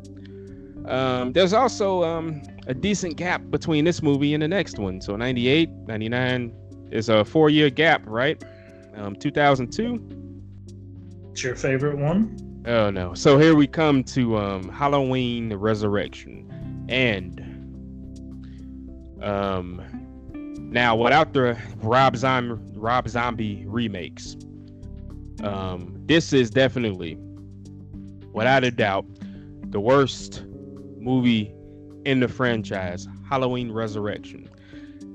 Um, 0.90 1.32
there's 1.32 1.54
also 1.54 2.04
um, 2.04 2.42
a 2.68 2.74
decent 2.74 3.16
gap 3.16 3.42
between 3.50 3.86
this 3.86 4.02
movie 4.02 4.34
and 4.34 4.44
the 4.44 4.48
next 4.48 4.78
one. 4.78 5.02
So 5.02 5.16
98, 5.16 5.70
99 5.70 6.54
is 6.92 7.10
a 7.10 7.24
four 7.24 7.50
year 7.50 7.70
gap, 7.70 8.02
right? 8.06 8.44
Um, 8.96 9.16
2002. 9.16 10.23
It's 11.34 11.42
your 11.42 11.56
favorite 11.56 11.98
one? 11.98 12.64
Oh, 12.68 12.92
no. 12.92 13.16
So 13.16 13.40
here 13.40 13.56
we 13.56 13.66
come 13.66 14.04
to 14.04 14.38
um, 14.38 14.70
Halloween 14.70 15.52
Resurrection. 15.52 16.86
And 16.90 17.40
um, 19.20 19.82
now, 20.72 20.96
without 20.96 21.34
the 21.34 21.58
Rob 21.78 22.16
Zombie, 22.18 22.62
Rob 22.76 23.10
Zombie 23.10 23.66
remakes, 23.66 24.38
um, 25.44 26.00
this 26.06 26.34
is 26.34 26.52
definitely 26.52 27.18
without 28.32 28.64
a 28.64 28.70
doubt, 28.70 29.08
the 29.72 29.80
worst 29.80 30.44
movie 31.00 31.52
in 32.06 32.20
the 32.20 32.28
franchise, 32.28 33.08
Halloween 33.28 33.72
Resurrection. 33.72 34.48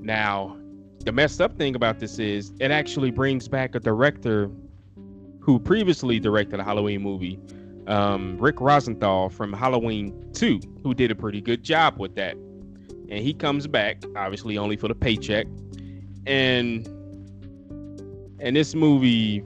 Now, 0.01 0.57
the 1.05 1.13
messed 1.13 1.39
up 1.39 1.57
thing 1.57 1.75
about 1.75 1.99
this 1.99 2.19
is 2.19 2.51
it 2.59 2.71
actually 2.71 3.09
brings 3.09 3.47
back 3.47 3.73
a 3.73 3.79
director 3.79 4.51
who 5.49 5.57
previously 5.57 6.19
directed 6.19 6.59
a 6.59 6.63
Halloween 6.63 7.01
movie, 7.01 7.39
um, 7.87 8.37
Rick 8.37 8.61
Rosenthal 8.61 9.29
from 9.29 9.51
Halloween 9.51 10.29
2, 10.33 10.59
who 10.83 10.93
did 10.93 11.09
a 11.09 11.15
pretty 11.15 11.41
good 11.41 11.63
job 11.63 11.97
with 11.97 12.13
that. 12.17 12.35
And 12.35 13.17
he 13.17 13.33
comes 13.33 13.65
back, 13.65 14.03
obviously 14.15 14.59
only 14.59 14.77
for 14.77 14.87
the 14.87 14.93
paycheck. 14.93 15.47
And 16.27 16.85
and 18.39 18.55
this 18.55 18.75
movie 18.75 19.43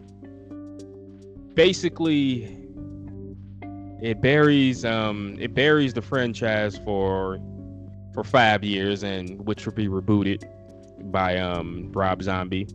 basically 1.54 2.54
it 4.01 4.20
buries 4.22 4.84
um 4.84 5.38
it 5.39 5.54
buries 5.54 5.93
the 5.93 6.01
franchise 6.01 6.78
for 6.80 7.39
for 8.14 8.26
five 8.26 8.62
years 8.62 9.04
and 9.04 9.39
which 9.45 9.66
will 9.66 9.74
be 9.74 9.88
rebooted 9.88 10.43
by 11.14 11.38
um 11.38 11.93
Rob 11.93 12.22
Zombie. 12.22 12.68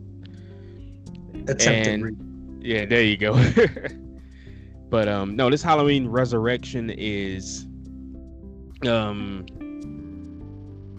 Attempted. 1.47 2.01
And, 2.01 2.28
yeah, 2.61 2.85
there 2.85 3.03
you 3.03 3.17
go. 3.17 3.33
but 4.89 5.07
um 5.07 5.35
no, 5.35 5.49
this 5.49 5.61
Halloween 5.61 6.07
Resurrection 6.07 6.89
is 6.89 7.65
um 8.87 9.45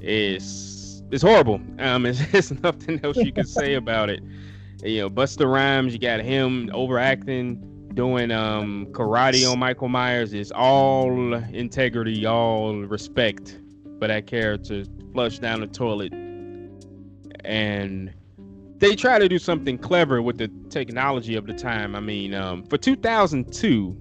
is 0.01 1.03
it's 1.11 1.23
horrible. 1.23 1.61
Um, 1.79 2.07
it's, 2.07 2.21
it's 2.33 2.51
nothing 2.63 3.01
else 3.05 3.17
you 3.17 3.33
can 3.33 3.47
say 3.47 3.75
about 3.75 4.11
it. 4.11 4.23
You 4.83 5.03
know, 5.03 5.11
Busta 5.11 5.51
Rhymes, 5.51 5.93
you 5.93 5.99
got 5.99 6.21
him 6.21 6.71
overacting 6.73 7.67
doing 7.95 8.31
um 8.31 8.87
karate 8.93 9.51
on 9.51 9.59
Michael 9.59 9.89
Myers 9.89 10.33
is 10.33 10.53
all 10.53 11.35
integrity, 11.35 12.25
all 12.25 12.75
respect 12.77 13.61
for 13.99 14.09
that 14.09 14.27
character. 14.27 14.85
Flush 15.13 15.41
down 15.41 15.61
the 15.61 15.67
toilet, 15.67 16.13
and 17.45 18.15
they 18.81 18.97
try 18.97 19.19
to 19.19 19.29
do 19.29 19.39
something 19.39 19.77
clever 19.79 20.23
with 20.23 20.39
the 20.39 20.49
technology 20.71 21.37
of 21.37 21.47
the 21.47 21.53
time. 21.53 21.95
I 21.95 22.01
mean, 22.01 22.35
um, 22.35 22.65
for 22.65 22.79
2002, 22.79 23.97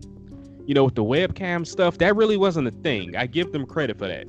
you 0.66 0.74
know, 0.74 0.86
with 0.86 0.96
the 0.96 1.04
webcam 1.04 1.68
stuff, 1.68 1.98
that 1.98 2.16
really 2.16 2.38
wasn't 2.38 2.70
a 2.70 2.72
thing. 2.72 3.16
I 3.16 3.28
give 3.28 3.52
them 3.52 3.66
credit 3.66 4.00
for 4.00 4.08
that. 4.08 4.26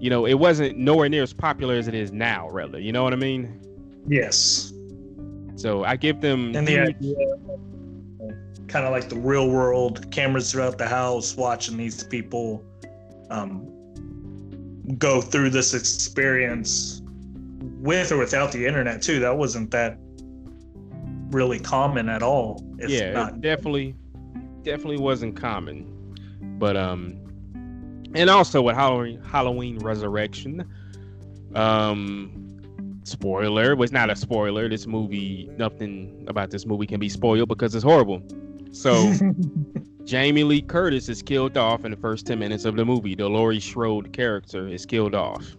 You 0.00 0.10
know, 0.10 0.26
it 0.26 0.34
wasn't 0.34 0.76
nowhere 0.76 1.08
near 1.08 1.22
as 1.22 1.32
popular 1.32 1.76
as 1.76 1.86
it 1.86 1.94
is 1.94 2.12
now. 2.12 2.50
Rather, 2.50 2.80
you 2.80 2.90
know 2.90 3.04
what 3.04 3.12
I 3.12 3.16
mean? 3.16 3.60
Yes. 4.06 4.72
So 5.54 5.84
I 5.84 5.94
give 5.94 6.20
them 6.20 6.54
and 6.56 6.66
the 6.66 6.80
idea, 6.80 7.14
kind 8.66 8.84
of 8.84 8.90
like 8.90 9.08
the 9.08 9.16
real 9.16 9.48
world 9.48 10.10
cameras 10.10 10.50
throughout 10.50 10.76
the 10.76 10.88
house, 10.88 11.36
watching 11.36 11.76
these 11.76 12.02
people 12.02 12.64
um, 13.30 13.68
go 14.98 15.20
through 15.20 15.50
this 15.50 15.72
experience 15.72 17.00
with 17.84 18.10
or 18.10 18.16
without 18.16 18.50
the 18.50 18.66
internet 18.66 19.02
too. 19.02 19.20
That 19.20 19.36
wasn't 19.36 19.70
that 19.70 19.98
really 21.30 21.60
common 21.60 22.08
at 22.08 22.22
all. 22.22 22.64
yeah, 22.88 23.12
not- 23.12 23.40
definitely, 23.40 23.94
definitely 24.62 24.98
wasn't 24.98 25.36
common. 25.36 25.90
But 26.58 26.76
um, 26.76 27.20
and 28.14 28.30
also 28.30 28.62
with 28.62 28.74
Halloween, 28.74 29.20
Halloween 29.22 29.78
Resurrection, 29.78 30.66
um, 31.54 33.00
spoiler 33.02 33.76
was 33.76 33.92
not 33.92 34.08
a 34.08 34.16
spoiler 34.16 34.66
this 34.66 34.86
movie 34.86 35.50
nothing 35.58 36.24
about 36.26 36.50
this 36.50 36.64
movie 36.64 36.86
can 36.86 36.98
be 36.98 37.10
spoiled 37.10 37.48
because 37.50 37.74
it's 37.74 37.84
horrible 37.84 38.22
so 38.72 39.12
jamie 40.04 40.42
lee 40.42 40.62
curtis 40.62 41.10
is 41.10 41.20
killed 41.20 41.58
off 41.58 41.84
in 41.84 41.90
the 41.90 41.98
first 41.98 42.26
10 42.26 42.38
minutes 42.38 42.64
of 42.64 42.76
the 42.76 42.84
movie 42.84 43.14
the 43.14 43.28
laurie 43.28 43.60
strode 43.60 44.10
character 44.14 44.66
is 44.66 44.86
killed 44.86 45.14
off 45.14 45.54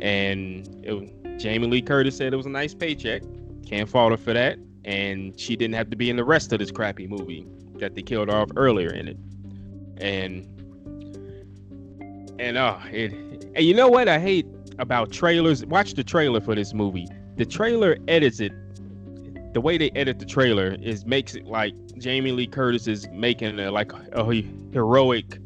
and 0.00 0.66
it, 0.82 1.23
jamie 1.38 1.66
lee 1.66 1.82
curtis 1.82 2.16
said 2.16 2.32
it 2.32 2.36
was 2.36 2.46
a 2.46 2.50
nice 2.50 2.74
paycheck 2.74 3.22
can't 3.66 3.88
fault 3.88 4.10
her 4.10 4.16
for 4.16 4.32
that 4.32 4.58
and 4.84 5.38
she 5.38 5.56
didn't 5.56 5.74
have 5.74 5.88
to 5.90 5.96
be 5.96 6.10
in 6.10 6.16
the 6.16 6.24
rest 6.24 6.52
of 6.52 6.58
this 6.58 6.70
crappy 6.70 7.06
movie 7.06 7.46
that 7.78 7.94
they 7.94 8.02
killed 8.02 8.30
off 8.30 8.48
earlier 8.56 8.90
in 8.90 9.08
it 9.08 9.16
and 9.98 10.46
and 12.38 12.56
oh 12.56 12.78
it 12.90 13.12
and 13.54 13.64
you 13.64 13.74
know 13.74 13.88
what 13.88 14.08
i 14.08 14.18
hate 14.18 14.46
about 14.78 15.12
trailers. 15.12 15.64
Watch 15.66 15.94
the 15.94 16.04
trailer 16.04 16.40
for 16.40 16.54
this 16.54 16.74
movie. 16.74 17.08
The 17.36 17.46
trailer 17.46 17.96
edits 18.08 18.40
it. 18.40 18.52
The 19.54 19.60
way 19.60 19.78
they 19.78 19.90
edit 19.90 20.18
the 20.18 20.24
trailer 20.24 20.76
is 20.82 21.06
makes 21.06 21.34
it 21.34 21.46
like 21.46 21.74
Jamie 21.98 22.32
Lee 22.32 22.46
Curtis 22.46 22.88
is 22.88 23.08
making 23.12 23.58
a, 23.60 23.70
like 23.70 23.92
a 23.92 24.24
heroic 24.72 25.38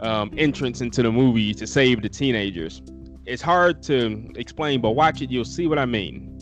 um, 0.00 0.30
entrance 0.36 0.80
into 0.80 1.02
the 1.02 1.10
movie 1.10 1.54
to 1.54 1.66
save 1.66 2.02
the 2.02 2.08
teenagers. 2.08 2.82
It's 3.26 3.42
hard 3.42 3.82
to 3.84 4.30
explain, 4.36 4.80
but 4.80 4.92
watch 4.92 5.20
it, 5.20 5.30
you'll 5.30 5.44
see 5.44 5.66
what 5.66 5.78
I 5.78 5.86
mean. 5.86 6.32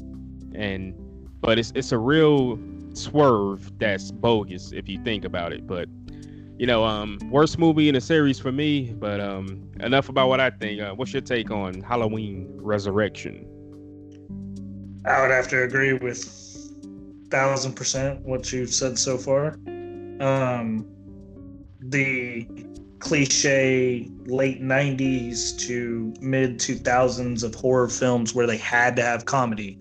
And 0.55 0.95
but 1.41 1.59
it's 1.59 1.72
it's 1.74 1.93
a 1.93 1.99
real 1.99 2.59
swerve 2.95 3.72
that's 3.78 4.12
bogus 4.12 4.72
if 4.72 4.89
you 4.89 5.03
think 5.03 5.24
about 5.24 5.53
it. 5.53 5.66
But 5.66 5.89
you 6.59 6.66
know, 6.66 6.85
um, 6.85 7.18
worst 7.30 7.59
movie 7.59 7.89
in 7.89 7.95
the 7.95 8.01
series 8.01 8.39
for 8.39 8.53
me. 8.53 8.93
But 8.93 9.20
um, 9.20 9.70
enough 9.80 10.09
about 10.09 10.28
what 10.28 10.41
I 10.41 10.51
think. 10.51 10.80
Uh, 10.80 10.95
what's 10.95 11.12
your 11.12 11.22
take 11.22 11.51
on 11.51 11.80
Halloween 11.80 12.49
Resurrection? 12.57 13.47
I 15.07 15.20
would 15.20 15.30
have 15.30 15.49
to 15.49 15.62
agree 15.62 15.95
with 15.95 16.24
thousand 17.30 17.74
percent 17.74 18.20
what 18.20 18.53
you've 18.53 18.72
said 18.72 18.99
so 18.99 19.18
far. 19.18 19.59
Um, 20.20 20.87
the 21.80 22.47
cliche 23.05 24.11
late 24.25 24.63
90s 24.63 25.59
to 25.59 26.15
mid 26.23 26.59
2000s 26.59 27.45
of 27.45 27.55
horror 27.55 27.87
films 27.87 28.35
where 28.35 28.47
they 28.47 28.57
had 28.57 28.97
to 28.97 29.03
have 29.03 29.27
comedy 29.27 29.79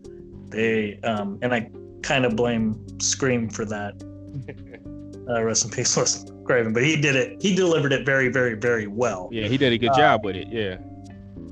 they 0.49 0.99
um 1.03 1.39
and 1.41 1.53
i 1.53 1.71
kind 2.01 2.26
of 2.26 2.36
blame 2.36 2.86
scream 2.99 3.49
for 3.49 3.63
that 3.63 3.93
uh, 5.30 5.41
rest 5.41 5.63
in 5.63 5.71
peace 5.71 5.95
Wes 5.95 6.26
Craven 6.43 6.74
but 6.74 6.84
he 6.84 6.99
did 6.99 7.15
it 7.15 7.41
he 7.41 7.55
delivered 7.55 7.93
it 7.93 8.05
very 8.05 8.28
very 8.28 8.55
very 8.55 8.88
well 8.88 9.30
yeah 9.32 9.47
he 9.47 9.57
did 9.57 9.71
a 9.71 9.78
good 9.78 9.91
uh, 9.91 9.97
job 9.97 10.26
with 10.26 10.36
it 10.36 10.49
yeah 10.49 10.78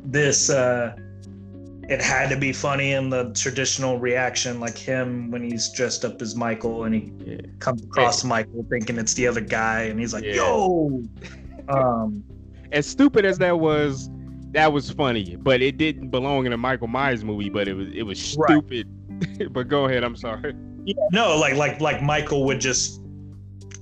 this 0.03 0.49
uh 0.49 0.93
it 1.87 2.01
had 2.01 2.29
to 2.29 2.37
be 2.37 2.53
funny 2.53 2.93
in 2.93 3.09
the 3.09 3.33
traditional 3.33 3.99
reaction, 3.99 4.61
like 4.61 4.77
him 4.77 5.29
when 5.29 5.43
he's 5.43 5.67
dressed 5.69 6.05
up 6.05 6.21
as 6.21 6.35
Michael 6.35 6.85
and 6.85 6.95
he 6.95 7.11
yeah. 7.25 7.37
comes 7.59 7.83
across 7.83 8.23
Michael 8.23 8.65
thinking 8.69 8.97
it's 8.97 9.13
the 9.15 9.27
other 9.27 9.41
guy, 9.41 9.81
and 9.81 9.99
he's 9.99 10.13
like, 10.13 10.23
yeah. 10.23 10.35
"Yo." 10.35 11.03
Um, 11.69 12.23
as 12.71 12.87
stupid 12.87 13.25
as 13.25 13.37
that 13.39 13.59
was, 13.59 14.09
that 14.51 14.71
was 14.71 14.91
funny, 14.91 15.35
but 15.37 15.61
it 15.61 15.77
didn't 15.77 16.09
belong 16.09 16.45
in 16.45 16.53
a 16.53 16.57
Michael 16.57 16.87
Myers 16.87 17.23
movie. 17.23 17.49
But 17.49 17.67
it 17.67 17.73
was 17.73 17.87
it 17.93 18.03
was 18.03 18.19
stupid. 18.19 18.87
Right. 19.09 19.51
but 19.53 19.67
go 19.67 19.85
ahead. 19.85 20.03
I'm 20.03 20.15
sorry. 20.15 20.53
Yeah, 20.85 20.95
no, 21.11 21.37
like 21.37 21.55
like 21.55 21.79
like 21.79 22.01
Michael 22.01 22.45
would 22.45 22.59
just 22.59 23.01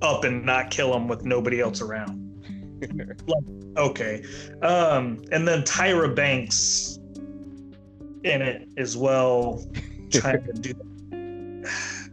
up 0.01 0.23
and 0.23 0.45
not 0.45 0.69
kill 0.69 0.93
him 0.93 1.07
with 1.07 1.23
nobody 1.23 1.59
else 1.59 1.81
around. 1.81 2.25
like, 3.27 3.43
okay, 3.77 4.23
um, 4.61 5.21
and 5.31 5.47
then 5.47 5.63
Tyra 5.63 6.13
Banks 6.13 6.99
in 8.23 8.41
it 8.41 8.67
as 8.77 8.97
well, 8.97 9.65
trying 10.11 10.43
to 10.45 10.53
do 10.53 11.63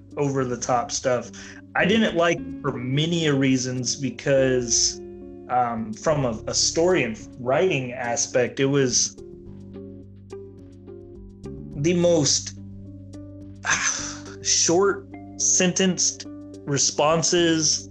over 0.17 0.45
the 0.45 0.57
top 0.57 0.91
stuff. 0.91 1.31
I 1.75 1.85
didn't 1.85 2.17
like 2.17 2.39
for 2.63 2.73
many 2.73 3.29
reasons 3.29 3.97
because 3.97 5.01
um, 5.49 5.93
from 5.93 6.25
a, 6.25 6.39
a 6.47 6.55
story 6.55 7.03
and 7.03 7.19
writing 7.39 7.93
aspect, 7.93 8.61
it 8.61 8.67
was 8.67 9.17
the 11.77 11.95
most 11.95 12.59
short 14.43 15.07
sentenced 15.39 16.27
responses 16.65 17.89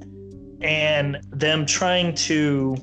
and 0.61 1.17
them 1.31 1.65
trying 1.65 2.13
to 2.15 2.75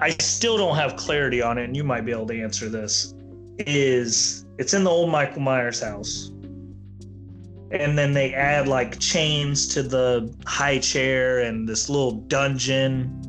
I 0.00 0.10
still 0.20 0.58
don't 0.58 0.76
have 0.76 0.96
clarity 0.96 1.40
on 1.40 1.56
it 1.56 1.64
and 1.64 1.76
you 1.76 1.84
might 1.84 2.04
be 2.04 2.12
able 2.12 2.26
to 2.26 2.42
answer 2.42 2.68
this 2.68 3.14
is 3.58 4.44
it's 4.58 4.74
in 4.74 4.84
the 4.84 4.90
old 4.90 5.10
Michael 5.10 5.40
Myers 5.40 5.80
house. 5.80 6.30
And 7.70 7.98
then 7.98 8.12
they 8.12 8.34
add 8.34 8.68
like 8.68 8.98
chains 9.00 9.66
to 9.68 9.82
the 9.82 10.34
high 10.46 10.78
chair 10.78 11.40
and 11.40 11.68
this 11.68 11.88
little 11.88 12.12
dungeon. 12.12 13.22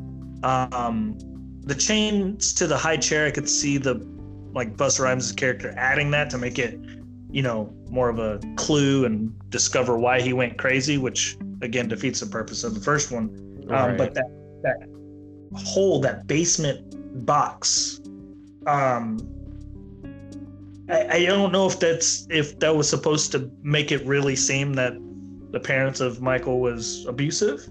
Um, 0.45 1.17
the 1.63 1.73
chains 1.73 2.53
to 2.53 2.67
the 2.67 2.77
high 2.77 2.97
chair, 2.97 3.25
I 3.25 3.31
could 3.31 3.49
see 3.49 3.79
the 3.79 3.95
like 4.53 4.77
Busta 4.77 5.01
Rhymes' 5.01 5.31
character 5.31 5.73
adding 5.75 6.11
that 6.11 6.29
to 6.29 6.37
make 6.37 6.59
it, 6.59 6.79
you 7.31 7.41
know, 7.41 7.73
more 7.89 8.09
of 8.09 8.19
a 8.19 8.39
clue 8.55 9.05
and 9.05 9.33
discover 9.49 9.97
why 9.97 10.21
he 10.21 10.33
went 10.33 10.59
crazy, 10.59 10.99
which 10.99 11.35
again 11.61 11.87
defeats 11.87 12.19
the 12.19 12.27
purpose 12.27 12.63
of 12.63 12.75
the 12.75 12.79
first 12.79 13.11
one. 13.11 13.25
Um, 13.63 13.69
right. 13.69 13.97
But 13.97 14.13
that 14.13 14.29
that 14.61 14.87
hole, 15.55 15.99
that 16.01 16.27
basement 16.27 17.25
box, 17.25 17.99
um, 18.67 19.17
I, 20.89 21.07
I 21.09 21.25
don't 21.25 21.51
know 21.51 21.65
if 21.65 21.79
that's 21.79 22.27
if 22.29 22.59
that 22.59 22.75
was 22.75 22.87
supposed 22.87 23.31
to 23.31 23.51
make 23.63 23.91
it 23.91 24.05
really 24.05 24.35
seem 24.35 24.75
that 24.75 24.93
the 25.49 25.59
parents 25.59 26.01
of 26.01 26.21
Michael 26.21 26.59
was 26.59 27.03
abusive 27.07 27.67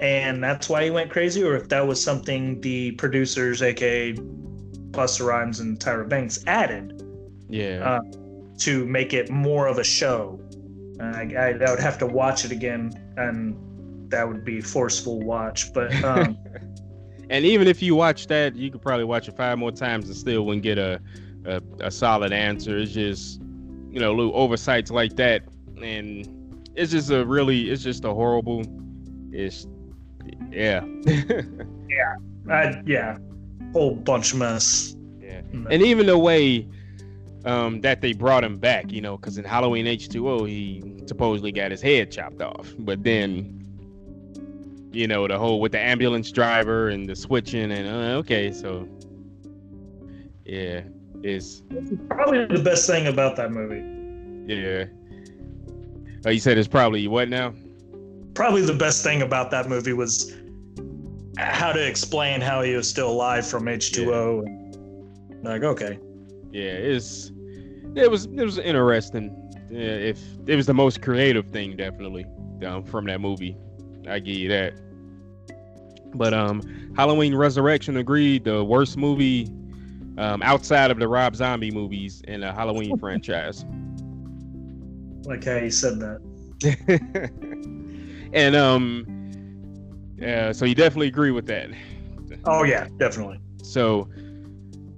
and 0.00 0.42
that's 0.42 0.68
why 0.68 0.84
he 0.84 0.90
went 0.90 1.10
crazy, 1.10 1.42
or 1.42 1.56
if 1.56 1.68
that 1.68 1.86
was 1.86 2.02
something 2.02 2.60
the 2.60 2.92
producers, 2.92 3.62
aka 3.62 4.14
Busta 4.14 5.26
Rhymes 5.26 5.60
and 5.60 5.78
Tyra 5.78 6.08
Banks, 6.08 6.42
added. 6.46 7.02
Yeah. 7.48 7.82
Uh, 7.84 8.00
to 8.58 8.84
make 8.86 9.14
it 9.14 9.30
more 9.30 9.66
of 9.66 9.78
a 9.78 9.84
show. 9.84 10.40
I, 11.00 11.32
I, 11.34 11.58
I, 11.60 11.70
would 11.70 11.78
have 11.78 11.96
to 11.98 12.06
watch 12.06 12.44
it 12.44 12.50
again, 12.50 12.92
and 13.16 13.56
that 14.10 14.26
would 14.26 14.44
be 14.44 14.60
forceful 14.60 15.20
watch. 15.20 15.72
But 15.72 15.94
um, 16.04 16.36
and 17.30 17.44
even 17.44 17.68
if 17.68 17.82
you 17.82 17.94
watch 17.94 18.26
that, 18.26 18.56
you 18.56 18.70
could 18.70 18.82
probably 18.82 19.04
watch 19.04 19.28
it 19.28 19.36
five 19.36 19.58
more 19.58 19.70
times 19.70 20.08
and 20.08 20.16
still 20.16 20.44
wouldn't 20.44 20.64
get 20.64 20.78
a 20.78 21.00
a, 21.44 21.62
a 21.80 21.90
solid 21.90 22.32
answer. 22.32 22.78
It's 22.78 22.92
just 22.92 23.40
you 23.90 24.00
know 24.00 24.12
little 24.12 24.34
oversights 24.34 24.90
like 24.90 25.14
that, 25.16 25.42
and 25.80 26.66
it's 26.74 26.90
just 26.92 27.10
a 27.10 27.24
really 27.24 27.70
it's 27.70 27.82
just 27.82 28.04
a 28.04 28.12
horrible. 28.12 28.64
It's 29.30 29.66
yeah. 30.50 30.84
yeah. 31.06 32.16
I, 32.50 32.82
yeah. 32.86 33.18
Whole 33.72 33.94
bunch 33.94 34.32
of 34.32 34.38
mess. 34.38 34.96
Yeah. 35.20 35.42
And 35.70 35.82
even 35.82 36.06
the 36.06 36.18
way 36.18 36.66
um, 37.44 37.80
that 37.80 38.00
they 38.00 38.12
brought 38.12 38.44
him 38.44 38.58
back, 38.58 38.90
you 38.90 39.00
know, 39.00 39.16
because 39.16 39.38
in 39.38 39.44
Halloween 39.44 39.86
H2O, 39.86 40.48
he 40.48 41.02
supposedly 41.06 41.52
got 41.52 41.70
his 41.70 41.80
head 41.80 42.10
chopped 42.10 42.42
off. 42.42 42.74
But 42.78 43.02
then, 43.02 43.54
you 44.92 45.06
know, 45.06 45.26
the 45.28 45.38
whole 45.38 45.60
with 45.60 45.72
the 45.72 45.80
ambulance 45.80 46.30
driver 46.30 46.88
and 46.88 47.08
the 47.08 47.16
switching, 47.16 47.72
and 47.72 47.88
uh, 47.88 48.18
okay, 48.18 48.52
so 48.52 48.88
yeah, 50.44 50.82
is 51.22 51.62
probably 52.08 52.46
the 52.46 52.62
best 52.62 52.86
thing 52.86 53.06
about 53.06 53.36
that 53.36 53.52
movie. 53.52 54.52
Yeah. 54.52 54.86
Oh, 56.26 56.30
you 56.30 56.40
said 56.40 56.58
it's 56.58 56.68
probably 56.68 57.06
what 57.06 57.28
now? 57.28 57.54
Probably 58.34 58.62
the 58.62 58.74
best 58.74 59.04
thing 59.04 59.22
about 59.22 59.50
that 59.50 59.68
movie 59.68 59.92
was 59.92 60.34
how 61.38 61.72
to 61.72 61.86
explain 61.86 62.40
how 62.40 62.62
he 62.62 62.74
was 62.74 62.88
still 62.88 63.10
alive 63.10 63.46
from 63.46 63.64
H2O. 63.64 64.44
Yeah. 64.44 65.50
Like, 65.50 65.62
okay. 65.62 65.98
Yeah, 66.50 66.72
it's 66.72 67.30
it 67.94 68.10
was 68.10 68.26
it 68.26 68.42
was 68.42 68.58
interesting. 68.58 69.34
Yeah, 69.70 69.80
if 69.80 70.20
it 70.46 70.56
was 70.56 70.66
the 70.66 70.74
most 70.74 71.02
creative 71.02 71.46
thing, 71.46 71.76
definitely 71.76 72.26
um, 72.66 72.84
from 72.84 73.04
that 73.06 73.20
movie, 73.20 73.56
I 74.08 74.18
give 74.18 74.36
you 74.36 74.48
that. 74.48 74.74
But 76.14 76.32
um, 76.32 76.62
Halloween 76.96 77.34
Resurrection 77.34 77.98
agreed 77.98 78.44
the 78.44 78.64
worst 78.64 78.96
movie 78.96 79.46
um, 80.16 80.42
outside 80.42 80.90
of 80.90 80.98
the 80.98 81.06
Rob 81.06 81.36
Zombie 81.36 81.70
movies 81.70 82.22
in 82.26 82.40
the 82.40 82.52
Halloween 82.52 82.98
franchise. 83.00 83.64
Like 85.24 85.44
how 85.44 85.56
you 85.56 85.70
said 85.70 86.00
that. 86.00 87.30
and 88.32 88.56
um, 88.56 89.17
yeah, 90.18 90.52
so 90.52 90.64
you 90.64 90.74
definitely 90.74 91.08
agree 91.08 91.30
with 91.30 91.46
that. 91.46 91.70
Oh 92.44 92.64
yeah, 92.64 92.88
definitely. 92.98 93.40
So, 93.62 94.08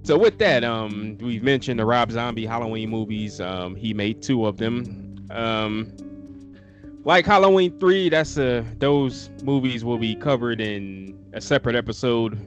so 0.03 0.17
with 0.17 0.37
that, 0.39 0.63
um, 0.63 1.17
we've 1.19 1.43
mentioned 1.43 1.79
the 1.79 1.85
Rob 1.85 2.11
Zombie 2.11 2.45
Halloween 2.45 2.89
movies. 2.89 3.39
Um, 3.39 3.75
he 3.75 3.93
made 3.93 4.21
two 4.21 4.45
of 4.45 4.57
them. 4.57 5.15
Um, 5.29 5.91
like 7.03 7.25
Halloween 7.25 7.77
three, 7.79 8.09
that's 8.09 8.37
a 8.37 8.65
those 8.77 9.29
movies 9.43 9.83
will 9.83 9.97
be 9.97 10.15
covered 10.15 10.61
in 10.61 11.17
a 11.33 11.41
separate 11.41 11.75
episode 11.75 12.39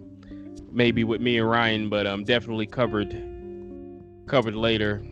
maybe 0.74 1.04
with 1.04 1.20
me 1.20 1.38
and 1.38 1.48
Ryan, 1.48 1.88
but 1.88 2.06
um, 2.06 2.24
definitely 2.24 2.66
covered 2.66 3.12
covered 4.26 4.54
later. 4.54 5.02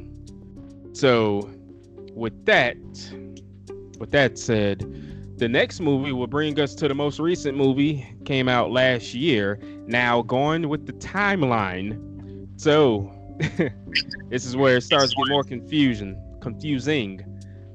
So, 0.93 1.49
with 2.13 2.45
that, 2.45 2.77
with 3.99 4.11
that 4.11 4.39
said, 4.39 4.83
the 5.43 5.49
next 5.49 5.81
movie 5.81 6.13
will 6.13 6.29
bring 6.29 6.61
us 6.61 6.73
to 6.73 6.87
the 6.87 6.95
most 6.95 7.19
recent 7.19 7.59
movie 7.59 8.07
came 8.25 8.49
out 8.49 8.71
last 8.71 9.13
year. 9.13 9.59
Now 9.89 10.23
going 10.23 10.69
with 10.69 10.87
the 10.87 10.93
timeline. 10.93 11.99
So, 12.61 13.13
this 14.31 14.47
is 14.47 14.57
where 14.57 14.77
it 14.77 14.83
starts 14.83 15.11
to 15.11 15.17
get 15.17 15.29
more 15.29 15.43
confusion, 15.43 16.17
confusing. 16.41 17.25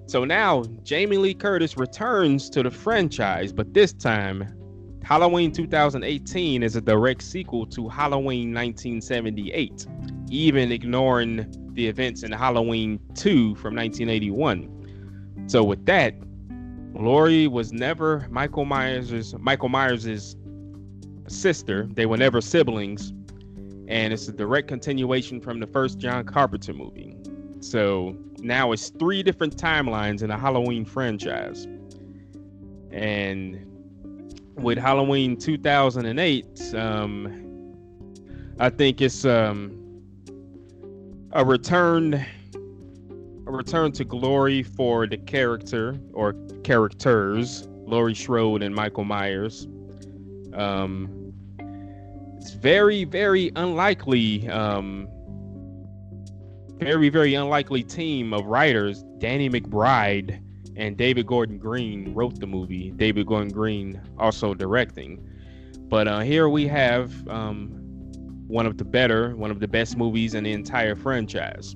So 0.06 0.24
now 0.24 0.64
Jamie 0.84 1.18
Lee 1.18 1.34
Curtis 1.34 1.76
returns 1.76 2.50
to 2.52 2.64
the 2.64 2.72
franchise, 2.72 3.52
but 3.52 3.74
this 3.74 3.92
time 3.92 4.48
Halloween 5.04 5.52
2018 5.52 6.64
is 6.64 6.78
a 6.78 6.82
direct 6.82 7.22
sequel 7.22 7.66
to 7.66 7.90
Halloween 7.90 8.54
1978, 8.54 9.88
even 10.30 10.72
ignoring 10.72 11.46
the 11.74 11.86
events 11.86 12.24
in 12.24 12.32
Halloween 12.32 12.98
2 13.16 13.56
from 13.56 13.76
1981. 13.76 15.44
So 15.48 15.66
with 15.66 15.86
that, 15.86 16.14
Laurie 16.98 17.48
was 17.48 17.72
never 17.72 18.28
Michael 18.30 18.66
Myers's 18.66 19.36
Michael 19.40 19.70
Myers's 19.70 20.36
sister. 21.28 21.88
They 21.94 22.06
were 22.06 22.18
never 22.18 22.42
siblings, 22.42 23.12
and 23.88 24.14
it's 24.14 24.28
a 24.28 24.34
direct 24.34 24.68
continuation 24.68 25.40
from 25.40 25.60
the 25.60 25.68
first 25.68 26.00
John 26.00 26.26
Carpenter 26.26 26.74
movie. 26.74 27.16
So 27.60 28.16
now 28.40 28.72
it's 28.72 28.90
three 28.90 29.24
different 29.24 29.58
timelines 29.58 30.22
in 30.22 30.30
the 30.30 30.38
Halloween 30.38 30.86
franchise. 30.86 31.68
And 32.92 33.64
with 34.56 34.78
Halloween 34.78 35.38
2008, 35.38 36.74
um, 36.74 37.76
I 38.60 38.70
think 38.70 39.02
it's 39.02 39.26
um, 39.26 40.02
a 41.32 41.46
return, 41.46 42.26
a 43.48 43.52
return 43.52 43.92
to 43.94 44.04
glory 44.04 44.62
for 44.62 45.08
the 45.08 45.18
character 45.18 45.98
or 46.14 46.36
characters, 46.64 47.68
Laurie 47.86 48.14
Strode 48.14 48.62
and 48.62 48.76
Michael 48.76 49.06
Myers. 49.06 49.68
Um, 50.54 51.34
it's 52.38 52.52
very, 52.52 53.06
very 53.06 53.52
unlikely 53.56 54.48
um, 54.50 55.08
very, 56.80 57.10
very 57.10 57.34
unlikely 57.34 57.84
team 57.84 58.34
of 58.34 58.46
writers, 58.46 59.04
Danny 59.18 59.50
McBride 59.50 60.44
and 60.76 60.96
David 60.96 61.26
Gordon 61.26 61.58
Green 61.58 62.14
wrote 62.14 62.40
the 62.40 62.46
movie. 62.46 62.92
David 62.92 63.26
Gordon 63.26 63.52
Green 63.52 64.00
also 64.20 64.54
directing. 64.54 65.28
But 65.90 66.08
uh, 66.08 66.20
here 66.20 66.50
we 66.50 66.68
have 66.68 67.28
um, 67.28 67.70
one 68.48 68.68
of 68.68 68.78
the 68.78 68.86
better, 68.86 69.36
one 69.36 69.50
of 69.50 69.60
the 69.60 69.68
best 69.68 69.98
movies 69.98 70.36
in 70.36 70.44
the 70.44 70.52
entire 70.52 70.96
franchise. 70.96 71.76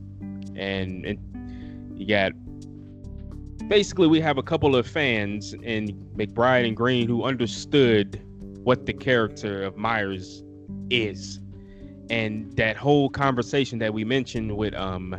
And, 0.56 1.06
and 1.06 1.31
you 2.02 2.08
got 2.08 2.32
basically 3.70 4.08
we 4.08 4.20
have 4.20 4.38
a 4.40 4.44
couple 4.44 4.76
of 4.76 4.88
fans 4.88 5.54
in 5.54 5.88
McBride 6.18 6.68
and 6.68 6.76
Green 6.76 7.08
who 7.08 7.24
understood 7.24 8.20
what 8.64 8.88
the 8.88 8.94
character 8.94 9.64
of 9.64 9.78
Myers 9.78 10.44
is 10.90 11.40
and 12.10 12.52
that 12.58 12.76
whole 12.76 13.08
conversation 13.10 13.78
that 13.80 13.94
we 13.94 14.04
mentioned 14.04 14.58
with 14.58 14.74
um 14.74 15.16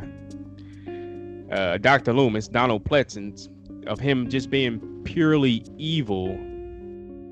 uh, 1.52 1.76
Dr. 1.78 2.12
Loomis, 2.14 2.48
Donald 2.48 2.84
Pleasence, 2.84 3.48
of 3.86 4.00
him 4.00 4.28
just 4.30 4.48
being 4.48 4.80
purely 5.04 5.64
evil, 5.76 6.30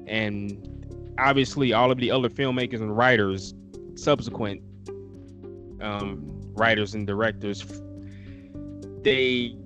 and 0.07 1.15
obviously 1.19 1.73
all 1.73 1.91
of 1.91 1.99
the 1.99 2.11
other 2.11 2.29
filmmakers 2.29 2.83
and 2.83 2.95
writers, 2.95 3.55
subsequent 3.95 4.63
um, 5.81 6.21
writers 6.53 6.95
and 6.95 7.07
directors, 7.07 7.63
they, 9.03 9.57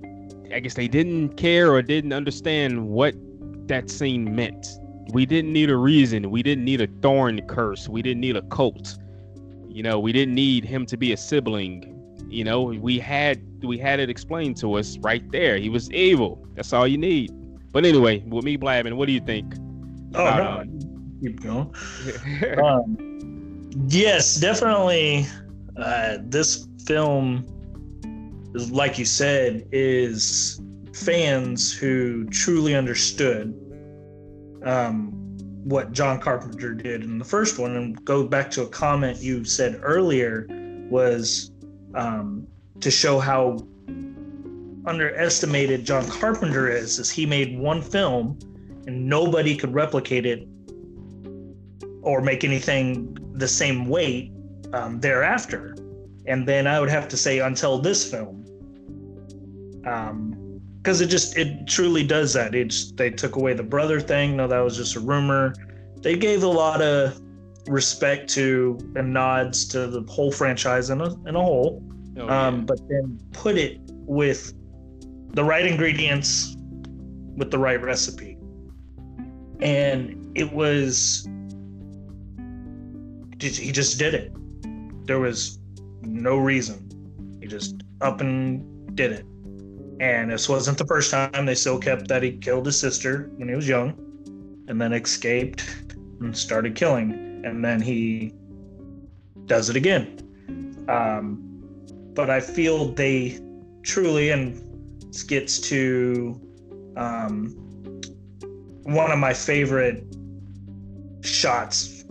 I 0.52 0.60
guess 0.60 0.74
they 0.74 0.88
didn't 0.88 1.36
care 1.36 1.72
or 1.72 1.82
didn't 1.82 2.12
understand 2.12 2.88
what 2.88 3.14
that 3.68 3.90
scene 3.90 4.34
meant. 4.34 4.66
We 5.12 5.26
didn't 5.26 5.52
need 5.52 5.70
a 5.70 5.76
reason. 5.76 6.30
We 6.30 6.42
didn't 6.42 6.64
need 6.64 6.80
a 6.80 6.86
thorn 7.02 7.40
curse. 7.46 7.88
We 7.88 8.02
didn't 8.02 8.20
need 8.20 8.36
a 8.36 8.42
cult 8.42 8.98
you 9.74 9.82
know, 9.82 9.98
we 9.98 10.12
didn't 10.12 10.36
need 10.36 10.64
him 10.64 10.86
to 10.86 10.96
be 10.96 11.12
a 11.12 11.16
sibling. 11.16 12.00
You 12.28 12.44
know, 12.44 12.62
we 12.62 12.96
had 13.00 13.42
we 13.64 13.76
had 13.76 13.98
it 13.98 14.08
explained 14.08 14.56
to 14.58 14.74
us 14.74 14.96
right 14.98 15.28
there. 15.32 15.56
He 15.58 15.68
was 15.68 15.90
evil. 15.90 16.46
That's 16.54 16.72
all 16.72 16.86
you 16.86 16.96
need. 16.96 17.32
But 17.72 17.84
anyway, 17.84 18.20
with 18.20 18.44
me 18.44 18.56
blabbing, 18.56 18.94
what 18.96 19.06
do 19.06 19.12
you 19.12 19.20
think? 19.20 19.52
Oh 20.14 20.24
no, 20.24 20.64
keep 21.20 21.42
going. 21.42 21.74
um, 22.64 23.68
yes, 23.88 24.36
definitely. 24.36 25.26
Uh, 25.76 26.18
this 26.20 26.68
film, 26.86 27.44
like 28.54 28.98
you 28.98 29.04
said, 29.04 29.66
is 29.72 30.60
fans 30.92 31.72
who 31.72 32.24
truly 32.26 32.74
understood 32.74 33.52
um, 34.64 35.10
what 35.64 35.92
John 35.92 36.20
Carpenter 36.20 36.74
did 36.74 37.02
in 37.02 37.18
the 37.18 37.24
first 37.24 37.58
one, 37.58 37.76
and 37.76 38.04
go 38.04 38.26
back 38.26 38.50
to 38.52 38.62
a 38.62 38.68
comment 38.68 39.20
you 39.20 39.44
said 39.44 39.80
earlier, 39.82 40.46
was 40.88 41.50
um, 41.94 42.46
to 42.80 42.90
show 42.90 43.18
how 43.18 43.66
underestimated 44.86 45.84
John 45.84 46.06
Carpenter 46.08 46.68
is. 46.68 46.98
Is 46.98 47.10
he 47.10 47.26
made 47.26 47.58
one 47.58 47.80
film 47.82 48.38
and 48.86 49.06
nobody 49.06 49.56
could 49.56 49.72
replicate 49.72 50.26
it 50.26 50.46
or 52.02 52.20
make 52.20 52.44
anything 52.44 53.16
the 53.32 53.48
same 53.48 53.88
weight 53.88 54.32
um, 54.72 55.00
thereafter. 55.00 55.74
And 56.26 56.46
then 56.46 56.66
I 56.66 56.80
would 56.80 56.90
have 56.90 57.08
to 57.08 57.16
say 57.16 57.38
until 57.38 57.78
this 57.78 58.08
film, 58.10 58.43
um, 59.86 60.60
because 60.84 61.00
it 61.00 61.06
just 61.06 61.38
it 61.38 61.66
truly 61.66 62.06
does 62.06 62.34
that. 62.34 62.54
It's 62.54 62.92
they 62.92 63.10
took 63.10 63.36
away 63.36 63.54
the 63.54 63.62
brother 63.62 64.00
thing. 64.00 64.36
No, 64.36 64.46
that 64.46 64.60
was 64.60 64.76
just 64.76 64.96
a 64.96 65.00
rumor. 65.00 65.54
They 66.02 66.16
gave 66.16 66.42
a 66.42 66.48
lot 66.48 66.82
of 66.82 67.18
respect 67.66 68.28
to 68.34 68.78
and 68.94 69.12
nods 69.12 69.66
to 69.68 69.86
the 69.86 70.02
whole 70.02 70.30
franchise 70.30 70.90
in 70.90 71.00
a 71.00 71.14
in 71.26 71.36
a 71.36 71.42
whole, 71.42 71.82
oh, 72.18 72.28
um, 72.28 72.58
yeah. 72.58 72.64
but 72.66 72.88
then 72.88 73.18
put 73.32 73.56
it 73.56 73.80
with 73.88 74.52
the 75.32 75.42
right 75.42 75.64
ingredients 75.64 76.54
with 77.36 77.50
the 77.50 77.58
right 77.58 77.82
recipe, 77.82 78.36
and 79.60 80.30
it 80.36 80.52
was 80.52 81.26
he 83.40 83.72
just 83.72 83.98
did 83.98 84.14
it. 84.14 84.32
There 85.06 85.18
was 85.18 85.58
no 86.02 86.36
reason. 86.36 86.90
He 87.40 87.46
just 87.46 87.82
up 88.02 88.20
and 88.20 88.94
did 88.94 89.12
it. 89.12 89.26
And 90.00 90.30
this 90.30 90.48
wasn't 90.48 90.78
the 90.78 90.86
first 90.86 91.10
time. 91.10 91.46
They 91.46 91.54
still 91.54 91.78
kept 91.78 92.08
that 92.08 92.22
he 92.22 92.32
killed 92.32 92.66
his 92.66 92.78
sister 92.78 93.30
when 93.36 93.48
he 93.48 93.54
was 93.54 93.68
young 93.68 93.94
and 94.68 94.80
then 94.80 94.92
escaped 94.92 95.64
and 96.20 96.36
started 96.36 96.74
killing. 96.74 97.42
And 97.44 97.64
then 97.64 97.80
he 97.80 98.32
does 99.46 99.70
it 99.70 99.76
again. 99.76 100.18
Um, 100.88 101.40
but 102.14 102.30
I 102.30 102.40
feel 102.40 102.92
they 102.92 103.40
truly, 103.82 104.30
and 104.30 104.60
gets 105.22 105.60
to 105.60 106.40
um, 106.96 107.54
one 108.82 109.10
of 109.10 109.18
my 109.18 109.32
favorite 109.32 110.04
shots 111.22 112.04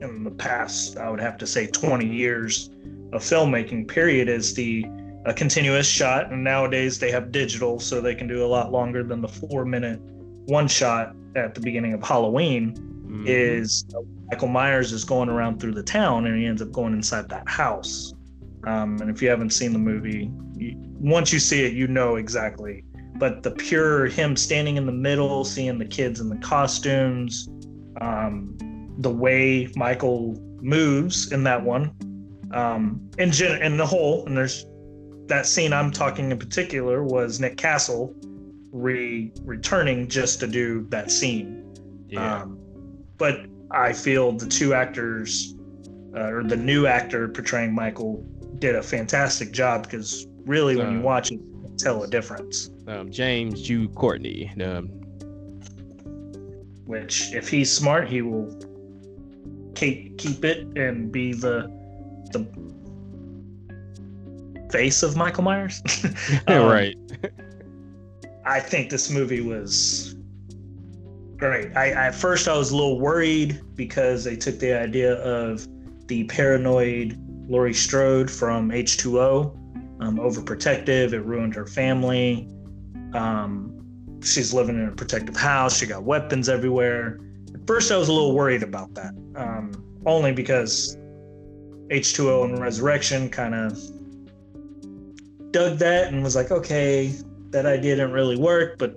in 0.00 0.24
the 0.24 0.30
past, 0.30 0.96
I 0.96 1.10
would 1.10 1.20
have 1.20 1.38
to 1.38 1.46
say 1.46 1.66
20 1.66 2.06
years 2.06 2.70
of 3.12 3.22
filmmaking 3.22 3.88
period 3.88 4.28
is 4.28 4.54
the 4.54 4.84
a 5.26 5.34
continuous 5.34 5.86
shot, 5.86 6.32
and 6.32 6.42
nowadays 6.42 6.98
they 6.98 7.10
have 7.10 7.30
digital, 7.30 7.78
so 7.78 8.00
they 8.00 8.14
can 8.14 8.26
do 8.26 8.44
a 8.44 8.48
lot 8.48 8.72
longer 8.72 9.02
than 9.02 9.20
the 9.20 9.28
four 9.28 9.64
minute 9.64 10.00
one 10.46 10.66
shot 10.66 11.14
at 11.36 11.54
the 11.54 11.60
beginning 11.60 11.92
of 11.92 12.02
Halloween. 12.02 12.74
Mm-hmm. 12.74 13.24
Is 13.26 13.84
Michael 14.30 14.48
Myers 14.48 14.92
is 14.92 15.04
going 15.04 15.28
around 15.28 15.60
through 15.60 15.74
the 15.74 15.82
town, 15.82 16.26
and 16.26 16.38
he 16.38 16.46
ends 16.46 16.62
up 16.62 16.70
going 16.72 16.94
inside 16.94 17.28
that 17.28 17.48
house. 17.48 18.14
Um, 18.66 18.98
and 19.00 19.10
if 19.10 19.20
you 19.20 19.28
haven't 19.28 19.50
seen 19.50 19.72
the 19.72 19.78
movie, 19.78 20.30
you, 20.56 20.74
once 20.76 21.32
you 21.32 21.38
see 21.38 21.64
it, 21.64 21.72
you 21.72 21.86
know 21.86 22.16
exactly. 22.16 22.84
But 23.16 23.42
the 23.42 23.50
pure 23.50 24.06
him 24.06 24.36
standing 24.36 24.76
in 24.76 24.86
the 24.86 24.92
middle, 24.92 25.44
seeing 25.44 25.78
the 25.78 25.84
kids 25.84 26.20
in 26.20 26.28
the 26.28 26.36
costumes, 26.36 27.48
um, 28.00 28.56
the 28.98 29.10
way 29.10 29.68
Michael 29.76 30.40
moves 30.62 31.32
in 31.32 31.42
that 31.44 31.62
one, 31.62 31.92
um, 32.52 33.10
in 33.18 33.30
gen- 33.30 33.62
in 33.62 33.76
the 33.76 33.86
whole, 33.86 34.24
and 34.26 34.36
there's 34.36 34.66
that 35.30 35.46
scene 35.46 35.72
I'm 35.72 35.90
talking 35.90 36.30
in 36.30 36.38
particular 36.38 37.02
was 37.02 37.40
Nick 37.40 37.56
Castle 37.56 38.14
re 38.72 39.32
returning 39.42 40.08
just 40.08 40.40
to 40.40 40.46
do 40.46 40.86
that 40.90 41.10
scene. 41.10 41.74
Yeah. 42.08 42.42
Um, 42.42 42.58
but 43.16 43.46
I 43.70 43.92
feel 43.92 44.32
the 44.32 44.46
two 44.46 44.74
actors, 44.74 45.54
uh, 46.14 46.32
or 46.32 46.42
the 46.42 46.56
new 46.56 46.86
actor 46.86 47.28
portraying 47.28 47.74
Michael, 47.74 48.26
did 48.58 48.74
a 48.74 48.82
fantastic 48.82 49.52
job 49.52 49.84
because 49.84 50.26
really, 50.44 50.76
when 50.76 50.92
you 50.92 50.98
uh, 50.98 51.02
watch 51.02 51.30
it, 51.30 51.40
you 51.40 51.74
tell 51.78 52.02
a 52.02 52.08
difference. 52.08 52.70
Um, 52.88 53.10
James 53.10 53.62
Jude 53.62 53.94
Courtney. 53.94 54.52
Um, 54.62 54.88
which, 56.86 57.32
if 57.32 57.48
he's 57.48 57.72
smart, 57.72 58.08
he 58.08 58.20
will 58.20 58.52
keep 59.76 60.18
keep 60.18 60.44
it 60.44 60.66
and 60.76 61.12
be 61.12 61.32
the 61.32 61.70
the 62.32 62.69
face 64.70 65.02
of 65.02 65.16
Michael 65.16 65.44
Myers. 65.44 65.82
um, 66.46 66.66
right. 66.66 66.96
I 68.44 68.60
think 68.60 68.90
this 68.90 69.10
movie 69.10 69.40
was 69.40 70.16
great. 71.36 71.76
I 71.76 71.90
at 71.90 72.14
first 72.14 72.48
I 72.48 72.56
was 72.56 72.70
a 72.70 72.76
little 72.76 73.00
worried 73.00 73.60
because 73.74 74.24
they 74.24 74.36
took 74.36 74.58
the 74.58 74.72
idea 74.72 75.14
of 75.22 75.66
the 76.06 76.24
paranoid 76.24 77.18
Laurie 77.48 77.74
Strode 77.74 78.30
from 78.30 78.70
H2O, 78.70 79.54
um, 80.00 80.18
overprotective. 80.18 81.12
It 81.12 81.20
ruined 81.20 81.54
her 81.54 81.66
family. 81.66 82.48
Um, 83.12 83.80
she's 84.22 84.54
living 84.54 84.76
in 84.76 84.88
a 84.88 84.92
protective 84.92 85.36
house. 85.36 85.78
She 85.78 85.86
got 85.86 86.04
weapons 86.04 86.48
everywhere. 86.48 87.18
At 87.54 87.66
first, 87.66 87.90
I 87.90 87.96
was 87.96 88.08
a 88.08 88.12
little 88.12 88.34
worried 88.34 88.62
about 88.62 88.94
that, 88.94 89.14
um, 89.34 89.72
only 90.06 90.32
because 90.32 90.96
H2O 91.90 92.44
and 92.44 92.58
Resurrection 92.60 93.28
kind 93.28 93.54
of 93.54 93.78
dug 95.50 95.78
that 95.78 96.12
and 96.12 96.22
was 96.22 96.36
like, 96.36 96.50
okay, 96.50 97.12
that 97.50 97.66
idea 97.66 97.96
didn't 97.96 98.12
really 98.12 98.36
work. 98.36 98.78
But 98.78 98.96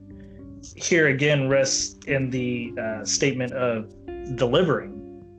here 0.75 1.07
again 1.07 1.49
rests 1.49 1.97
in 2.05 2.29
the 2.29 2.73
uh, 2.79 3.05
statement 3.05 3.51
of 3.53 3.93
delivering. 4.35 4.91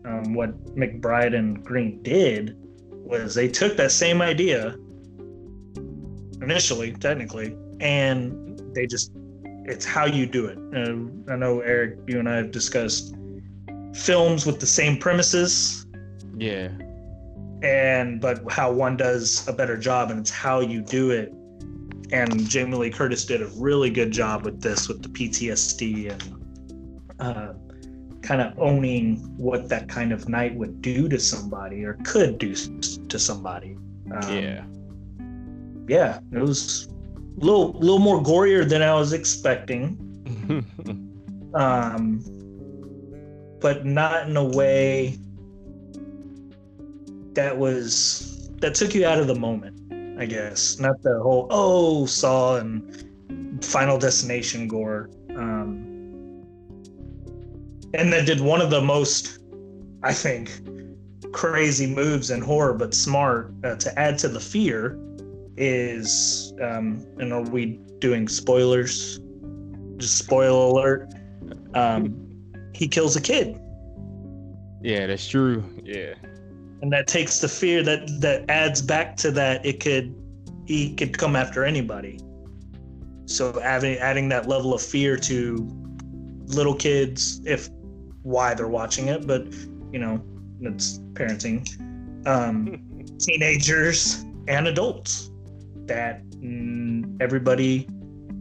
um, 0.05 0.35
what 0.35 0.51
McBride 0.77 1.35
and 1.35 1.65
Green 1.65 2.03
did 2.03 2.57
was 2.91 3.35
they 3.35 3.49
took 3.49 3.77
that 3.77 3.91
same 3.91 4.21
idea 4.21 4.77
initially, 6.43 6.93
technically, 6.93 7.57
and 7.81 8.61
they 8.75 8.87
just 8.87 9.12
it's 9.67 9.85
how 9.87 10.05
you 10.05 10.27
do 10.27 10.47
it. 10.47 10.59
Uh, 10.77 11.33
I 11.33 11.37
know 11.37 11.61
Eric, 11.61 11.99
you 12.07 12.19
and 12.19 12.29
I 12.29 12.37
have 12.37 12.51
discussed 12.51 13.15
films 13.95 14.45
with 14.45 14.61
the 14.61 14.67
same 14.67 14.99
premises, 14.99 15.87
Yeah. 16.37 16.69
And 17.65 18.21
but 18.21 18.43
how 18.53 18.71
one 18.71 18.97
does 18.97 19.49
a 19.49 19.53
better 19.53 19.77
job, 19.77 20.11
and 20.11 20.21
it's 20.21 20.31
how 20.31 20.61
you 20.61 20.83
do 20.83 21.11
it. 21.11 21.33
And 22.12 22.47
Jamie 22.49 22.77
Lee 22.77 22.91
Curtis 22.91 23.25
did 23.25 23.41
a 23.41 23.47
really 23.57 23.91
good 23.91 24.12
job 24.12 24.45
with 24.45 24.61
this, 24.61 24.87
with 24.87 25.03
the 25.03 25.09
PTSD 25.09 26.12
and 26.12 27.17
uh, 27.19 27.55
kind 28.21 28.43
of 28.43 28.57
owning 28.59 29.17
what 29.39 29.69
that 29.71 29.89
kind 29.89 30.12
of 30.12 30.29
night 30.29 30.55
would 30.55 30.83
do 30.83 31.09
to 31.09 31.19
somebody 31.19 31.83
or 31.85 31.95
could 32.05 32.39
do 32.39 32.55
to 32.55 33.19
somebody. 33.19 33.77
Um, 34.12 34.39
Yeah. 34.39 34.65
yeah, 35.89 36.21
it 36.33 36.39
was 36.39 36.89
a 37.41 37.45
little, 37.45 37.73
little 37.73 37.99
more 37.99 38.23
gorier 38.23 38.69
than 38.69 38.83
I 38.83 38.95
was 38.95 39.15
expecting. 39.15 39.99
um, 41.55 42.23
but 43.61 43.87
not 43.87 44.29
in 44.29 44.37
a 44.37 44.45
way 44.45 45.19
that 47.35 47.57
was 47.57 48.51
that 48.61 48.74
took 48.74 48.95
you 48.95 49.07
out 49.07 49.18
of 49.18 49.26
the 49.26 49.35
moment. 49.35 49.80
I 50.20 50.26
guess 50.26 50.78
not 50.78 51.03
the 51.03 51.20
whole 51.20 51.47
oh 51.51 52.07
Saw 52.07 52.59
and 52.59 53.64
Final 53.64 53.99
Destination 53.99 54.68
gore. 54.68 55.11
Um, 55.30 56.45
and 57.95 58.12
that 58.12 58.26
did 58.26 58.41
one 58.41 58.61
of 58.61 58.70
the 58.70 58.80
most, 58.80 59.39
I 60.03 60.12
think, 60.12 60.51
crazy 61.32 61.87
moves 61.87 62.30
in 62.30 62.41
horror, 62.41 62.74
but 62.74 62.95
smart 62.95 63.53
uh, 63.64 63.76
to 63.76 63.99
add 63.99 64.18
to 64.18 64.28
the 64.28 64.41
fear. 64.41 64.99
Is 65.57 66.53
um, 66.61 67.07
and 67.18 67.32
are 67.32 67.43
we 67.43 67.78
doing 68.01 68.26
spoilers? 68.28 69.20
Just 69.97 70.18
spoil 70.18 70.72
alert. 70.72 71.12
Um, 71.74 72.20
he 72.72 72.89
kills 72.89 73.14
a 73.14 73.20
kid 73.20 73.61
yeah, 74.85 75.07
that's 75.07 75.26
true. 75.26 75.64
Yeah. 75.82 76.12
And 76.85 76.93
that 76.93 77.07
takes 77.07 77.39
the 77.39 77.49
fear 77.49 77.82
that 77.82 78.07
that 78.20 78.45
adds 78.51 78.82
back 78.82 79.16
to 79.16 79.30
that 79.30 79.64
it 79.64 79.80
could 79.80 80.14
he 80.66 80.95
could 80.95 81.16
come 81.16 81.35
after 81.35 81.64
anybody. 81.64 82.20
So 83.24 83.59
adding 83.62 83.97
adding 83.97 84.28
that 84.28 84.47
level 84.49 84.74
of 84.74 84.82
fear 84.82 85.16
to 85.16 85.66
little 86.49 86.74
kids 86.74 87.41
if 87.47 87.70
why 88.22 88.53
they're 88.53 88.68
watching 88.68 89.09
it 89.09 89.26
but 89.26 89.51
you 89.93 89.99
know 89.99 90.22
it's 90.61 90.99
parenting. 91.14 91.64
Um 92.26 92.78
teenagers 93.18 94.22
and 94.47 94.68
adults 94.68 95.30
that 95.87 96.22
mm, 96.32 97.16
everybody 97.18 97.89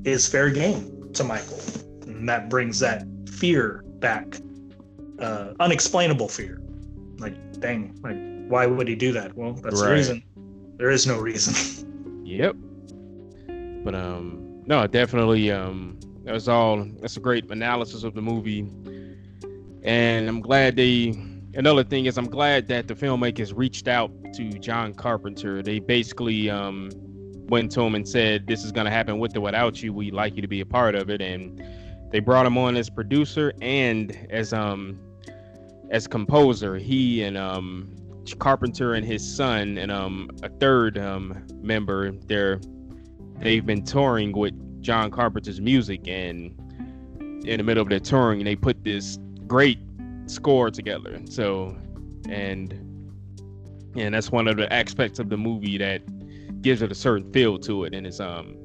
is 0.04 0.28
fair 0.28 0.50
game 0.50 1.14
to 1.14 1.24
michael. 1.24 1.62
And 2.08 2.28
that 2.28 2.50
brings 2.50 2.78
that 2.80 3.06
fear 3.30 3.86
back 4.00 4.36
uh 5.20 5.54
unexplainable 5.62 6.28
fear. 6.28 6.62
Like 7.20 7.38
dang 7.62 7.98
like 8.04 8.33
why 8.54 8.66
would 8.66 8.88
he 8.88 8.96
do 8.96 9.12
that 9.12 9.36
well 9.36 9.54
that's 9.54 9.82
the 9.82 9.92
reason 9.92 10.24
there 10.78 10.92
is 10.98 11.06
no 11.06 11.18
reason 11.20 11.54
Yep. 12.26 12.56
But 13.84 13.96
um 13.96 14.64
no, 14.66 14.88
definitely 14.88 15.52
um 15.52 16.00
that 16.24 16.34
was 16.34 16.48
all 16.48 16.88
that's 17.00 17.18
a 17.18 17.20
great 17.20 17.50
analysis 17.52 18.04
of 18.04 18.14
the 18.14 18.22
movie. 18.22 18.68
And 19.84 20.28
I'm 20.28 20.42
glad 20.42 20.76
they 20.76 21.14
another 21.54 21.84
thing 21.84 22.06
is 22.06 22.18
I'm 22.18 22.30
glad 22.30 22.68
that 22.70 22.88
the 22.88 22.96
filmmakers 22.96 23.54
reached 23.56 23.88
out 23.88 24.12
to 24.36 24.50
John 24.58 24.94
Carpenter. 24.94 25.62
They 25.62 25.80
basically 25.80 26.50
um 26.50 26.90
went 27.50 27.72
to 27.74 27.82
him 27.82 27.94
and 27.94 28.08
said, 28.08 28.48
This 28.48 28.64
is 28.64 28.72
gonna 28.72 28.92
happen 28.92 29.20
with 29.20 29.36
or 29.36 29.42
without 29.42 29.84
you. 29.84 29.94
We'd 29.94 30.14
like 30.14 30.36
you 30.36 30.42
to 30.42 30.48
be 30.48 30.62
a 30.62 30.66
part 30.66 30.96
of 30.96 31.10
it. 31.10 31.22
And 31.22 31.62
they 32.12 32.20
brought 32.20 32.46
him 32.46 32.58
on 32.58 32.78
as 32.78 32.90
producer 32.90 33.54
and 33.62 34.28
as 34.32 34.54
um 34.54 35.00
as 35.92 36.08
composer. 36.08 36.78
He 36.78 37.22
and 37.24 37.38
um 37.38 37.94
Carpenter 38.40 38.94
and 38.94 39.06
his 39.06 39.24
son 39.36 39.78
and 39.78 39.92
um 39.92 40.30
a 40.44 40.50
third 40.50 40.98
um 40.98 41.46
member 41.62 42.12
they're 42.28 42.60
they've 43.40 43.66
been 43.66 43.84
touring 43.84 44.32
with 44.32 44.54
John 44.82 45.12
Carpenter's 45.12 45.62
music 45.62 46.08
and 46.08 46.60
in 47.46 47.58
the 47.58 47.64
middle 47.64 47.82
of 47.82 47.90
their 47.90 48.00
touring 48.00 48.44
they 48.44 48.56
put 48.56 48.84
this 48.84 49.20
great 49.48 49.80
score 50.28 50.72
together. 50.72 51.20
So 51.30 51.76
and 52.30 52.74
and 53.96 54.16
that's 54.16 54.32
one 54.32 54.48
of 54.48 54.58
the 54.58 54.72
aspects 54.74 55.20
of 55.20 55.30
the 55.30 55.38
movie 55.38 55.78
that 55.78 56.02
gives 56.62 56.82
it 56.82 56.92
a 56.92 56.96
certain 56.96 57.32
feel 57.32 57.60
to 57.60 57.84
it. 57.86 57.94
And 57.94 58.08
it's 58.08 58.20
um 58.20 58.58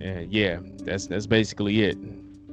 and 0.00 0.32
yeah 0.32 0.58
that's 0.84 1.06
that's 1.06 1.26
basically 1.26 1.82
it. 1.82 1.96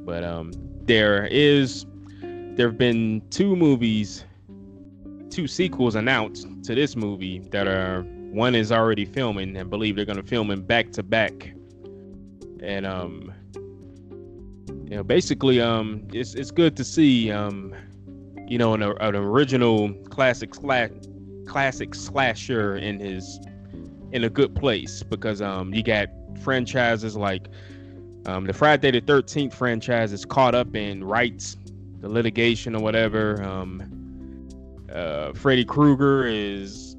But 0.05 0.23
um 0.23 0.51
there 0.85 1.27
is 1.27 1.85
there 2.21 2.67
have 2.67 2.77
been 2.77 3.21
two 3.29 3.55
movies 3.55 4.24
two 5.35 5.47
sequels 5.47 5.95
announced 5.95 6.47
to 6.63 6.73
this 6.73 6.95
movie 6.95 7.39
that 7.51 7.67
are 7.67 8.03
one 8.31 8.55
is 8.55 8.71
already 8.71 9.03
filming 9.03 9.57
and 9.57 9.69
believe 9.69 9.97
they're 9.97 10.05
going 10.05 10.15
to 10.15 10.23
film 10.23 10.49
in 10.49 10.61
back 10.61 10.93
to 10.93 11.03
back. 11.03 11.53
And 12.63 12.85
um 12.85 13.33
you 14.85 14.95
know 14.95 15.03
basically 15.03 15.59
um 15.59 16.07
it's 16.13 16.35
it's 16.35 16.51
good 16.51 16.77
to 16.77 16.85
see 16.85 17.31
um 17.31 17.75
you 18.47 18.57
know 18.57 18.73
an, 18.75 18.81
an 18.81 19.15
original 19.15 19.93
classic 20.09 20.55
slash 20.55 20.91
classic 21.45 21.93
slasher 21.93 22.77
in 22.77 23.01
his 23.01 23.37
in 24.13 24.23
a 24.23 24.29
good 24.29 24.55
place 24.55 25.03
because 25.03 25.41
um 25.41 25.73
you 25.73 25.83
got 25.83 26.07
franchises 26.43 27.17
like 27.17 27.49
um 28.25 28.45
the 28.45 28.53
Friday 28.53 28.91
the 28.91 29.01
13th 29.01 29.53
franchise 29.53 30.13
is 30.13 30.23
caught 30.23 30.55
up 30.55 30.77
in 30.77 31.03
rights 31.03 31.57
the 31.99 32.07
litigation 32.07 32.73
or 32.73 32.81
whatever 32.81 33.43
um 33.43 33.94
uh, 34.91 35.33
Freddy 35.33 35.65
Krueger 35.65 36.25
is, 36.25 36.95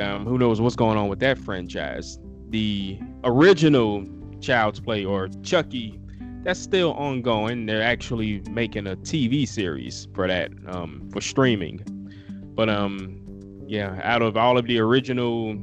um, 0.00 0.24
who 0.26 0.38
knows 0.38 0.60
what's 0.60 0.76
going 0.76 0.98
on 0.98 1.08
with 1.08 1.20
that 1.20 1.38
franchise. 1.38 2.18
The 2.50 2.98
original 3.24 4.06
Child's 4.40 4.80
Play 4.80 5.04
or 5.04 5.28
Chucky, 5.42 5.98
that's 6.42 6.60
still 6.60 6.92
ongoing. 6.94 7.66
They're 7.66 7.82
actually 7.82 8.42
making 8.50 8.86
a 8.86 8.96
TV 8.96 9.46
series 9.48 10.08
for 10.14 10.28
that, 10.28 10.52
um, 10.66 11.08
for 11.12 11.20
streaming. 11.20 11.80
But 12.54 12.68
um, 12.68 13.20
yeah, 13.66 13.98
out 14.02 14.22
of 14.22 14.36
all 14.36 14.58
of 14.58 14.66
the 14.66 14.78
original 14.78 15.56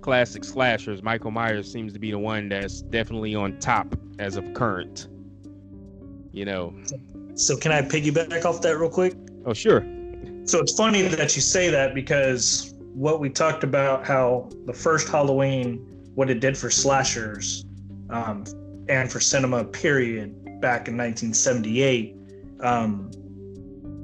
classic 0.00 0.44
slashers, 0.44 1.02
Michael 1.02 1.30
Myers 1.30 1.70
seems 1.70 1.92
to 1.92 1.98
be 1.98 2.10
the 2.10 2.18
one 2.18 2.48
that's 2.48 2.82
definitely 2.82 3.34
on 3.34 3.58
top 3.58 3.94
as 4.18 4.36
of 4.36 4.54
current. 4.54 5.08
You 6.32 6.44
know. 6.44 6.74
so 7.36 7.56
can 7.56 7.70
i 7.70 7.80
piggyback 7.80 8.44
off 8.44 8.60
that 8.62 8.76
real 8.76 8.90
quick 8.90 9.14
Oh 9.46 9.52
sure. 9.52 9.84
So 10.44 10.60
it's 10.60 10.74
funny 10.74 11.02
that 11.02 11.34
you 11.36 11.42
say 11.42 11.70
that 11.70 11.94
because 11.94 12.74
what 12.92 13.18
we 13.20 13.30
talked 13.30 13.64
about 13.64 14.06
how 14.06 14.50
the 14.66 14.72
first 14.72 15.08
Halloween, 15.08 15.78
what 16.14 16.30
it 16.30 16.40
did 16.40 16.56
for 16.56 16.70
slashers 16.70 17.64
um, 18.10 18.44
and 18.88 19.10
for 19.10 19.20
cinema, 19.20 19.64
period, 19.64 20.34
back 20.60 20.86
in 20.88 20.96
1978, 20.96 22.16
um, 22.60 23.10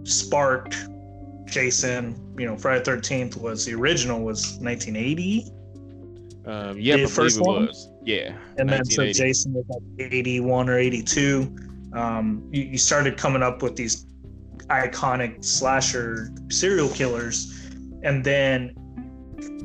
sparked 0.04 0.76
Jason. 1.46 2.16
You 2.38 2.46
know, 2.46 2.56
Friday 2.56 2.82
the 2.82 2.90
13th 2.92 3.36
was 3.36 3.66
the 3.66 3.74
original 3.74 4.20
was 4.20 4.58
1980, 4.60 5.44
Um, 6.46 6.78
yeah, 6.80 6.96
The 6.96 7.06
first 7.06 7.38
it 7.38 7.42
one? 7.42 7.66
was. 7.66 7.90
Yeah. 8.04 8.32
and 8.56 8.68
then 8.68 8.84
so 8.86 9.04
Jason 9.12 9.52
was 9.52 9.64
like 9.68 10.12
81 10.12 10.70
or 10.70 10.78
82. 10.78 11.54
Um, 11.92 12.48
you, 12.50 12.62
you 12.62 12.78
started 12.78 13.16
coming 13.18 13.42
up 13.42 13.62
with 13.62 13.76
these 13.76 14.06
iconic 14.70 15.44
slasher 15.44 16.30
serial 16.48 16.88
killers, 16.88 17.68
and 18.02 18.24
then 18.24 18.74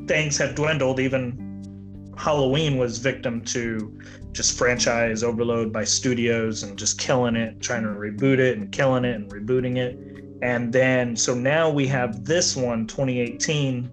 things 0.08 0.38
have 0.38 0.56
dwindled. 0.56 1.00
Even 1.00 2.14
Halloween 2.18 2.78
was 2.78 2.98
victim 2.98 3.42
to 3.46 4.00
just 4.32 4.58
franchise 4.58 5.24
overload 5.24 5.72
by 5.72 5.84
studios 5.84 6.64
and 6.64 6.78
just 6.78 7.00
killing 7.00 7.36
it, 7.36 7.62
trying 7.62 7.84
to 7.84 7.90
reboot 7.90 8.40
it 8.40 8.58
and 8.58 8.72
killing 8.72 9.06
it 9.06 9.16
and 9.16 9.32
rebooting 9.32 9.78
it. 9.78 9.98
And 10.42 10.74
then, 10.74 11.16
so 11.16 11.34
now 11.34 11.70
we 11.70 11.88
have 11.88 12.26
this 12.26 12.56
one, 12.56 12.88
2018, 12.88 13.90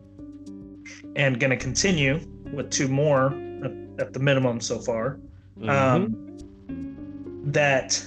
and 1.15 1.39
going 1.39 1.51
to 1.51 1.57
continue 1.57 2.21
with 2.53 2.71
two 2.71 2.89
more 2.89 3.27
at, 3.65 3.73
at 4.01 4.13
the 4.13 4.19
minimum 4.19 4.61
so 4.61 4.79
far. 4.79 5.19
Mhm. 5.59 5.69
Um, 5.69 7.43
that 7.53 8.05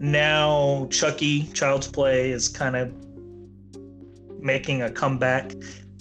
now 0.00 0.88
Chucky 0.90 1.44
Child's 1.52 1.86
Play 1.86 2.30
is 2.30 2.48
kind 2.48 2.74
of 2.74 2.92
making 4.40 4.82
a 4.82 4.90
comeback. 4.90 5.52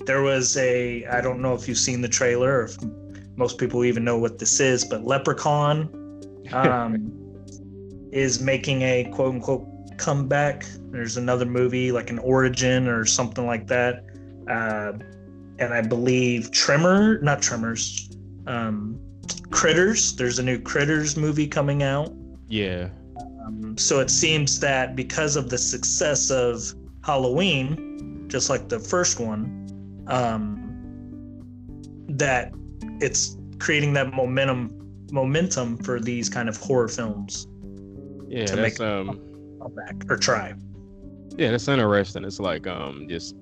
There 0.05 0.21
was 0.21 0.57
a 0.57 1.05
I 1.05 1.21
don't 1.21 1.41
know 1.41 1.53
if 1.53 1.67
you've 1.67 1.77
seen 1.77 2.01
the 2.01 2.07
trailer 2.07 2.59
or 2.59 2.63
if 2.63 2.77
most 3.35 3.57
people 3.57 3.83
even 3.85 4.03
know 4.03 4.17
what 4.17 4.39
this 4.39 4.59
is, 4.59 4.85
but 4.85 5.03
Leprechaun 5.03 5.89
um, 6.53 7.11
is 8.11 8.41
making 8.41 8.81
a 8.81 9.11
quote 9.13 9.35
unquote 9.35 9.67
comeback. 9.97 10.65
There's 10.91 11.17
another 11.17 11.45
movie 11.45 11.91
like 11.91 12.09
an 12.09 12.19
origin 12.19 12.87
or 12.87 13.05
something 13.05 13.45
like 13.45 13.67
that. 13.67 14.05
Uh, 14.49 14.93
and 15.59 15.73
I 15.73 15.81
believe 15.81 16.51
Tremor, 16.51 17.19
not 17.21 17.41
Tremors, 17.41 18.09
um, 18.47 18.97
Critters. 19.51 20.15
There's 20.15 20.39
a 20.39 20.43
new 20.43 20.57
Critters 20.57 21.17
movie 21.17 21.47
coming 21.47 21.83
out. 21.83 22.13
Yeah. 22.47 22.89
Um, 23.49 23.77
so 23.77 23.99
it 23.99 24.09
seems 24.09 24.59
that 24.59 24.95
because 24.95 25.35
of 25.35 25.49
the 25.49 25.57
success 25.57 26.29
of 26.29 26.73
Halloween, 27.03 28.25
just 28.27 28.49
like 28.49 28.69
the 28.69 28.79
first 28.79 29.19
one, 29.19 30.05
um, 30.07 30.65
that 32.09 32.53
it's 33.01 33.37
creating 33.59 33.93
that 33.93 34.13
momentum 34.13 34.75
momentum 35.11 35.77
for 35.77 35.99
these 35.99 36.29
kind 36.29 36.47
of 36.47 36.57
horror 36.57 36.87
films. 36.87 37.47
Yeah, 38.27 38.45
that's 38.45 38.79
um 38.79 39.19
back 39.75 39.95
or 40.09 40.17
try. 40.17 40.53
Yeah, 41.37 41.51
that's 41.51 41.67
interesting. 41.67 42.23
It's 42.23 42.39
like 42.39 42.67
um 42.67 43.07
just 43.09 43.35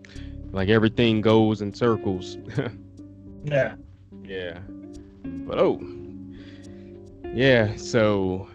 like 0.51 0.69
everything 0.69 1.21
goes 1.21 1.61
in 1.61 1.73
circles. 1.73 2.37
yeah. 3.43 3.75
Yeah. 4.23 4.59
But 5.23 5.59
oh. 5.59 5.81
Yeah, 7.33 7.75
so 7.75 8.47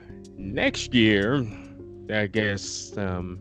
next 0.43 0.93
year, 0.95 1.47
I 2.11 2.27
guess 2.27 2.97
um 2.97 3.39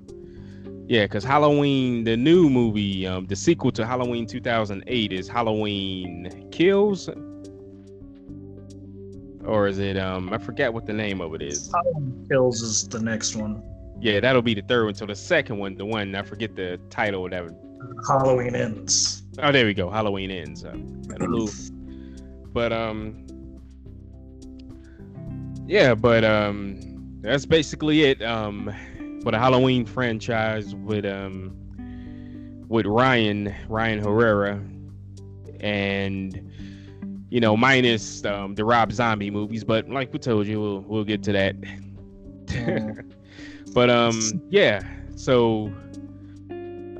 yeah, 0.91 1.05
because 1.05 1.23
Halloween, 1.23 2.03
the 2.03 2.17
new 2.17 2.49
movie, 2.49 3.07
um, 3.07 3.25
the 3.25 3.35
sequel 3.35 3.71
to 3.71 3.85
Halloween 3.85 4.25
2008 4.27 5.13
is 5.13 5.25
Halloween 5.25 6.49
Kills, 6.51 7.09
or 9.45 9.67
is 9.67 9.79
it? 9.79 9.95
Um, 9.95 10.33
I 10.33 10.37
forget 10.37 10.73
what 10.73 10.85
the 10.85 10.91
name 10.91 11.21
of 11.21 11.33
it 11.33 11.41
is. 11.41 11.71
Halloween 11.71 12.25
Kills 12.29 12.61
is 12.61 12.89
the 12.89 12.99
next 12.99 13.37
one. 13.37 13.63
Yeah, 14.01 14.19
that'll 14.19 14.41
be 14.41 14.53
the 14.53 14.63
third 14.63 14.83
one. 14.83 14.95
So 14.95 15.05
the 15.05 15.15
second 15.15 15.59
one, 15.59 15.75
the 15.75 15.85
one 15.85 16.13
I 16.13 16.23
forget 16.23 16.57
the 16.57 16.77
title 16.89 17.23
of 17.23 17.31
that. 17.31 17.43
Halloween 18.09 18.53
Ends. 18.53 19.23
Oh, 19.39 19.53
there 19.53 19.65
we 19.65 19.73
go. 19.73 19.89
Halloween 19.89 20.29
Ends. 20.29 20.65
Uh, 20.65 20.75
but 22.51 22.73
um, 22.73 23.25
yeah, 25.67 25.95
but 25.95 26.25
um, 26.25 26.90
that's 27.21 27.45
basically 27.45 28.03
it. 28.03 28.21
Um, 28.21 28.73
for 29.21 29.31
the 29.31 29.37
Halloween 29.39 29.85
franchise 29.85 30.73
with 30.75 31.05
um 31.05 31.55
with 32.67 32.85
Ryan 32.85 33.53
Ryan 33.69 33.99
Herrera 33.99 34.61
and 35.59 36.51
you 37.29 37.39
know 37.39 37.55
minus 37.55 38.25
um, 38.25 38.55
the 38.55 38.65
Rob 38.65 38.91
Zombie 38.91 39.29
movies, 39.29 39.63
but 39.63 39.89
like 39.89 40.11
we 40.11 40.19
told 40.19 40.47
you, 40.47 40.59
we'll 40.59 40.81
we'll 40.81 41.03
get 41.03 41.23
to 41.23 41.31
that. 41.33 41.55
but 43.73 43.89
um 43.89 44.41
yeah, 44.49 44.81
so 45.15 45.71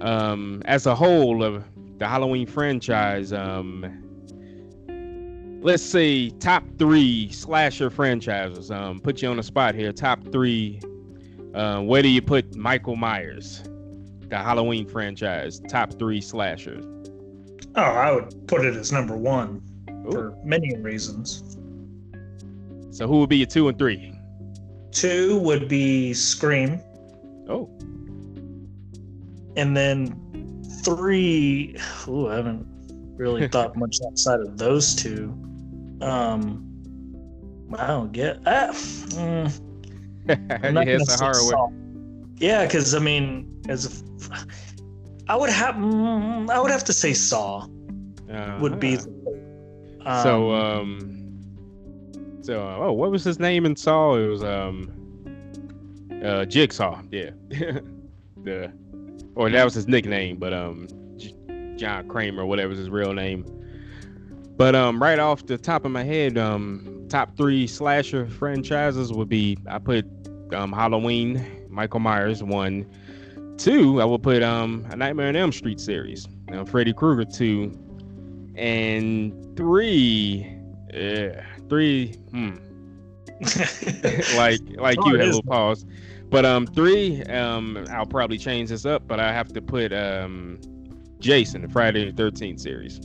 um 0.02 0.62
as 0.66 0.86
a 0.86 0.96
whole 0.96 1.44
of 1.44 1.64
the 1.98 2.08
Halloween 2.08 2.48
franchise, 2.48 3.34
um 3.34 4.01
let's 5.62 5.84
say 5.84 6.30
top 6.30 6.64
three 6.78 7.32
slasher 7.32 7.90
franchises. 7.90 8.72
Um, 8.72 9.00
put 9.00 9.22
you 9.22 9.30
on 9.30 9.38
the 9.38 9.44
spot 9.44 9.76
here. 9.76 9.92
Top 9.92 10.24
three 10.32 10.82
uh, 11.54 11.82
where 11.82 12.02
do 12.02 12.08
you 12.08 12.22
put 12.22 12.56
Michael 12.56 12.96
Myers, 12.96 13.64
the 14.30 14.38
Halloween 14.38 14.88
franchise, 14.88 15.62
top 15.68 15.94
three 16.00 16.22
slashers? 16.22 16.86
Oh, 17.76 17.82
I 17.82 18.12
would 18.12 18.48
put 18.48 18.66
it 18.66 18.76
as 18.76 18.92
number 18.92 19.18
one 19.18 19.62
Ooh. 19.90 20.12
for 20.12 20.38
many 20.44 20.76
reasons. 20.78 21.58
So, 22.92 23.08
who 23.08 23.20
would 23.20 23.30
be 23.30 23.38
your 23.38 23.48
two 23.48 23.68
and 23.68 23.78
three? 23.78 24.14
Two 24.92 25.40
would 25.40 25.68
be 25.68 26.14
Scream. 26.14 26.82
Oh. 27.50 27.70
And 29.58 29.76
then 29.76 30.64
three, 30.84 31.76
ooh, 32.08 32.30
I 32.30 32.36
haven't 32.36 32.66
really 33.18 33.48
thought 33.50 33.76
much 33.76 33.98
outside 34.08 34.40
of 34.40 34.58
those 34.58 34.96
two. 34.96 35.34
Um, 36.02 36.68
I 37.78 37.88
don't 37.88 38.12
get. 38.12 38.46
Uh, 38.46 38.74
mm, 38.74 40.86
yes, 40.86 41.22
a 41.22 41.24
horror 41.24 41.70
Yeah, 42.38 42.66
because 42.66 42.94
I 42.94 43.00
mean, 43.00 43.62
as 43.70 43.86
a, 43.86 44.04
I 45.28 45.36
would 45.36 45.50
have, 45.50 45.76
mm, 45.76 46.50
I 46.50 46.60
would 46.60 46.72
have 46.72 46.84
to 46.86 46.94
say 46.94 47.14
Saw 47.14 47.68
uh, 48.32 48.58
would 48.60 48.80
be. 48.80 48.98
Um, 50.06 50.24
so, 50.24 50.52
um, 50.52 51.42
so 52.42 52.62
uh, 52.62 52.78
oh, 52.80 52.94
what 52.94 53.12
was 53.12 53.24
his 53.24 53.40
name 53.40 53.66
in 53.66 53.76
Saw? 53.76 54.16
It 54.16 54.28
was 54.28 54.44
um, 54.44 54.92
uh, 56.24 56.46
Jigsaw. 56.46 57.02
Yeah, 57.12 57.32
the, 58.44 58.72
or 59.36 59.50
that 59.50 59.64
was 59.64 59.74
his 59.74 59.88
nickname, 59.88 60.38
but 60.38 60.54
um, 60.54 60.88
J- 61.18 61.36
John 61.78 62.08
Kramer, 62.08 62.46
whatever 62.46 62.70
was 62.70 62.80
his 62.80 62.90
real 62.90 63.14
name. 63.14 63.46
But 64.62 64.76
um, 64.76 65.02
right 65.02 65.18
off 65.18 65.48
the 65.48 65.58
top 65.58 65.86
of 65.86 65.92
my 65.92 66.04
head, 66.04 66.38
um, 66.38 67.08
top 67.10 67.36
three 67.36 67.66
slasher 67.66 68.28
franchises 68.28 69.12
would 69.12 69.28
be 69.28 69.58
I 69.68 69.80
put 69.80 70.06
um, 70.54 70.72
Halloween, 70.72 71.44
Michael 71.68 72.00
Myers 72.00 72.44
one, 72.44 72.86
two. 73.58 74.00
I 74.00 74.06
would 74.06 74.22
put 74.22 74.44
um, 74.44 74.86
a 74.92 74.96
Nightmare 74.96 75.30
on 75.30 75.36
Elm 75.36 75.52
Street 75.52 75.80
series, 75.80 76.28
you 76.48 76.58
know, 76.58 76.64
Freddy 76.64 76.94
Krueger 76.94 77.26
two, 77.26 77.76
and 78.56 79.34
three, 79.58 80.56
yeah, 80.94 81.44
three. 81.68 82.14
Hmm. 82.30 82.58
like 84.38 84.62
like 84.76 85.00
oh, 85.02 85.08
you 85.08 85.16
had 85.16 85.22
a 85.22 85.26
little 85.26 85.42
pause, 85.42 85.88
but 86.30 86.46
um, 86.46 86.68
three. 86.68 87.24
Um, 87.24 87.84
I'll 87.90 88.06
probably 88.06 88.38
change 88.38 88.70
this 88.70 88.86
up, 88.86 89.08
but 89.08 89.20
I 89.20 89.34
have 89.34 89.48
to 89.54 89.62
put 89.64 89.92
um, 89.92 90.60
Jason, 91.18 91.64
the 91.64 91.70
Friday 91.70 92.06
the 92.06 92.16
Thirteenth 92.16 92.60
series. 92.60 93.02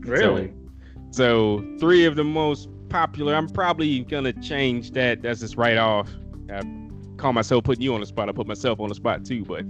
Really? 0.00 0.48
So, 0.48 0.67
so 1.10 1.64
three 1.78 2.04
of 2.04 2.16
the 2.16 2.24
most 2.24 2.68
popular. 2.88 3.34
I'm 3.34 3.48
probably 3.48 4.00
gonna 4.00 4.32
change 4.32 4.92
that. 4.92 5.22
That's 5.22 5.40
just 5.40 5.56
right 5.56 5.76
off. 5.76 6.08
I 6.50 6.62
call 7.16 7.32
myself 7.32 7.64
putting 7.64 7.82
you 7.82 7.94
on 7.94 8.00
the 8.00 8.06
spot. 8.06 8.28
I 8.28 8.32
put 8.32 8.46
myself 8.46 8.80
on 8.80 8.88
the 8.88 8.94
spot 8.94 9.24
too, 9.24 9.44
but 9.44 9.64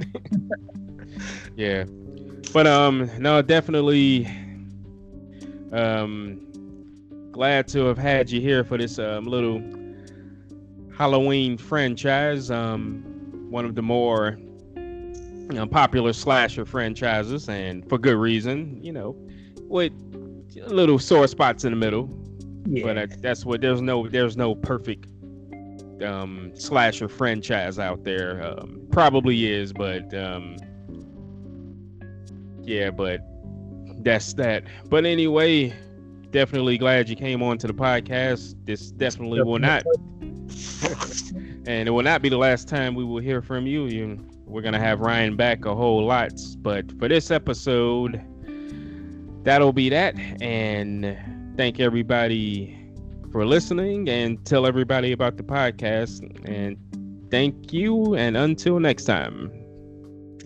yeah. 1.56 1.84
But 2.52 2.66
um, 2.66 3.10
no, 3.18 3.42
definitely. 3.42 4.26
Um, 5.72 6.46
glad 7.32 7.68
to 7.68 7.84
have 7.84 7.98
had 7.98 8.30
you 8.30 8.40
here 8.40 8.64
for 8.64 8.78
this 8.78 8.98
um 8.98 9.26
little 9.26 9.62
Halloween 10.96 11.58
franchise. 11.58 12.50
Um, 12.50 13.04
one 13.50 13.64
of 13.64 13.74
the 13.74 13.82
more 13.82 14.38
you 14.76 15.54
know, 15.54 15.66
popular 15.66 16.12
slasher 16.12 16.66
franchises, 16.66 17.48
and 17.48 17.88
for 17.88 17.98
good 17.98 18.16
reason. 18.16 18.78
You 18.82 18.92
know, 18.92 19.16
with 19.62 19.92
little 20.66 20.98
sore 20.98 21.28
spots 21.28 21.64
in 21.64 21.70
the 21.70 21.76
middle. 21.76 22.08
Yeah. 22.66 22.82
But 22.84 22.98
uh, 22.98 23.06
that's 23.20 23.44
what 23.44 23.60
there's 23.60 23.80
no 23.80 24.08
there's 24.08 24.36
no 24.36 24.54
perfect 24.54 25.06
um, 26.02 26.52
slasher 26.54 27.08
franchise 27.08 27.78
out 27.78 28.04
there. 28.04 28.42
Um, 28.42 28.86
probably 28.90 29.46
is, 29.46 29.72
but 29.72 30.12
um, 30.14 30.56
yeah, 32.62 32.90
but 32.90 33.20
that's 34.02 34.34
that. 34.34 34.64
But 34.88 35.06
anyway, 35.06 35.74
definitely 36.30 36.78
glad 36.78 37.08
you 37.08 37.16
came 37.16 37.42
on 37.42 37.58
to 37.58 37.66
the 37.66 37.74
podcast. 37.74 38.54
This 38.64 38.90
definitely 38.90 39.42
will 39.42 39.58
not, 39.58 39.82
and 41.66 41.88
it 41.88 41.90
will 41.90 42.02
not 42.02 42.22
be 42.22 42.28
the 42.28 42.38
last 42.38 42.68
time 42.68 42.94
we 42.94 43.04
will 43.04 43.20
hear 43.20 43.40
from 43.40 43.66
you. 43.66 43.86
You, 43.86 44.18
we're 44.44 44.62
gonna 44.62 44.80
have 44.80 45.00
Ryan 45.00 45.36
back 45.36 45.64
a 45.64 45.74
whole 45.74 46.04
lot, 46.04 46.32
but 46.58 46.90
for 46.98 47.08
this 47.08 47.30
episode 47.30 48.22
that'll 49.48 49.72
be 49.72 49.88
that. 49.88 50.14
And 50.42 51.16
thank 51.56 51.80
everybody 51.80 52.78
for 53.32 53.46
listening 53.46 54.06
and 54.06 54.44
tell 54.44 54.66
everybody 54.66 55.10
about 55.12 55.38
the 55.38 55.42
podcast. 55.42 56.20
And 56.44 56.76
thank 57.30 57.72
you. 57.72 58.14
And 58.14 58.36
until 58.36 58.78
next 58.78 59.04
time. 59.04 59.50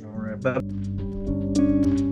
All 0.04 0.10
right. 0.12 0.40
Bye. 0.40 2.08